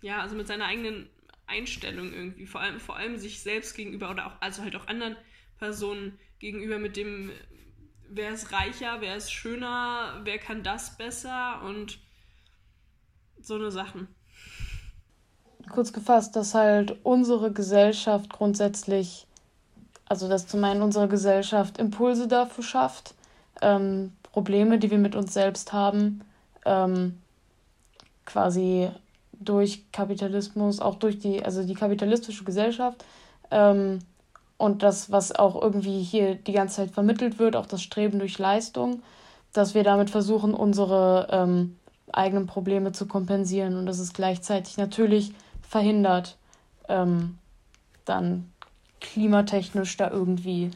ja, 0.00 0.20
also 0.20 0.36
mit 0.36 0.46
seiner 0.46 0.66
eigenen 0.66 1.08
Einstellung 1.46 2.12
irgendwie, 2.12 2.46
vor 2.46 2.60
allem, 2.60 2.80
vor 2.80 2.96
allem 2.96 3.16
sich 3.16 3.40
selbst 3.40 3.74
gegenüber 3.74 4.10
oder 4.10 4.26
auch, 4.26 4.40
also 4.40 4.62
halt 4.62 4.76
auch 4.76 4.88
anderen 4.88 5.16
Personen 5.58 6.18
gegenüber 6.38 6.78
mit 6.78 6.96
dem, 6.96 7.30
wer 8.08 8.32
ist 8.32 8.52
reicher, 8.52 9.00
wer 9.00 9.16
ist 9.16 9.32
schöner, 9.32 10.20
wer 10.24 10.38
kann 10.38 10.62
das 10.62 10.96
besser 10.96 11.62
und 11.62 11.98
so 13.40 13.54
eine 13.54 13.70
Sachen. 13.70 14.08
Kurz 15.70 15.92
gefasst, 15.92 16.36
dass 16.36 16.54
halt 16.54 16.96
unsere 17.04 17.52
Gesellschaft 17.52 18.32
grundsätzlich, 18.32 19.26
also 20.04 20.28
dass 20.28 20.46
zum 20.46 20.62
einen 20.64 20.82
unsere 20.82 21.08
Gesellschaft 21.08 21.78
Impulse 21.78 22.28
dafür 22.28 22.62
schafft, 22.62 23.14
ähm, 23.62 24.12
Probleme, 24.22 24.78
die 24.78 24.90
wir 24.90 24.98
mit 24.98 25.16
uns 25.16 25.32
selbst 25.32 25.72
haben, 25.72 26.22
ähm, 26.64 27.18
quasi 28.24 28.90
durch 29.40 29.90
Kapitalismus, 29.92 30.80
auch 30.80 30.96
durch 30.96 31.18
die, 31.18 31.44
also 31.44 31.64
die 31.64 31.74
kapitalistische 31.74 32.44
Gesellschaft 32.44 33.04
ähm, 33.50 34.00
und 34.56 34.82
das, 34.82 35.10
was 35.10 35.32
auch 35.32 35.60
irgendwie 35.60 36.02
hier 36.02 36.34
die 36.34 36.52
ganze 36.52 36.76
Zeit 36.76 36.90
vermittelt 36.90 37.38
wird, 37.38 37.56
auch 37.56 37.66
das 37.66 37.82
Streben 37.82 38.18
durch 38.18 38.38
Leistung, 38.38 39.02
dass 39.52 39.74
wir 39.74 39.84
damit 39.84 40.10
versuchen, 40.10 40.54
unsere 40.54 41.28
ähm, 41.30 41.76
eigenen 42.12 42.46
Probleme 42.46 42.92
zu 42.92 43.06
kompensieren 43.06 43.76
und 43.76 43.86
das 43.86 43.98
ist 43.98 44.14
gleichzeitig 44.14 44.76
natürlich 44.76 45.32
verhindert, 45.62 46.36
ähm, 46.88 47.38
dann 48.04 48.52
klimatechnisch 49.00 49.96
da 49.96 50.10
irgendwie 50.10 50.70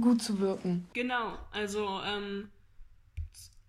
gut 0.00 0.22
zu 0.22 0.40
wirken. 0.40 0.86
Genau, 0.92 1.32
also, 1.52 2.00
ähm, 2.06 2.50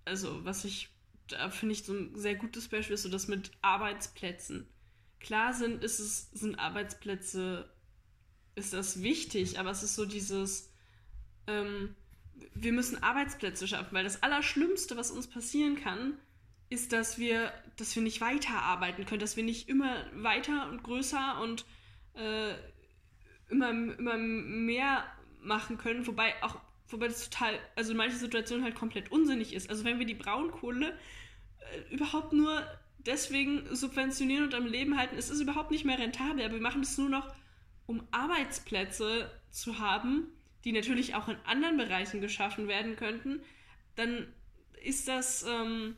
also 0.05 0.43
was 0.43 0.65
ich, 0.65 0.89
da 1.29 1.49
finde 1.49 1.73
ich 1.73 1.83
so 1.83 1.93
ein 1.93 2.15
sehr 2.15 2.35
gutes 2.35 2.67
Beispiel 2.67 2.95
ist 2.95 3.03
so 3.03 3.09
das 3.09 3.27
mit 3.27 3.51
Arbeitsplätzen. 3.61 4.67
Klar 5.19 5.53
sind, 5.53 5.83
ist 5.83 5.99
es, 5.99 6.31
sind 6.31 6.59
Arbeitsplätze, 6.59 7.69
ist 8.55 8.73
das 8.73 9.01
wichtig, 9.01 9.59
aber 9.59 9.71
es 9.71 9.83
ist 9.83 9.95
so 9.95 10.05
dieses, 10.05 10.71
ähm, 11.47 11.95
wir 12.53 12.73
müssen 12.73 13.01
Arbeitsplätze 13.01 13.67
schaffen, 13.67 13.93
weil 13.93 14.03
das 14.03 14.23
Allerschlimmste, 14.23 14.97
was 14.97 15.11
uns 15.11 15.27
passieren 15.27 15.75
kann, 15.75 16.17
ist, 16.69 16.93
dass 16.93 17.17
wir, 17.17 17.51
dass 17.77 17.95
wir 17.95 18.03
nicht 18.03 18.21
weiterarbeiten 18.21 19.05
können, 19.05 19.19
dass 19.19 19.35
wir 19.35 19.43
nicht 19.43 19.69
immer 19.69 20.05
weiter 20.13 20.69
und 20.69 20.83
größer 20.83 21.41
und 21.41 21.65
äh, 22.13 22.53
immer, 23.49 23.69
immer 23.71 24.17
mehr 24.17 25.03
machen 25.41 25.77
können, 25.77 26.05
wobei 26.05 26.33
auch, 26.43 26.61
wobei 26.87 27.07
das 27.07 27.29
total, 27.29 27.59
also 27.75 27.91
in 27.91 27.97
manchen 27.97 28.19
Situationen 28.19 28.63
halt 28.63 28.75
komplett 28.75 29.11
unsinnig 29.11 29.53
ist. 29.53 29.69
Also 29.69 29.83
wenn 29.83 29.99
wir 29.99 30.05
die 30.05 30.13
Braunkohle 30.13 30.97
überhaupt 31.91 32.33
nur 32.33 32.63
deswegen 32.99 33.75
subventionieren 33.75 34.45
und 34.45 34.55
am 34.55 34.65
Leben 34.65 34.97
halten, 34.97 35.17
es 35.17 35.29
ist 35.29 35.41
überhaupt 35.41 35.71
nicht 35.71 35.85
mehr 35.85 35.99
rentabel, 35.99 36.43
aber 36.43 36.55
wir 36.55 36.61
machen 36.61 36.81
es 36.81 36.97
nur 36.97 37.09
noch, 37.09 37.33
um 37.85 38.03
Arbeitsplätze 38.11 39.31
zu 39.49 39.79
haben, 39.79 40.27
die 40.63 40.71
natürlich 40.71 41.15
auch 41.15 41.27
in 41.27 41.37
anderen 41.45 41.77
Bereichen 41.77 42.21
geschaffen 42.21 42.67
werden 42.67 42.95
könnten, 42.95 43.41
dann 43.95 44.27
ist 44.83 45.07
das 45.07 45.43
ähm, 45.43 45.97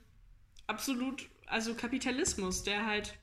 absolut, 0.67 1.29
also 1.47 1.75
Kapitalismus, 1.75 2.63
der 2.63 2.85
halt 2.85 3.15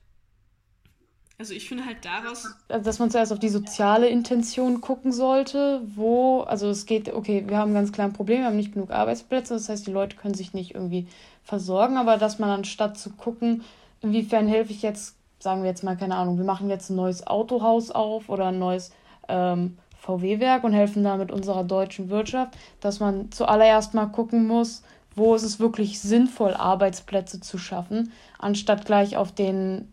also 1.38 1.54
ich 1.54 1.68
finde 1.68 1.86
halt 1.86 2.04
daraus. 2.04 2.48
Also 2.68 2.84
dass 2.84 2.98
man 2.98 3.10
zuerst 3.10 3.32
auf 3.32 3.38
die 3.38 3.48
soziale 3.48 4.08
Intention 4.08 4.80
gucken 4.80 5.12
sollte, 5.12 5.82
wo, 5.94 6.40
also 6.40 6.68
es 6.68 6.84
geht, 6.84 7.14
okay, 7.14 7.44
wir 7.46 7.58
haben 7.58 7.74
ganz 7.74 7.92
klar 7.92 8.08
ein 8.08 8.12
Problem, 8.12 8.40
wir 8.40 8.46
haben 8.46 8.56
nicht 8.56 8.74
genug 8.74 8.90
Arbeitsplätze, 8.90 9.54
das 9.54 9.68
heißt, 9.68 9.86
die 9.86 9.92
Leute 9.92 10.16
können 10.16 10.34
sich 10.34 10.52
nicht 10.52 10.74
irgendwie 10.74 11.06
versorgen, 11.44 11.96
aber 11.96 12.16
dass 12.16 12.40
man 12.40 12.50
anstatt 12.50 12.98
zu 12.98 13.10
gucken, 13.10 13.62
inwiefern 14.02 14.48
helfe 14.48 14.72
ich 14.72 14.82
jetzt, 14.82 15.16
sagen 15.38 15.62
wir 15.62 15.70
jetzt 15.70 15.84
mal, 15.84 15.96
keine 15.96 16.16
Ahnung, 16.16 16.38
wir 16.38 16.44
machen 16.44 16.70
jetzt 16.70 16.90
ein 16.90 16.96
neues 16.96 17.26
Autohaus 17.26 17.92
auf 17.92 18.28
oder 18.28 18.46
ein 18.46 18.58
neues 18.58 18.90
ähm, 19.28 19.78
VW-Werk 20.00 20.64
und 20.64 20.72
helfen 20.72 21.04
damit 21.04 21.30
unserer 21.30 21.62
deutschen 21.62 22.10
Wirtschaft, 22.10 22.56
dass 22.80 22.98
man 22.98 23.30
zuallererst 23.30 23.94
mal 23.94 24.06
gucken 24.06 24.46
muss, 24.46 24.82
wo 25.14 25.36
ist 25.36 25.44
es 25.44 25.60
wirklich 25.60 26.00
sinnvoll, 26.00 26.54
Arbeitsplätze 26.54 27.40
zu 27.40 27.58
schaffen, 27.58 28.12
anstatt 28.38 28.86
gleich 28.86 29.16
auf 29.16 29.32
den 29.32 29.92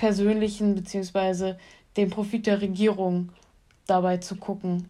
persönlichen 0.00 0.76
bzw. 0.76 1.56
den 1.98 2.08
Profit 2.08 2.46
der 2.46 2.62
Regierung 2.62 3.28
dabei 3.86 4.16
zu 4.16 4.36
gucken. 4.36 4.88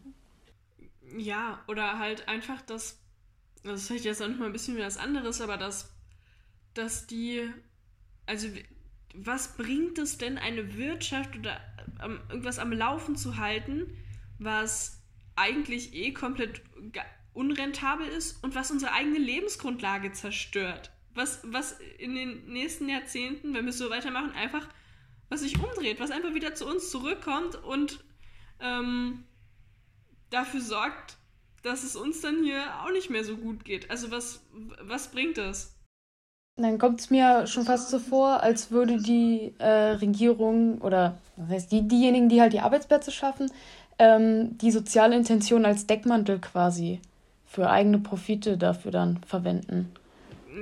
Ja, 1.18 1.58
oder 1.66 1.98
halt 1.98 2.28
einfach 2.28 2.62
das, 2.62 2.96
das 3.64 3.80
ist 3.80 3.88
vielleicht 3.88 4.04
jetzt 4.04 4.22
auch 4.22 4.28
noch 4.28 4.38
mal 4.38 4.46
ein 4.46 4.52
bisschen 4.52 4.76
wie 4.76 4.82
was 4.82 4.98
anderes, 4.98 5.40
aber 5.40 5.56
dass, 5.56 5.92
dass 6.74 7.08
die, 7.08 7.42
also 8.26 8.46
was 9.12 9.56
bringt 9.56 9.98
es 9.98 10.16
denn, 10.16 10.38
eine 10.38 10.76
Wirtschaft 10.76 11.36
oder 11.36 11.61
um, 12.04 12.20
irgendwas 12.28 12.61
am 12.61 12.70
Laufen 12.70 13.16
zu 13.16 13.36
halten, 13.36 13.92
was 14.38 15.02
eigentlich 15.34 15.92
eh 15.92 16.12
komplett 16.12 16.62
unrentabel 17.32 18.06
ist 18.06 18.44
und 18.44 18.54
was 18.54 18.70
unsere 18.70 18.92
eigene 18.92 19.18
Lebensgrundlage 19.18 20.12
zerstört? 20.12 20.92
Was, 21.14 21.40
was 21.42 21.80
in 21.98 22.14
den 22.14 22.46
nächsten 22.46 22.88
Jahrzehnten, 22.88 23.54
wenn 23.54 23.64
wir 23.64 23.72
so 23.72 23.90
weitermachen, 23.90 24.30
einfach 24.30 24.68
was 25.30 25.40
sich 25.40 25.58
umdreht, 25.58 26.00
was 26.00 26.10
einfach 26.10 26.34
wieder 26.34 26.54
zu 26.54 26.66
uns 26.66 26.90
zurückkommt 26.90 27.56
und 27.64 28.04
ähm, 28.60 29.24
dafür 30.28 30.60
sorgt, 30.60 31.16
dass 31.62 31.82
es 31.84 31.96
uns 31.96 32.20
dann 32.20 32.42
hier 32.42 32.62
auch 32.84 32.90
nicht 32.90 33.10
mehr 33.10 33.24
so 33.24 33.36
gut 33.36 33.64
geht. 33.64 33.90
Also 33.90 34.10
was, 34.10 34.42
was 34.82 35.08
bringt 35.08 35.38
das? 35.38 35.76
Dann 36.56 36.78
kommt 36.78 37.00
es 37.00 37.10
mir 37.10 37.46
schon 37.46 37.64
fast 37.64 37.90
so 37.90 37.98
vor, 37.98 38.42
als 38.42 38.70
würde 38.70 39.00
die 39.00 39.54
äh, 39.58 39.92
Regierung 39.92 40.78
oder 40.82 41.18
das 41.36 41.48
heißt 41.48 41.72
die, 41.72 41.88
diejenigen, 41.88 42.28
die 42.28 42.40
halt 42.40 42.52
die 42.52 42.60
Arbeitsplätze 42.60 43.12
schaffen, 43.12 43.50
ähm, 43.98 44.58
die 44.58 44.70
soziale 44.70 45.16
Intention 45.16 45.64
als 45.64 45.86
Deckmantel 45.86 46.38
quasi 46.38 47.00
für 47.46 47.70
eigene 47.70 47.98
Profite 47.98 48.58
dafür 48.58 48.90
dann 48.90 49.22
verwenden. 49.24 49.92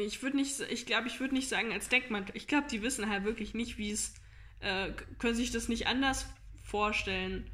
Ich 0.01 0.23
würde 0.23 0.37
nicht, 0.37 0.61
ich 0.71 0.87
glaube, 0.87 1.09
ich 1.09 1.19
würde 1.21 1.35
nicht 1.35 1.49
sagen 1.49 1.73
als 1.73 1.89
Deckmantel. 1.89 2.37
Ich 2.37 2.47
glaube, 2.47 2.67
die 2.71 2.83
wissen 2.83 3.09
halt 3.09 3.25
wirklich 3.25 3.55
nicht, 3.55 3.79
wie 3.79 3.91
es 3.91 4.15
äh, 4.61 4.93
können 5.19 5.35
sich 5.35 5.51
das 5.51 5.69
nicht 5.69 5.87
anders 5.87 6.27
vorstellen 6.63 7.51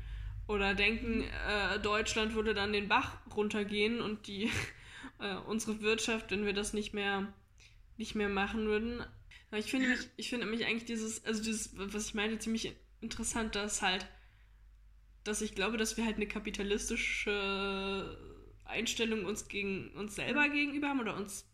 oder 0.47 0.75
denken, 0.75 1.23
äh, 1.23 1.81
Deutschland 1.81 2.35
würde 2.35 2.55
dann 2.55 2.73
den 2.73 2.89
Bach 2.89 3.19
runtergehen 3.35 4.01
und 4.01 4.27
die 4.27 4.51
äh, 5.21 5.37
unsere 5.47 5.81
Wirtschaft, 5.81 6.31
wenn 6.31 6.45
wir 6.45 6.53
das 6.53 6.73
nicht 6.73 6.93
mehr 6.95 7.33
nicht 7.97 8.15
mehr 8.15 8.29
machen 8.29 8.67
würden. 8.67 9.01
Aber 9.51 9.59
ich 9.59 9.71
finde 9.71 9.89
mich, 9.89 10.01
ich 10.17 10.29
finde 10.29 10.47
mich 10.47 10.67
eigentlich 10.67 10.85
dieses, 10.85 11.25
also 11.25 11.43
dieses, 11.43 11.77
was 11.77 12.09
ich 12.09 12.15
meine, 12.15 12.39
ziemlich 12.39 12.75
interessant, 13.01 13.55
dass 13.55 13.83
halt, 13.83 14.07
dass 15.23 15.43
ich 15.43 15.55
glaube, 15.55 15.77
dass 15.77 15.97
wir 15.97 16.05
halt 16.05 16.17
eine 16.17 16.27
kapitalistische 16.27 18.19
Einstellung 18.65 19.25
uns 19.25 19.49
gegen 19.49 19.91
uns 19.91 20.17
selber 20.17 20.49
gegenüber 20.49 20.89
haben 20.89 21.01
oder 21.01 21.17
uns, 21.17 21.47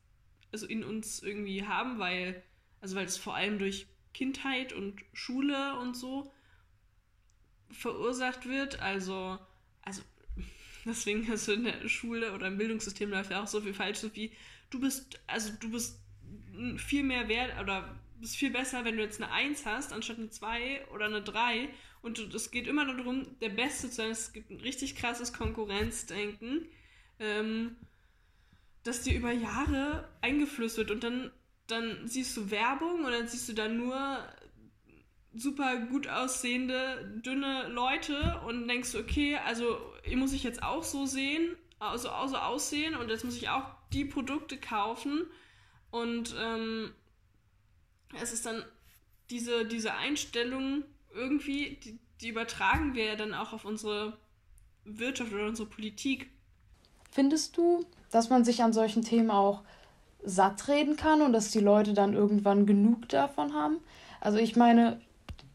also 0.53 0.67
in 0.67 0.85
uns 0.85 1.23
irgendwie 1.23 1.67
haben, 1.67 1.99
weil, 1.99 2.43
also 2.81 2.97
weil 2.97 3.05
es 3.07 3.19
vor 3.19 3.35
allem 3.35 3.59
durch 3.59 3.87
Kindheit 4.13 4.73
und 4.73 5.01
Schule 5.13 5.79
und 5.79 5.97
so 5.97 6.33
verursacht 7.71 8.49
wird. 8.49 8.81
Also, 8.81 9.39
also 9.83 10.03
deswegen 10.85 11.29
hast 11.29 11.49
du 11.49 11.53
in 11.53 11.65
der 11.65 11.89
Schule 11.89 12.33
oder 12.33 12.49
im 12.49 12.59
Bildungssystem 12.59 13.11
läuft 13.11 13.31
ja 13.31 13.43
auch 13.43 13.47
so 13.47 13.61
viel 13.61 13.75
falsch, 13.75 13.99
so 13.99 14.15
wie 14.15 14.33
du 14.71 14.81
bist, 14.81 15.21
also 15.27 15.53
du 15.61 15.71
bist 15.71 16.01
viel 16.79 17.03
mehr 17.03 17.29
wert 17.29 17.61
oder 17.61 17.99
bist 18.21 18.37
viel 18.37 18.51
besser, 18.51 18.85
wenn 18.85 18.97
du 18.97 19.03
jetzt 19.03 19.21
eine 19.21 19.33
1 19.33 19.67
hast, 19.67 19.93
anstatt 19.93 20.19
eine 20.19 20.31
2 20.31 20.89
oder 20.89 21.07
eine 21.07 21.23
3. 21.23 21.69
Und 22.03 22.19
es 22.35 22.51
geht 22.51 22.67
immer 22.67 22.87
darum, 22.87 23.39
der 23.41 23.49
Beste 23.51 23.89
zu 23.89 23.97
sein. 23.97 24.11
Es 24.11 24.33
gibt 24.33 24.51
ein 24.51 24.61
richtig 24.61 24.97
krasses 24.97 25.33
Konkurrenzdenken, 25.33 26.67
ähm, 27.19 27.77
das 28.83 29.03
dir 29.03 29.17
über 29.17 29.33
Jahre 29.33 30.09
eingeflößt 30.23 30.79
wird. 30.79 30.91
Und 30.91 31.05
dann 31.05 31.31
dann 31.71 32.07
siehst 32.07 32.37
du 32.37 32.51
Werbung 32.51 33.05
und 33.05 33.13
dann 33.13 33.29
siehst 33.29 33.49
du 33.49 33.53
da 33.53 33.69
nur 33.69 34.19
super 35.33 35.77
gut 35.77 36.09
aussehende, 36.09 37.21
dünne 37.25 37.69
Leute 37.69 38.41
und 38.47 38.67
denkst, 38.67 38.95
okay, 38.97 39.37
also 39.37 39.79
muss 40.15 40.33
ich 40.33 40.43
jetzt 40.43 40.63
auch 40.63 40.83
so 40.83 41.07
sehen, 41.07 41.57
also, 41.79 42.11
also 42.11 42.37
aussehen 42.37 42.97
und 42.97 43.09
jetzt 43.11 43.25
muss 43.25 43.37
ich 43.37 43.49
auch 43.49 43.65
die 43.93 44.05
Produkte 44.05 44.57
kaufen 44.57 45.27
und 45.91 46.35
ähm, 46.39 46.93
es 48.21 48.33
ist 48.33 48.47
dann 48.47 48.65
diese, 49.31 49.65
diese 49.67 49.95
Einstellung 49.95 50.85
irgendwie, 51.15 51.79
die, 51.83 51.99
die 52.21 52.29
übertragen 52.29 52.95
wir 52.95 53.05
ja 53.05 53.17
dann 53.17 53.35
auch 53.35 53.53
auf 53.53 53.65
unsere 53.65 54.19
Wirtschaft 54.85 55.33
oder 55.33 55.47
unsere 55.47 55.69
Politik. 55.69 56.31
Findest 57.11 57.57
du, 57.57 57.87
dass 58.11 58.31
man 58.31 58.45
sich 58.45 58.63
an 58.63 58.73
solchen 58.73 59.03
Themen 59.03 59.31
auch 59.31 59.63
satt 60.25 60.69
reden 60.69 60.97
kann 60.97 61.23
und 61.23 61.33
dass 61.33 61.51
die 61.51 61.61
Leute 61.61 61.95
dann 61.95 62.15
irgendwann 62.15 62.67
genug 62.67 63.09
davon 63.09 63.55
haben. 63.55 63.79
Also 64.21 64.39
ich 64.39 64.57
meine, 64.57 65.01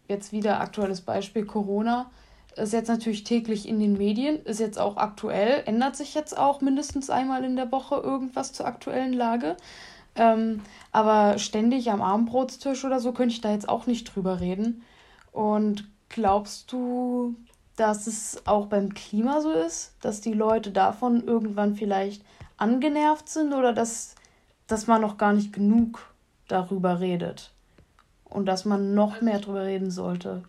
jetzt 0.07 0.31
wieder 0.31 0.59
aktuelles 0.59 1.01
Beispiel 1.01 1.45
Corona 1.45 2.09
ist 2.55 2.73
jetzt 2.73 2.87
natürlich 2.87 3.23
täglich 3.23 3.67
in 3.67 3.79
den 3.79 3.97
Medien, 3.97 4.41
ist 4.43 4.59
jetzt 4.59 4.79
auch 4.79 4.97
aktuell, 4.97 5.63
ändert 5.65 5.95
sich 5.95 6.13
jetzt 6.13 6.37
auch 6.37 6.61
mindestens 6.61 7.09
einmal 7.09 7.43
in 7.43 7.55
der 7.55 7.71
Woche 7.71 7.95
irgendwas 7.95 8.53
zur 8.53 8.65
aktuellen 8.65 9.13
Lage. 9.13 9.57
Ähm, 10.15 10.61
aber 10.93 11.37
ständig 11.37 11.91
am 11.91 12.01
Abendbrotstisch 12.01 12.85
oder 12.85 13.01
so 13.01 13.11
könnte 13.11 13.33
ich 13.33 13.41
da 13.41 13.51
jetzt 13.51 13.67
auch 13.67 13.87
nicht 13.87 14.15
drüber 14.15 14.39
reden. 14.39 14.83
Und 15.33 15.89
glaubst 16.07 16.71
du, 16.71 17.35
dass 17.75 18.07
es 18.07 18.41
auch 18.47 18.67
beim 18.67 18.93
Klima 18.93 19.41
so 19.41 19.51
ist, 19.51 19.95
dass 20.01 20.21
die 20.21 20.33
Leute 20.33 20.71
davon 20.71 21.27
irgendwann 21.27 21.75
vielleicht 21.75 22.23
angenervt 22.55 23.27
sind 23.27 23.53
oder 23.53 23.73
dass 23.73 24.15
dass 24.67 24.87
man 24.87 25.01
noch 25.01 25.17
gar 25.17 25.33
nicht 25.33 25.53
genug 25.53 26.13
darüber 26.47 26.99
redet 26.99 27.53
und 28.23 28.45
dass 28.45 28.65
man 28.65 28.93
noch 28.93 29.21
mehr 29.21 29.39
darüber 29.39 29.65
reden 29.65 29.91
sollte. 29.91 30.43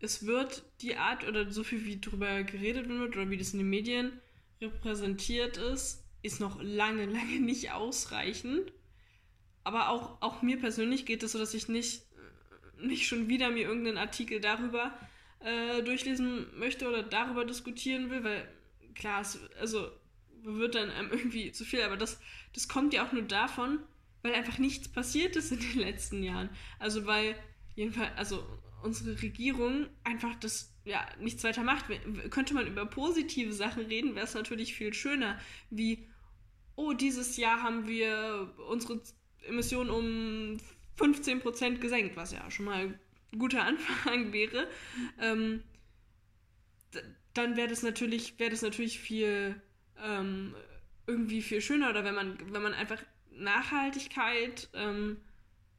Es 0.00 0.26
wird 0.26 0.64
die 0.82 0.96
Art 0.96 1.26
oder 1.26 1.50
so 1.50 1.64
viel 1.64 1.84
wie 1.84 1.96
darüber 1.96 2.42
geredet 2.42 2.88
wird 2.88 3.16
oder 3.16 3.30
wie 3.30 3.38
das 3.38 3.52
in 3.52 3.58
den 3.58 3.70
Medien 3.70 4.12
repräsentiert 4.60 5.56
ist, 5.56 6.04
ist 6.22 6.40
noch 6.40 6.62
lange, 6.62 7.06
lange 7.06 7.40
nicht 7.40 7.72
ausreichend. 7.72 8.72
Aber 9.64 9.88
auch, 9.88 10.22
auch 10.22 10.42
mir 10.42 10.58
persönlich 10.58 11.06
geht 11.06 11.22
es 11.22 11.32
so, 11.32 11.38
dass 11.38 11.54
ich 11.54 11.68
nicht, 11.68 12.02
nicht 12.78 13.08
schon 13.08 13.28
wieder 13.28 13.50
mir 13.50 13.66
irgendeinen 13.66 13.98
Artikel 13.98 14.40
darüber 14.40 14.92
äh, 15.40 15.82
durchlesen 15.82 16.46
möchte 16.56 16.88
oder 16.88 17.02
darüber 17.02 17.44
diskutieren 17.44 18.10
will, 18.10 18.22
weil 18.22 18.48
klar, 18.94 19.22
es, 19.22 19.40
also 19.60 19.90
wird 20.46 20.74
dann 20.74 20.90
einem 20.90 21.10
irgendwie 21.10 21.52
zu 21.52 21.64
viel. 21.64 21.82
Aber 21.82 21.96
das, 21.96 22.20
das 22.54 22.68
kommt 22.68 22.94
ja 22.94 23.06
auch 23.06 23.12
nur 23.12 23.22
davon, 23.22 23.80
weil 24.22 24.34
einfach 24.34 24.58
nichts 24.58 24.88
passiert 24.88 25.36
ist 25.36 25.52
in 25.52 25.60
den 25.60 25.78
letzten 25.80 26.22
Jahren. 26.22 26.50
Also 26.78 27.06
weil 27.06 27.36
jedenfalls, 27.74 28.16
also 28.16 28.46
unsere 28.82 29.20
Regierung 29.20 29.88
einfach 30.04 30.34
das 30.36 30.72
ja, 30.86 31.04
nichts 31.20 31.42
weiter 31.44 31.64
macht. 31.64 31.86
Könnte 32.30 32.54
man 32.54 32.66
über 32.66 32.86
positive 32.86 33.52
Sachen 33.52 33.84
reden, 33.86 34.14
wäre 34.14 34.24
es 34.24 34.34
natürlich 34.34 34.74
viel 34.74 34.94
schöner, 34.94 35.38
wie, 35.68 36.06
oh, 36.76 36.92
dieses 36.92 37.36
Jahr 37.36 37.62
haben 37.62 37.88
wir 37.88 38.54
unsere 38.68 39.02
Emissionen 39.42 39.90
um 39.90 40.58
15% 40.98 41.78
gesenkt, 41.78 42.16
was 42.16 42.32
ja 42.32 42.50
schon 42.50 42.66
mal 42.66 42.94
ein 43.32 43.38
guter 43.38 43.64
Anfang 43.64 44.32
wäre. 44.32 44.68
Ähm, 45.20 45.62
dann 47.34 47.56
wäre 47.56 47.68
das 47.68 47.82
natürlich, 47.82 48.38
wäre 48.38 48.50
das 48.50 48.62
natürlich 48.62 49.00
viel 49.00 49.60
ähm, 50.02 50.54
irgendwie 51.06 51.42
viel 51.42 51.60
schöner 51.60 51.90
oder 51.90 52.04
wenn 52.04 52.14
man, 52.14 52.38
wenn 52.52 52.62
man 52.62 52.74
einfach 52.74 53.02
Nachhaltigkeit 53.30 54.68
ähm, 54.74 55.18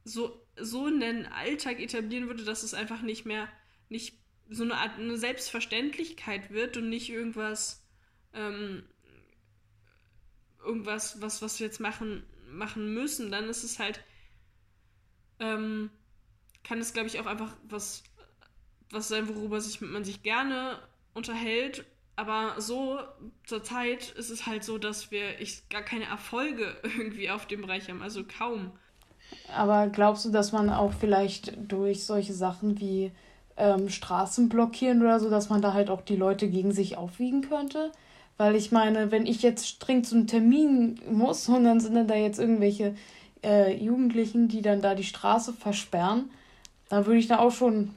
so, 0.03 0.45
so 0.55 0.87
in 0.87 0.99
den 0.99 1.25
Alltag 1.25 1.79
etablieren 1.79 2.27
würde, 2.27 2.43
dass 2.43 2.63
es 2.63 2.73
einfach 2.73 3.01
nicht 3.01 3.25
mehr 3.25 3.47
nicht 3.89 4.17
so 4.49 4.63
eine 4.63 4.75
Art 4.75 4.97
eine 4.97 5.17
Selbstverständlichkeit 5.17 6.51
wird 6.51 6.77
und 6.77 6.89
nicht 6.89 7.09
irgendwas 7.09 7.83
ähm, 8.33 8.83
irgendwas, 10.67 11.21
was, 11.21 11.41
was 11.41 11.59
wir 11.59 11.67
jetzt 11.67 11.79
machen, 11.79 12.23
machen 12.49 12.93
müssen, 12.93 13.31
dann 13.31 13.49
ist 13.49 13.63
es 13.63 13.79
halt, 13.79 14.03
ähm, 15.39 15.89
kann 16.63 16.79
es, 16.79 16.93
glaube 16.93 17.07
ich, 17.07 17.19
auch 17.19 17.25
einfach 17.25 17.55
was, 17.63 18.03
was 18.91 19.07
sein, 19.07 19.27
worüber 19.27 19.61
sich, 19.61 19.81
man 19.81 20.03
sich 20.03 20.23
gerne 20.23 20.79
unterhält. 21.13 21.85
Aber 22.17 22.59
so 22.59 22.99
zur 23.45 23.63
Zeit 23.63 24.09
ist 24.09 24.31
es 24.31 24.47
halt 24.47 24.63
so, 24.63 24.79
dass 24.79 25.11
wir 25.11 25.39
ich, 25.39 25.69
gar 25.69 25.83
keine 25.83 26.05
Erfolge 26.05 26.75
irgendwie 26.83 27.29
auf 27.29 27.45
dem 27.45 27.61
Bereich 27.61 27.87
haben, 27.89 28.01
also 28.01 28.23
kaum. 28.23 28.71
Aber 29.55 29.87
glaubst 29.87 30.25
du, 30.25 30.31
dass 30.31 30.51
man 30.51 30.69
auch 30.69 30.93
vielleicht 30.93 31.53
durch 31.71 32.05
solche 32.05 32.33
Sachen 32.33 32.79
wie 32.79 33.11
ähm, 33.55 33.87
Straßen 33.87 34.49
blockieren 34.49 35.01
oder 35.01 35.19
so, 35.19 35.29
dass 35.29 35.49
man 35.49 35.61
da 35.61 35.73
halt 35.73 35.89
auch 35.89 36.01
die 36.01 36.15
Leute 36.15 36.49
gegen 36.49 36.71
sich 36.71 36.97
aufwiegen 36.97 37.41
könnte? 37.41 37.91
Weil 38.37 38.55
ich 38.55 38.71
meine, 38.71 39.11
wenn 39.11 39.27
ich 39.27 39.43
jetzt 39.43 39.77
dringend 39.79 40.07
zum 40.07 40.27
Termin 40.27 40.99
muss 41.11 41.47
und 41.49 41.65
dann 41.65 41.79
sind 41.79 41.95
dann 41.95 42.07
da 42.07 42.15
jetzt 42.15 42.39
irgendwelche 42.39 42.95
äh, 43.43 43.75
Jugendlichen, 43.75 44.47
die 44.47 44.61
dann 44.63 44.81
da 44.81 44.95
die 44.95 45.03
Straße 45.03 45.53
versperren, 45.53 46.31
dann 46.89 47.05
würde 47.05 47.19
ich 47.19 47.27
da 47.27 47.39
auch 47.39 47.51
schon 47.51 47.93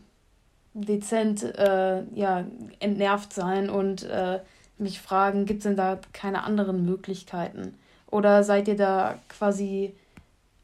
dezent 0.75 1.43
äh, 1.43 2.03
ja, 2.15 2.45
entnervt 2.79 3.33
sein 3.33 3.71
und 3.71 4.05
äh, 4.05 4.41
mich 4.79 5.01
fragen, 5.01 5.47
gibt 5.47 5.59
es 5.59 5.65
denn 5.65 5.77
da 5.77 5.99
keine 6.13 6.45
anderen 6.45 6.85
Möglichkeiten? 6.85 7.75
Oder 8.11 8.45
seid 8.45 8.69
ihr 8.69 8.77
da 8.77 9.19
quasi 9.29 9.95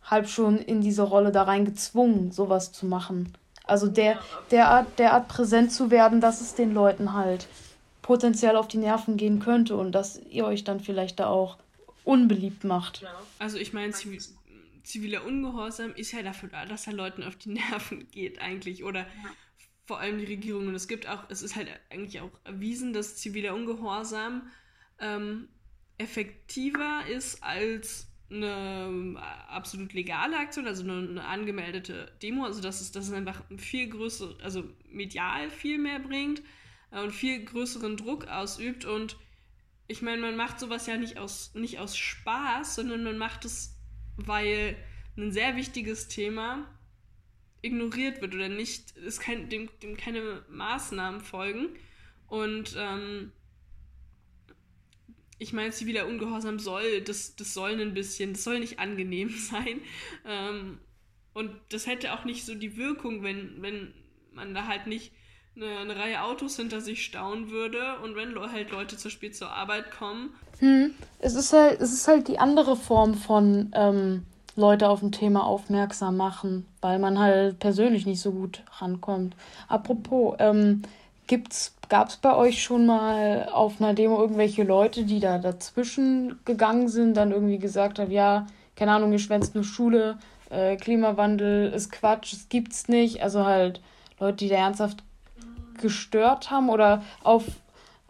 halb 0.03 0.29
schon 0.29 0.59
in 0.59 0.81
diese 0.81 1.03
Rolle 1.03 1.33
da 1.33 1.43
rein 1.43 1.65
gezwungen, 1.65 2.33
sowas 2.33 2.73
zu 2.73 2.87
machen? 2.87 3.33
Also 3.65 3.89
der, 3.89 4.19
derart, 4.51 4.99
derart 4.99 5.29
präsent 5.29 5.73
zu 5.73 5.91
werden, 5.91 6.21
dass 6.21 6.41
es 6.41 6.55
den 6.55 6.73
Leuten 6.73 7.13
halt 7.13 7.49
potenziell 8.03 8.57
auf 8.57 8.69
die 8.69 8.79
Nerven 8.79 9.17
gehen 9.17 9.41
könnte 9.41 9.77
und 9.77 9.93
dass 9.93 10.21
ihr 10.31 10.47
euch 10.47 10.63
dann 10.63 10.79
vielleicht 10.79 11.19
da 11.19 11.27
auch 11.27 11.57
unbeliebt 12.05 12.63
macht. 12.63 13.05
Also 13.41 13.59
ich 13.59 13.73
meine, 13.73 13.93
zivil, 13.93 14.21
ziviler 14.85 15.25
Ungehorsam 15.25 15.93
ist 15.95 16.13
ja 16.13 16.23
dafür 16.23 16.49
da, 16.49 16.65
dass 16.65 16.87
er 16.87 16.93
Leuten 16.93 17.25
auf 17.25 17.35
die 17.35 17.51
Nerven 17.51 18.07
geht 18.13 18.41
eigentlich 18.41 18.85
oder 18.85 19.01
ja. 19.01 19.07
Vor 19.87 20.01
allem 20.01 20.19
die 20.19 20.27
Regierung. 20.27 20.67
Und 20.67 20.75
es 20.75 20.89
gibt 20.89 21.09
auch, 21.09 21.25
es 21.31 21.43
ist 21.43 21.57
halt 21.57 21.69
eigentlich 21.91 22.21
auch 22.21 22.31
erwiesen, 22.45 22.93
dass 22.93 23.17
ziviler 23.17 23.55
Ungehorsam 23.55 24.51
ähm, 24.99 25.49
effektiver 25.99 27.07
ist 27.09 27.43
als 27.43 28.09
eine 28.29 29.17
absolut 29.49 29.93
legale 29.93 30.37
Aktion, 30.37 30.67
also 30.67 30.83
eine, 30.83 31.09
eine, 31.09 31.25
angemeldete 31.25 32.13
Demo, 32.23 32.45
also 32.45 32.61
dass 32.61 32.81
es, 32.81 32.91
dass 32.91 33.07
es 33.07 33.13
einfach 33.13 33.41
viel 33.57 33.89
größer, 33.89 34.35
also 34.43 34.65
medial 34.91 35.49
viel 35.49 35.79
mehr 35.79 36.01
bringt 36.01 36.43
äh, 36.91 37.01
und 37.01 37.13
viel 37.13 37.45
größeren 37.45 37.97
Druck 37.97 38.27
ausübt. 38.27 38.85
Und 38.85 39.17
ich 39.87 40.03
meine, 40.03 40.21
man 40.21 40.37
macht 40.37 40.59
sowas 40.59 40.89
ja 40.89 40.97
nicht 40.97 41.19
aus, 41.19 41.55
nicht 41.55 41.79
aus 41.79 41.97
Spaß, 41.97 42.75
sondern 42.75 43.05
man 43.05 43.17
macht 43.17 43.45
es, 43.45 43.77
weil 44.17 44.77
ein 45.17 45.31
sehr 45.31 45.55
wichtiges 45.55 46.09
Thema 46.09 46.67
ignoriert 47.67 48.21
wird 48.23 48.35
oder 48.35 48.49
nicht, 48.49 48.97
es 48.97 49.21
kein, 49.21 49.49
dem, 49.49 49.69
dem 49.83 49.97
keine 49.97 50.43
Maßnahmen 50.49 51.21
folgen. 51.21 51.69
Und 52.29 52.75
ähm, 52.79 53.33
ich 55.39 55.53
meine, 55.53 55.71
ziviler 55.71 56.07
Ungehorsam 56.07 56.59
soll, 56.59 57.03
das, 57.03 57.37
das 57.37 57.53
soll 57.53 57.81
ein 57.81 57.95
bisschen, 57.95 58.33
das 58.33 58.45
soll 58.45 58.61
nicht 58.61 58.79
angenehm 58.79 59.29
sein. 59.51 59.81
Ähm, 60.25 60.79
und 61.35 61.51
das 61.71 61.87
hätte 61.87 62.15
auch 62.15 62.25
nicht 62.25 62.47
so 62.47 62.55
die 62.55 62.77
Wirkung, 62.77 63.23
wenn, 63.23 63.61
wenn 63.61 63.93
man 64.33 64.55
da 64.55 64.67
halt 64.67 64.87
nicht 64.87 65.13
eine, 65.55 65.79
eine, 65.79 65.97
Reihe 65.97 66.23
Autos 66.23 66.57
hinter 66.57 66.81
sich 66.81 67.05
stauen 67.05 67.51
würde 67.51 67.99
und 68.01 68.15
wenn 68.15 68.35
halt 68.53 68.71
Leute 68.71 68.97
zu 68.97 69.11
spät 69.11 69.37
zur 69.37 69.51
Arbeit 69.51 69.91
kommen. 69.91 70.35
Hm. 70.61 70.95
Es, 71.19 71.35
ist 71.35 71.53
halt, 71.53 71.81
es 71.81 71.93
ist 71.93 72.09
halt 72.09 72.29
die 72.29 72.39
andere 72.39 72.77
Form 72.77 73.15
von 73.15 73.71
ähm, 73.75 74.25
Leute 74.57 74.89
auf 74.89 75.03
ein 75.03 75.13
Thema 75.13 75.45
aufmerksam 75.45 76.17
machen, 76.17 76.67
weil 76.81 76.99
man 76.99 77.19
halt 77.19 77.59
persönlich 77.59 78.07
nicht 78.07 78.21
so 78.21 78.33
gut 78.33 78.63
rankommt. 78.81 79.37
Apropos, 79.69 80.35
ähm, 80.39 80.83
gab 81.89 82.09
es 82.09 82.17
bei 82.17 82.35
euch 82.35 82.63
schon 82.63 82.87
mal 82.87 83.49
auf 83.53 83.81
einer 83.81 83.95
Demo 83.95 84.21
irgendwelche 84.21 84.65
Leute, 84.65 85.05
die 85.05 85.21
da 85.21 85.39
dazwischen 85.39 86.39
gegangen 86.45 86.89
sind, 86.89 87.17
dann 87.17 87.33
irgendwie 87.33 87.59
gesagt 87.59 87.99
haben, 87.99 88.11
ja, 88.11 88.47
keine 88.77 88.93
Ahnung, 88.93 89.13
ihr 89.13 89.19
schwänzt 89.19 89.55
eine 89.55 89.65
Schule, 89.65 90.19
äh, 90.51 90.77
Klimawandel 90.77 91.73
ist 91.73 91.93
Quatsch, 91.93 92.33
es 92.33 92.49
gibt's 92.49 92.89
nicht. 92.89 93.23
Also 93.23 93.45
halt 93.45 93.81
Leute, 94.19 94.37
die 94.37 94.49
da 94.49 94.57
ernsthaft 94.57 95.03
gestört 95.81 96.51
haben 96.51 96.71
oder 96.71 97.03
auf, 97.23 97.45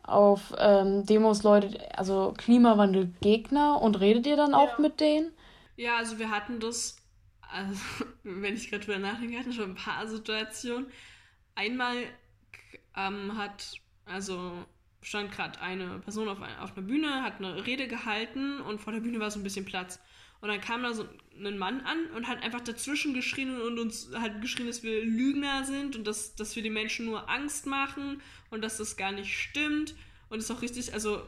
auf 0.03 0.55
ähm, 0.59 1.05
Demos 1.05 1.43
Leute, 1.43 1.79
also 1.97 2.35
Klimawandelgegner 2.37 3.81
und 3.81 4.01
redet 4.01 4.27
ihr 4.27 4.37
dann 4.37 4.53
ja. 4.53 4.59
auch 4.59 4.79
mit 4.79 5.01
denen? 5.01 5.31
Ja, 5.77 5.97
also 5.99 6.19
wir 6.19 6.31
hatten 6.31 6.61
das, 6.61 6.97
also 7.41 7.81
wenn 8.23 8.55
ich 8.55 8.71
gerade 8.71 8.85
drüber 8.85 8.99
nachdenke, 8.99 9.39
hatten 9.39 9.53
schon 9.53 9.71
ein 9.71 9.75
paar 9.77 10.07
Situationen. 10.09 10.91
Einmal 11.55 11.97
ähm, 12.97 13.37
hat, 13.37 13.81
also 14.05 14.65
stand 15.03 15.33
gerade 15.33 15.61
eine 15.61 16.01
Person 16.01 16.29
auf, 16.29 16.39
auf 16.41 16.77
einer 16.77 16.87
Bühne, 16.87 17.23
hat 17.23 17.39
eine 17.39 17.67
Rede 17.67 17.89
gehalten 17.89 18.61
und 18.61 18.81
vor 18.81 18.93
der 18.93 19.01
Bühne 19.01 19.21
war 19.21 19.31
so 19.31 19.39
ein 19.39 19.45
bisschen 19.45 19.65
Platz. 19.65 20.01
Und 20.41 20.49
dann 20.49 20.61
kam 20.61 20.83
da 20.83 20.93
so 20.93 21.09
ein 21.39 21.59
Mann 21.59 21.81
an 21.81 22.07
und 22.15 22.29
hat 22.29 22.43
einfach 22.43 22.61
dazwischen 22.61 23.15
geschrien 23.15 23.61
und 23.61 23.79
uns 23.79 24.11
halt 24.15 24.41
geschrien, 24.43 24.67
dass 24.67 24.83
wir 24.83 25.05
Lügner 25.05 25.65
sind 25.65 25.97
und 25.97 26.07
dass, 26.07 26.35
dass 26.35 26.57
wir 26.57 26.63
den 26.63 26.75
Menschen 26.75 27.07
nur 27.07 27.31
Angst 27.31 27.67
machen 27.67 28.21
und 28.51 28.63
dass 28.63 28.77
das 28.77 28.97
gar 28.97 29.13
nicht 29.13 29.39
stimmt. 29.39 29.95
Und 30.29 30.39
ist 30.39 30.51
auch 30.51 30.61
richtig, 30.61 30.93
also 30.93 31.23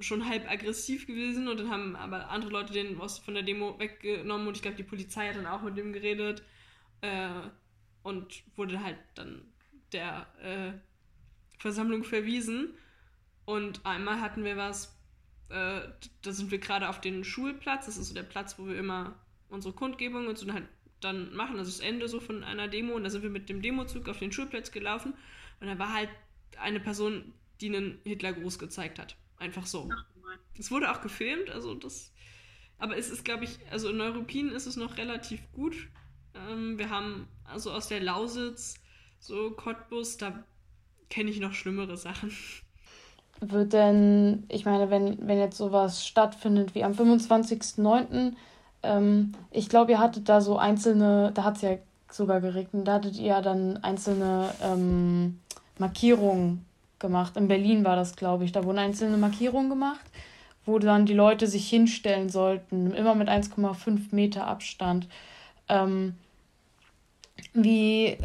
schon 0.00 0.28
halb 0.28 0.50
aggressiv 0.50 1.06
gewesen 1.06 1.48
und 1.48 1.60
dann 1.60 1.70
haben 1.70 1.96
aber 1.96 2.28
andere 2.30 2.50
Leute 2.50 2.72
den 2.72 2.98
was 2.98 3.18
von 3.18 3.34
der 3.34 3.42
Demo 3.42 3.78
weggenommen 3.78 4.48
und 4.48 4.56
ich 4.56 4.62
glaube, 4.62 4.76
die 4.76 4.82
Polizei 4.82 5.28
hat 5.28 5.36
dann 5.36 5.46
auch 5.46 5.62
mit 5.62 5.76
dem 5.76 5.92
geredet 5.92 6.42
äh, 7.00 7.30
und 8.02 8.42
wurde 8.56 8.82
halt 8.82 8.98
dann 9.14 9.42
der 9.92 10.26
äh, 10.42 10.72
Versammlung 11.58 12.04
verwiesen. 12.04 12.74
Und 13.44 13.84
einmal 13.86 14.20
hatten 14.20 14.44
wir 14.44 14.56
was, 14.56 14.96
äh, 15.48 15.80
da 16.22 16.32
sind 16.32 16.50
wir 16.50 16.58
gerade 16.58 16.88
auf 16.88 17.00
den 17.00 17.24
Schulplatz, 17.24 17.86
das 17.86 17.96
ist 17.96 18.08
so 18.08 18.14
der 18.14 18.22
Platz, 18.22 18.58
wo 18.58 18.66
wir 18.66 18.78
immer 18.78 19.14
unsere 19.48 19.74
Kundgebung 19.74 20.26
und 20.26 20.36
so 20.36 20.52
halt 20.52 20.68
dann 21.00 21.34
machen, 21.34 21.58
also 21.58 21.70
das 21.70 21.80
Ende 21.80 22.08
so 22.08 22.20
von 22.20 22.42
einer 22.42 22.68
Demo 22.68 22.94
und 22.94 23.04
da 23.04 23.10
sind 23.10 23.22
wir 23.22 23.30
mit 23.30 23.48
dem 23.48 23.62
Demozug 23.62 24.08
auf 24.08 24.18
den 24.18 24.32
Schulplatz 24.32 24.72
gelaufen 24.72 25.14
und 25.60 25.68
da 25.68 25.78
war 25.78 25.92
halt 25.92 26.08
eine 26.58 26.80
Person, 26.80 27.32
die 27.60 27.68
einen 27.68 27.98
Hitlergruß 28.04 28.58
gezeigt 28.58 28.98
hat. 28.98 29.16
Einfach 29.38 29.66
so. 29.66 29.88
Es 30.58 30.70
wurde 30.70 30.90
auch 30.90 31.00
gefilmt, 31.00 31.50
also 31.50 31.74
das. 31.74 32.12
Aber 32.78 32.96
es 32.96 33.10
ist, 33.10 33.24
glaube 33.24 33.44
ich, 33.44 33.58
also 33.70 33.90
in 33.90 33.96
Neuruppin 33.96 34.50
ist 34.50 34.66
es 34.66 34.76
noch 34.76 34.96
relativ 34.96 35.40
gut. 35.52 35.74
Ähm, 36.34 36.78
wir 36.78 36.90
haben 36.90 37.28
also 37.44 37.72
aus 37.72 37.88
der 37.88 38.00
Lausitz, 38.00 38.74
so 39.18 39.50
Cottbus, 39.50 40.16
da 40.16 40.44
kenne 41.08 41.30
ich 41.30 41.40
noch 41.40 41.52
schlimmere 41.52 41.96
Sachen. 41.96 42.32
Wird 43.40 43.72
denn, 43.72 44.44
ich 44.48 44.64
meine, 44.64 44.90
wenn, 44.90 45.26
wenn 45.26 45.38
jetzt 45.38 45.58
sowas 45.58 46.06
stattfindet 46.06 46.74
wie 46.74 46.84
am 46.84 46.92
25.09., 46.92 48.32
ähm, 48.82 49.32
ich 49.50 49.68
glaube, 49.68 49.92
ihr 49.92 49.98
hattet 49.98 50.28
da 50.28 50.40
so 50.40 50.58
einzelne, 50.58 51.32
da 51.34 51.44
hat 51.44 51.56
es 51.56 51.62
ja 51.62 51.78
sogar 52.10 52.40
geregnet, 52.40 52.88
da 52.88 52.94
hattet 52.94 53.16
ihr 53.16 53.26
ja 53.26 53.42
dann 53.42 53.78
einzelne 53.78 54.50
ähm, 54.62 55.40
Markierungen 55.78 56.64
gemacht. 57.06 57.36
In 57.36 57.48
Berlin 57.48 57.84
war 57.84 57.96
das, 57.96 58.16
glaube 58.16 58.44
ich. 58.44 58.52
Da 58.52 58.64
wurden 58.64 58.78
einzelne 58.78 59.16
Markierungen 59.16 59.70
gemacht, 59.70 60.04
wo 60.64 60.78
dann 60.78 61.06
die 61.06 61.14
Leute 61.14 61.46
sich 61.46 61.68
hinstellen 61.68 62.28
sollten, 62.28 62.92
immer 62.92 63.14
mit 63.14 63.28
1,5 63.28 64.14
Meter 64.14 64.46
Abstand. 64.46 65.08
Ähm, 65.68 66.14
wie 67.54 68.18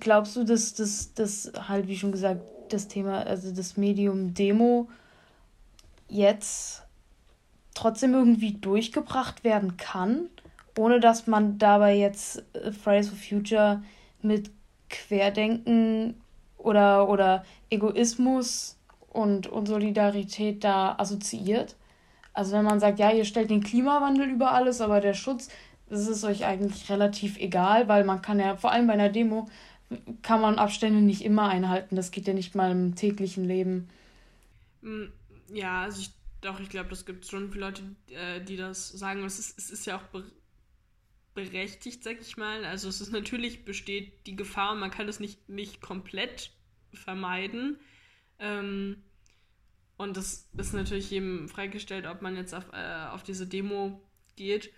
glaubst 0.00 0.36
du, 0.36 0.44
dass 0.44 0.74
das 0.74 1.14
dass 1.14 1.52
halt, 1.68 1.88
wie 1.88 1.96
schon 1.96 2.12
gesagt, 2.12 2.42
das 2.68 2.88
Thema, 2.88 3.22
also 3.22 3.52
das 3.52 3.76
Medium 3.76 4.34
Demo 4.34 4.88
jetzt 6.08 6.82
trotzdem 7.74 8.14
irgendwie 8.14 8.52
durchgebracht 8.52 9.44
werden 9.44 9.76
kann, 9.76 10.28
ohne 10.78 11.00
dass 11.00 11.26
man 11.26 11.58
dabei 11.58 11.96
jetzt 11.96 12.42
äh, 12.54 12.72
Fridays 12.72 13.08
for 13.08 13.18
Future 13.18 13.82
mit 14.22 14.50
Querdenken 14.88 16.19
oder, 16.62 17.08
oder 17.08 17.44
Egoismus 17.70 18.78
und, 19.08 19.46
und 19.46 19.66
Solidarität 19.66 20.64
da 20.64 20.94
assoziiert. 20.98 21.76
Also 22.32 22.52
wenn 22.52 22.64
man 22.64 22.80
sagt, 22.80 22.98
ja, 22.98 23.10
ihr 23.10 23.24
stellt 23.24 23.50
den 23.50 23.62
Klimawandel 23.62 24.28
über 24.28 24.52
alles, 24.52 24.80
aber 24.80 25.00
der 25.00 25.14
Schutz, 25.14 25.48
das 25.88 26.06
ist 26.06 26.24
euch 26.24 26.44
eigentlich 26.44 26.88
relativ 26.90 27.38
egal, 27.38 27.88
weil 27.88 28.04
man 28.04 28.22
kann 28.22 28.38
ja, 28.38 28.56
vor 28.56 28.70
allem 28.70 28.86
bei 28.86 28.92
einer 28.92 29.08
Demo, 29.08 29.48
kann 30.22 30.40
man 30.40 30.58
Abstände 30.58 31.00
nicht 31.00 31.24
immer 31.24 31.48
einhalten. 31.48 31.96
Das 31.96 32.12
geht 32.12 32.28
ja 32.28 32.34
nicht 32.34 32.54
mal 32.54 32.70
im 32.70 32.94
täglichen 32.94 33.44
Leben. 33.44 33.88
Mm, 34.82 35.06
ja, 35.52 35.82
also 35.82 36.02
ich, 36.02 36.12
doch, 36.40 36.60
ich 36.60 36.68
glaube, 36.68 36.88
das 36.90 37.04
gibt 37.04 37.26
schon 37.26 37.50
viele 37.50 37.66
Leute, 37.66 37.82
äh, 38.08 38.40
die 38.40 38.56
das 38.56 38.88
sagen. 38.88 39.24
Es 39.24 39.40
ist, 39.40 39.58
es 39.58 39.70
ist 39.70 39.86
ja 39.86 39.96
auch 39.96 40.20
berechtigt, 41.34 42.02
sag 42.02 42.20
ich 42.20 42.36
mal. 42.36 42.64
Also 42.64 42.88
es 42.88 43.00
ist 43.00 43.12
natürlich 43.12 43.64
besteht 43.64 44.26
die 44.26 44.36
Gefahr, 44.36 44.74
man 44.74 44.90
kann 44.90 45.08
es 45.08 45.20
nicht, 45.20 45.48
nicht 45.48 45.80
komplett 45.80 46.52
vermeiden. 46.92 47.78
Ähm, 48.38 49.02
und 49.96 50.16
das 50.16 50.48
ist 50.56 50.72
natürlich 50.72 51.10
jedem 51.10 51.48
freigestellt, 51.48 52.06
ob 52.06 52.22
man 52.22 52.36
jetzt 52.36 52.54
auf, 52.54 52.72
äh, 52.72 53.06
auf 53.10 53.22
diese 53.22 53.46
Demo 53.46 54.02
geht. 54.36 54.72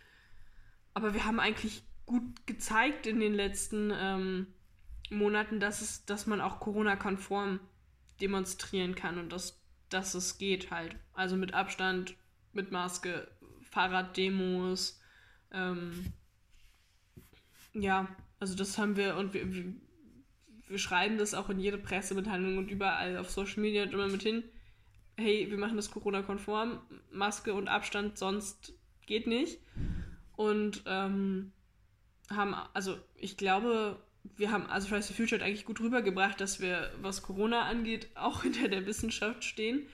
Aber 0.95 1.15
wir 1.15 1.25
haben 1.25 1.41
eigentlich 1.41 1.83
gut 2.07 2.47
gezeigt 2.47 3.07
in 3.07 3.21
den 3.21 3.35
letzten 3.35 3.93
ähm, 3.95 4.47
Monaten, 5.11 5.61
dass, 5.61 5.81
es, 5.81 6.05
dass 6.05 6.27
man 6.27 6.41
auch 6.41 6.61
Corona-konform 6.61 7.61
demonstrieren 8.21 8.95
kann 8.95 9.19
und 9.19 9.33
dass, 9.33 9.63
dass 9.89 10.15
es 10.15 10.39
geht 10.39 10.71
halt. 10.71 10.97
Also 11.13 11.37
mit 11.37 11.55
Abstand, 11.55 12.17
mit 12.53 12.73
Maske, 12.73 13.31
Fahrraddemos. 13.63 15.01
Ähm, 15.53 16.13
ja, 17.75 18.09
also 18.39 18.55
das 18.55 18.79
haben 18.79 18.97
wir 18.97 19.17
und 19.17 19.35
wir, 19.35 19.53
wir, 19.53 19.73
wir 20.69 20.79
schreiben 20.79 21.19
das 21.19 21.35
auch 21.35 21.49
in 21.49 21.59
jede 21.59 21.79
Pressemitteilung 21.79 22.59
und 22.59 22.71
überall 22.71 23.17
auf 23.17 23.31
Social 23.31 23.61
Media 23.61 23.83
und 23.83 23.93
immer 23.93 24.09
mit 24.09 24.23
hin. 24.23 24.43
Hey, 25.17 25.51
wir 25.51 25.59
machen 25.59 25.77
das 25.77 25.91
Corona-konform, 25.91 26.81
Maske 27.11 27.55
und 27.55 27.69
Abstand, 27.69 28.19
sonst 28.19 28.73
geht 29.07 29.27
nicht. 29.27 29.61
Und 30.37 30.83
ähm, 30.87 31.53
haben, 32.31 32.55
also 32.73 32.99
ich 33.15 33.37
glaube, 33.37 34.03
wir 34.37 34.51
haben, 34.51 34.67
also 34.67 34.89
Fridays 34.89 35.09
for 35.09 35.17
Future 35.17 35.41
hat 35.41 35.47
eigentlich 35.47 35.65
gut 35.65 35.81
rübergebracht, 35.81 36.41
dass 36.41 36.61
wir, 36.61 36.91
was 37.01 37.23
Corona 37.23 37.65
angeht, 37.65 38.09
auch 38.15 38.43
hinter 38.43 38.69
der 38.69 38.87
Wissenschaft 38.87 39.45
stehen. 39.45 39.87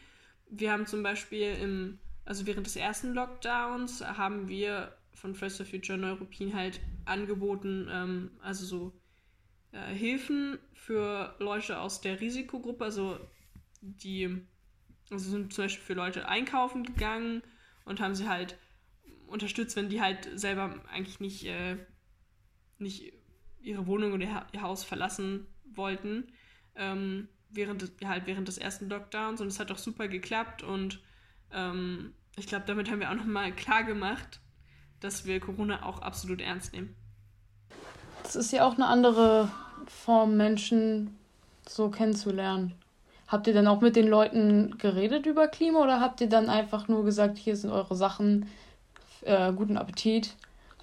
Wir 0.50 0.72
haben 0.72 0.86
zum 0.86 1.02
Beispiel 1.02 1.54
im, 1.60 1.98
also 2.24 2.46
während 2.46 2.66
des 2.66 2.76
ersten 2.76 3.12
Lockdowns 3.12 4.02
haben 4.02 4.48
wir 4.48 4.96
von 5.18 5.34
Fridays 5.34 5.56
for 5.56 5.66
Future 5.66 5.98
Neuropin 5.98 6.54
halt 6.54 6.80
angeboten, 7.04 7.88
ähm, 7.90 8.30
also 8.40 8.64
so 8.64 9.00
äh, 9.72 9.92
Hilfen 9.92 10.58
für 10.72 11.34
Leute 11.38 11.80
aus 11.80 12.00
der 12.00 12.20
Risikogruppe, 12.20 12.84
also 12.84 13.18
die 13.80 14.46
also 15.10 15.30
sind 15.30 15.52
zum 15.52 15.64
Beispiel 15.64 15.84
für 15.84 15.94
Leute 15.94 16.28
einkaufen 16.28 16.84
gegangen 16.84 17.42
und 17.84 18.00
haben 18.00 18.14
sie 18.14 18.28
halt 18.28 18.58
unterstützt, 19.26 19.76
wenn 19.76 19.88
die 19.88 20.00
halt 20.00 20.28
selber 20.38 20.82
eigentlich 20.90 21.20
nicht, 21.20 21.44
äh, 21.46 21.76
nicht 22.78 23.12
ihre 23.60 23.86
Wohnung 23.86 24.12
oder 24.12 24.46
ihr 24.52 24.62
Haus 24.62 24.84
verlassen 24.84 25.46
wollten, 25.64 26.32
ähm, 26.74 27.28
während, 27.50 27.90
halt 28.04 28.26
während 28.26 28.48
des 28.48 28.58
ersten 28.58 28.88
Lockdowns. 28.88 29.40
Und 29.40 29.48
es 29.48 29.58
hat 29.58 29.70
auch 29.70 29.78
super 29.78 30.08
geklappt. 30.08 30.62
Und 30.62 31.02
ähm, 31.50 32.14
ich 32.36 32.46
glaube, 32.46 32.66
damit 32.66 32.90
haben 32.90 33.00
wir 33.00 33.10
auch 33.10 33.16
nochmal 33.16 33.54
klar 33.54 33.84
gemacht, 33.84 34.40
dass 35.00 35.24
wir 35.24 35.40
Corona 35.40 35.84
auch 35.84 36.02
absolut 36.02 36.40
ernst 36.40 36.72
nehmen. 36.72 36.94
Es 38.24 38.36
ist 38.36 38.52
ja 38.52 38.66
auch 38.66 38.74
eine 38.74 38.86
andere 38.86 39.50
Form, 39.86 40.36
Menschen 40.36 41.16
so 41.66 41.88
kennenzulernen. 41.88 42.74
Habt 43.26 43.46
ihr 43.46 43.54
dann 43.54 43.66
auch 43.66 43.80
mit 43.80 43.94
den 43.94 44.08
Leuten 44.08 44.76
geredet 44.78 45.26
über 45.26 45.48
Klima 45.48 45.82
oder 45.82 46.00
habt 46.00 46.20
ihr 46.20 46.28
dann 46.28 46.48
einfach 46.48 46.88
nur 46.88 47.04
gesagt, 47.04 47.36
hier 47.36 47.56
sind 47.56 47.70
eure 47.70 47.94
Sachen, 47.94 48.46
äh, 49.22 49.52
guten 49.52 49.76
Appetit, 49.76 50.34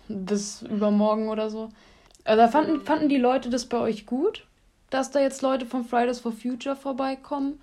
bis 0.08 0.62
übermorgen 0.62 1.30
oder 1.30 1.50
so? 1.50 1.70
Also 2.24 2.48
fanden, 2.48 2.82
fanden 2.82 3.10
die 3.10 3.18
Leute 3.18 3.50
das 3.50 3.66
bei 3.66 3.80
euch 3.80 4.06
gut, 4.06 4.46
dass 4.90 5.12
da 5.12 5.20
jetzt 5.20 5.42
Leute 5.42 5.66
von 5.66 5.86
Fridays 5.86 6.20
for 6.20 6.32
Future 6.32 6.76
vorbeikommen? 6.76 7.60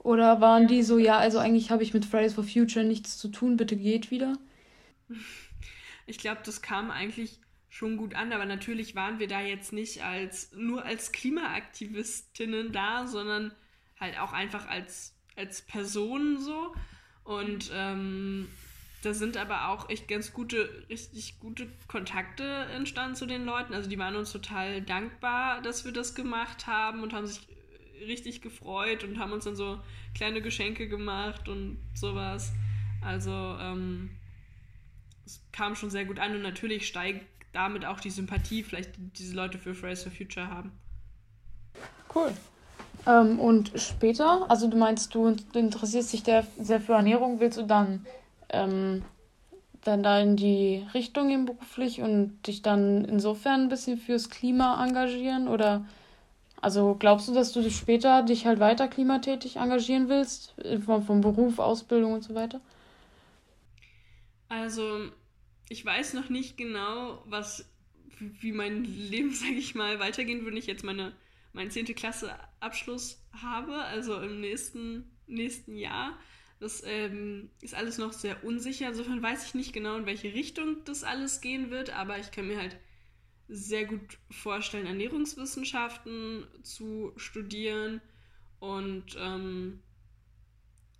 Oder 0.00 0.40
waren 0.40 0.68
die 0.68 0.82
so, 0.82 0.98
ja, 0.98 1.18
also 1.18 1.38
eigentlich 1.38 1.70
habe 1.70 1.82
ich 1.82 1.92
mit 1.92 2.04
Fridays 2.04 2.34
for 2.34 2.44
Future 2.44 2.84
nichts 2.84 3.18
zu 3.18 3.28
tun, 3.28 3.56
bitte 3.56 3.76
geht 3.76 4.10
wieder? 4.10 4.34
Ich 6.06 6.18
glaube, 6.18 6.40
das 6.44 6.62
kam 6.62 6.90
eigentlich 6.90 7.40
schon 7.68 7.96
gut 7.96 8.14
an, 8.14 8.32
aber 8.32 8.46
natürlich 8.46 8.94
waren 8.94 9.18
wir 9.18 9.28
da 9.28 9.40
jetzt 9.40 9.72
nicht 9.72 10.02
als 10.02 10.52
nur 10.52 10.84
als 10.84 11.12
Klimaaktivistinnen 11.12 12.72
da, 12.72 13.06
sondern 13.06 13.52
halt 13.98 14.18
auch 14.18 14.32
einfach 14.32 14.66
als, 14.68 15.14
als 15.36 15.62
Personen 15.62 16.40
so. 16.40 16.74
Und 17.24 17.70
ähm, 17.74 18.48
da 19.02 19.14
sind 19.14 19.36
aber 19.36 19.68
auch 19.68 19.90
echt 19.90 20.08
ganz 20.08 20.32
gute, 20.32 20.86
richtig 20.88 21.38
gute 21.38 21.68
Kontakte 21.86 22.44
entstanden 22.74 23.16
zu 23.16 23.26
den 23.26 23.44
Leuten. 23.44 23.74
Also 23.74 23.90
die 23.90 23.98
waren 23.98 24.16
uns 24.16 24.32
total 24.32 24.80
dankbar, 24.82 25.60
dass 25.60 25.84
wir 25.84 25.92
das 25.92 26.14
gemacht 26.14 26.66
haben 26.66 27.02
und 27.02 27.12
haben 27.12 27.26
sich 27.26 27.40
richtig 28.00 28.42
gefreut 28.42 29.04
und 29.04 29.18
haben 29.18 29.32
uns 29.32 29.44
dann 29.44 29.56
so 29.56 29.80
kleine 30.14 30.40
Geschenke 30.40 30.88
gemacht 30.88 31.48
und 31.48 31.78
sowas. 31.94 32.52
Also 33.02 33.30
ähm, 33.30 34.10
es 35.26 35.40
kam 35.52 35.74
schon 35.74 35.90
sehr 35.90 36.04
gut 36.04 36.18
an 36.18 36.34
und 36.34 36.42
natürlich 36.42 36.86
steigt 36.86 37.26
damit 37.52 37.84
auch 37.84 38.00
die 38.00 38.10
Sympathie, 38.10 38.62
vielleicht 38.62 38.96
die 38.96 39.08
diese 39.10 39.34
Leute 39.34 39.58
für 39.58 39.74
Fridays 39.74 40.02
for 40.02 40.12
Future 40.12 40.48
haben. 40.48 40.72
Cool. 42.14 42.32
Ähm, 43.06 43.38
und 43.40 43.72
später, 43.76 44.50
also 44.50 44.68
du 44.68 44.76
meinst, 44.76 45.14
du 45.14 45.34
interessierst 45.54 46.12
dich 46.12 46.22
sehr 46.24 46.80
für 46.80 46.94
Ernährung, 46.94 47.40
willst 47.40 47.58
du 47.58 47.62
dann 47.62 48.06
ähm, 48.50 49.02
dann 49.86 50.02
da 50.02 50.20
in 50.20 50.36
die 50.36 50.84
Richtung 50.94 51.28
gehen 51.28 51.44
beruflich 51.44 52.02
und 52.02 52.46
dich 52.46 52.62
dann 52.62 53.04
insofern 53.04 53.62
ein 53.62 53.68
bisschen 53.68 53.98
fürs 53.98 54.30
Klima 54.30 54.84
engagieren? 54.84 55.48
Oder 55.48 55.84
also 56.60 56.96
glaubst 56.98 57.28
du, 57.28 57.34
dass 57.34 57.52
du 57.52 57.68
später 57.70 58.22
dich 58.22 58.46
halt 58.46 58.58
weiter 58.58 58.88
klimatätig 58.88 59.56
engagieren 59.56 60.08
willst? 60.08 60.58
In 60.58 60.82
Form 60.82 61.02
von 61.02 61.20
Beruf, 61.20 61.58
Ausbildung 61.58 62.14
und 62.14 62.24
so 62.24 62.34
weiter? 62.34 62.60
Also, 64.48 65.10
ich 65.68 65.84
weiß 65.84 66.14
noch 66.14 66.28
nicht 66.28 66.56
genau, 66.56 67.22
was, 67.26 67.68
wie 68.18 68.52
mein 68.52 68.84
Leben, 68.84 69.30
sag 69.34 69.50
ich 69.50 69.74
mal, 69.74 69.98
weitergehen 69.98 70.44
würde, 70.44 70.58
ich 70.58 70.66
jetzt 70.66 70.84
meine, 70.84 71.14
meinen 71.52 71.70
10. 71.70 71.86
Klasse 71.94 72.34
Abschluss 72.60 73.22
habe, 73.32 73.74
also 73.84 74.20
im 74.20 74.40
nächsten, 74.40 75.10
nächsten 75.26 75.76
Jahr. 75.76 76.18
Das 76.58 76.82
ähm, 76.86 77.50
ist 77.60 77.74
alles 77.74 77.98
noch 77.98 78.12
sehr 78.12 78.42
unsicher. 78.42 78.88
Insofern 78.88 79.22
weiß 79.22 79.46
ich 79.46 79.54
nicht 79.54 79.72
genau, 79.72 79.96
in 79.96 80.06
welche 80.06 80.32
Richtung 80.32 80.84
das 80.84 81.04
alles 81.04 81.40
gehen 81.42 81.70
wird, 81.70 81.90
aber 81.90 82.18
ich 82.18 82.30
kann 82.30 82.48
mir 82.48 82.58
halt 82.58 82.78
sehr 83.48 83.84
gut 83.84 84.18
vorstellen, 84.30 84.86
Ernährungswissenschaften 84.86 86.46
zu 86.62 87.12
studieren 87.16 88.00
und 88.58 89.16
ähm, 89.18 89.82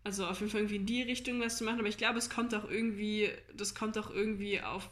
also 0.07 0.25
auf 0.25 0.39
jeden 0.39 0.53
Fall 0.53 0.61
irgendwie 0.61 0.77
in 0.77 0.87
die 0.87 1.03
Richtung 1.03 1.41
was 1.41 1.59
zu 1.59 1.65
machen. 1.65 1.81
Aber 1.81 1.89
ich 1.89 1.99
glaube, 1.99 2.19
es 2.19 2.31
kommt 2.31 2.55
auch 2.55 2.71
irgendwie, 2.71 3.29
das 3.57 3.75
kommt 3.75 3.99
auch 3.99 4.09
irgendwie 4.09 4.63
auf 4.63 4.89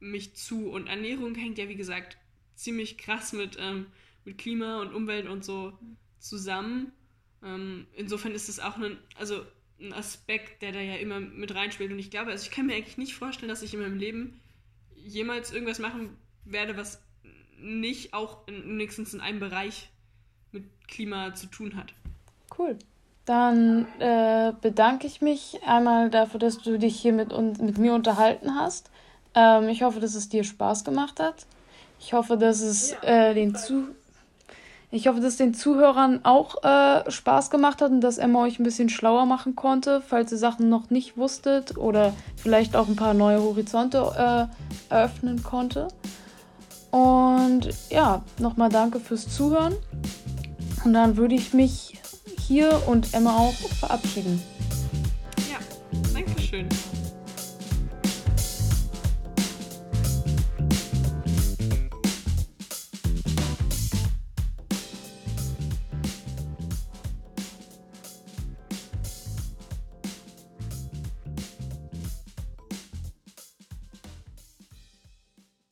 mich 0.00 0.34
zu. 0.34 0.70
Und 0.70 0.88
Ernährung 0.88 1.36
hängt 1.36 1.58
ja, 1.58 1.68
wie 1.68 1.76
gesagt, 1.76 2.18
ziemlich 2.56 2.98
krass 2.98 3.32
mit, 3.32 3.56
ähm, 3.60 3.86
mit 4.24 4.36
Klima 4.36 4.80
und 4.80 4.92
Umwelt 4.92 5.28
und 5.28 5.44
so 5.44 5.78
zusammen. 6.18 6.90
Ähm, 7.44 7.86
insofern 7.94 8.32
ist 8.32 8.48
es 8.48 8.58
auch 8.58 8.76
ein, 8.78 8.98
also 9.16 9.46
ein 9.80 9.92
Aspekt, 9.92 10.60
der 10.60 10.72
da 10.72 10.80
ja 10.80 10.96
immer 10.96 11.20
mit 11.20 11.54
reinspielt. 11.54 11.92
Und 11.92 12.00
ich 12.00 12.10
glaube, 12.10 12.32
also 12.32 12.42
ich 12.42 12.50
kann 12.50 12.66
mir 12.66 12.74
eigentlich 12.74 12.98
nicht 12.98 13.14
vorstellen, 13.14 13.48
dass 13.48 13.62
ich 13.62 13.74
in 13.74 13.80
meinem 13.80 13.98
Leben 13.98 14.40
jemals 14.96 15.52
irgendwas 15.52 15.78
machen 15.78 16.16
werde, 16.44 16.76
was 16.76 17.00
nicht 17.60 18.12
auch 18.12 18.48
in, 18.48 18.64
wenigstens 18.64 19.14
in 19.14 19.20
einem 19.20 19.38
Bereich 19.38 19.88
mit 20.50 20.64
Klima 20.88 21.32
zu 21.36 21.46
tun 21.46 21.76
hat. 21.76 21.94
Cool. 22.58 22.76
Dann 23.28 23.86
äh, 23.98 24.54
bedanke 24.62 25.06
ich 25.06 25.20
mich 25.20 25.60
einmal 25.66 26.08
dafür, 26.08 26.40
dass 26.40 26.56
du 26.56 26.78
dich 26.78 26.98
hier 26.98 27.12
mit, 27.12 27.30
uns, 27.30 27.58
mit 27.58 27.76
mir 27.76 27.92
unterhalten 27.92 28.54
hast. 28.54 28.90
Ähm, 29.34 29.68
ich 29.68 29.82
hoffe, 29.82 30.00
dass 30.00 30.14
es 30.14 30.30
dir 30.30 30.44
Spaß 30.44 30.82
gemacht 30.82 31.20
hat. 31.20 31.44
Ich 32.00 32.14
hoffe, 32.14 32.38
dass 32.38 32.62
es 32.62 32.92
äh, 33.02 33.34
den 33.34 33.54
Zu 33.54 33.88
ich 34.90 35.06
hoffe, 35.06 35.20
dass 35.20 35.36
den 35.36 35.52
Zuhörern 35.52 36.20
auch 36.24 36.64
äh, 36.64 37.10
Spaß 37.10 37.50
gemacht 37.50 37.82
hat 37.82 37.90
und 37.90 38.00
dass 38.00 38.16
Emma 38.16 38.44
euch 38.44 38.58
ein 38.58 38.62
bisschen 38.62 38.88
schlauer 38.88 39.26
machen 39.26 39.54
konnte, 39.54 40.00
falls 40.00 40.32
ihr 40.32 40.38
Sachen 40.38 40.70
noch 40.70 40.88
nicht 40.88 41.18
wusstet 41.18 41.76
oder 41.76 42.14
vielleicht 42.36 42.74
auch 42.74 42.88
ein 42.88 42.96
paar 42.96 43.12
neue 43.12 43.42
Horizonte 43.42 44.48
äh, 44.90 44.94
eröffnen 44.94 45.42
konnte. 45.42 45.88
Und 46.90 47.68
ja, 47.90 48.22
nochmal 48.38 48.70
danke 48.70 48.98
fürs 48.98 49.28
Zuhören. 49.28 49.74
Und 50.86 50.94
dann 50.94 51.18
würde 51.18 51.34
ich 51.34 51.52
mich 51.52 51.98
hier 52.46 52.82
und 52.86 53.12
Emma 53.14 53.36
auch 53.36 53.54
verabschieden. 53.80 54.42
Ja, 55.50 55.58
danke 56.12 56.40
schön. 56.40 56.68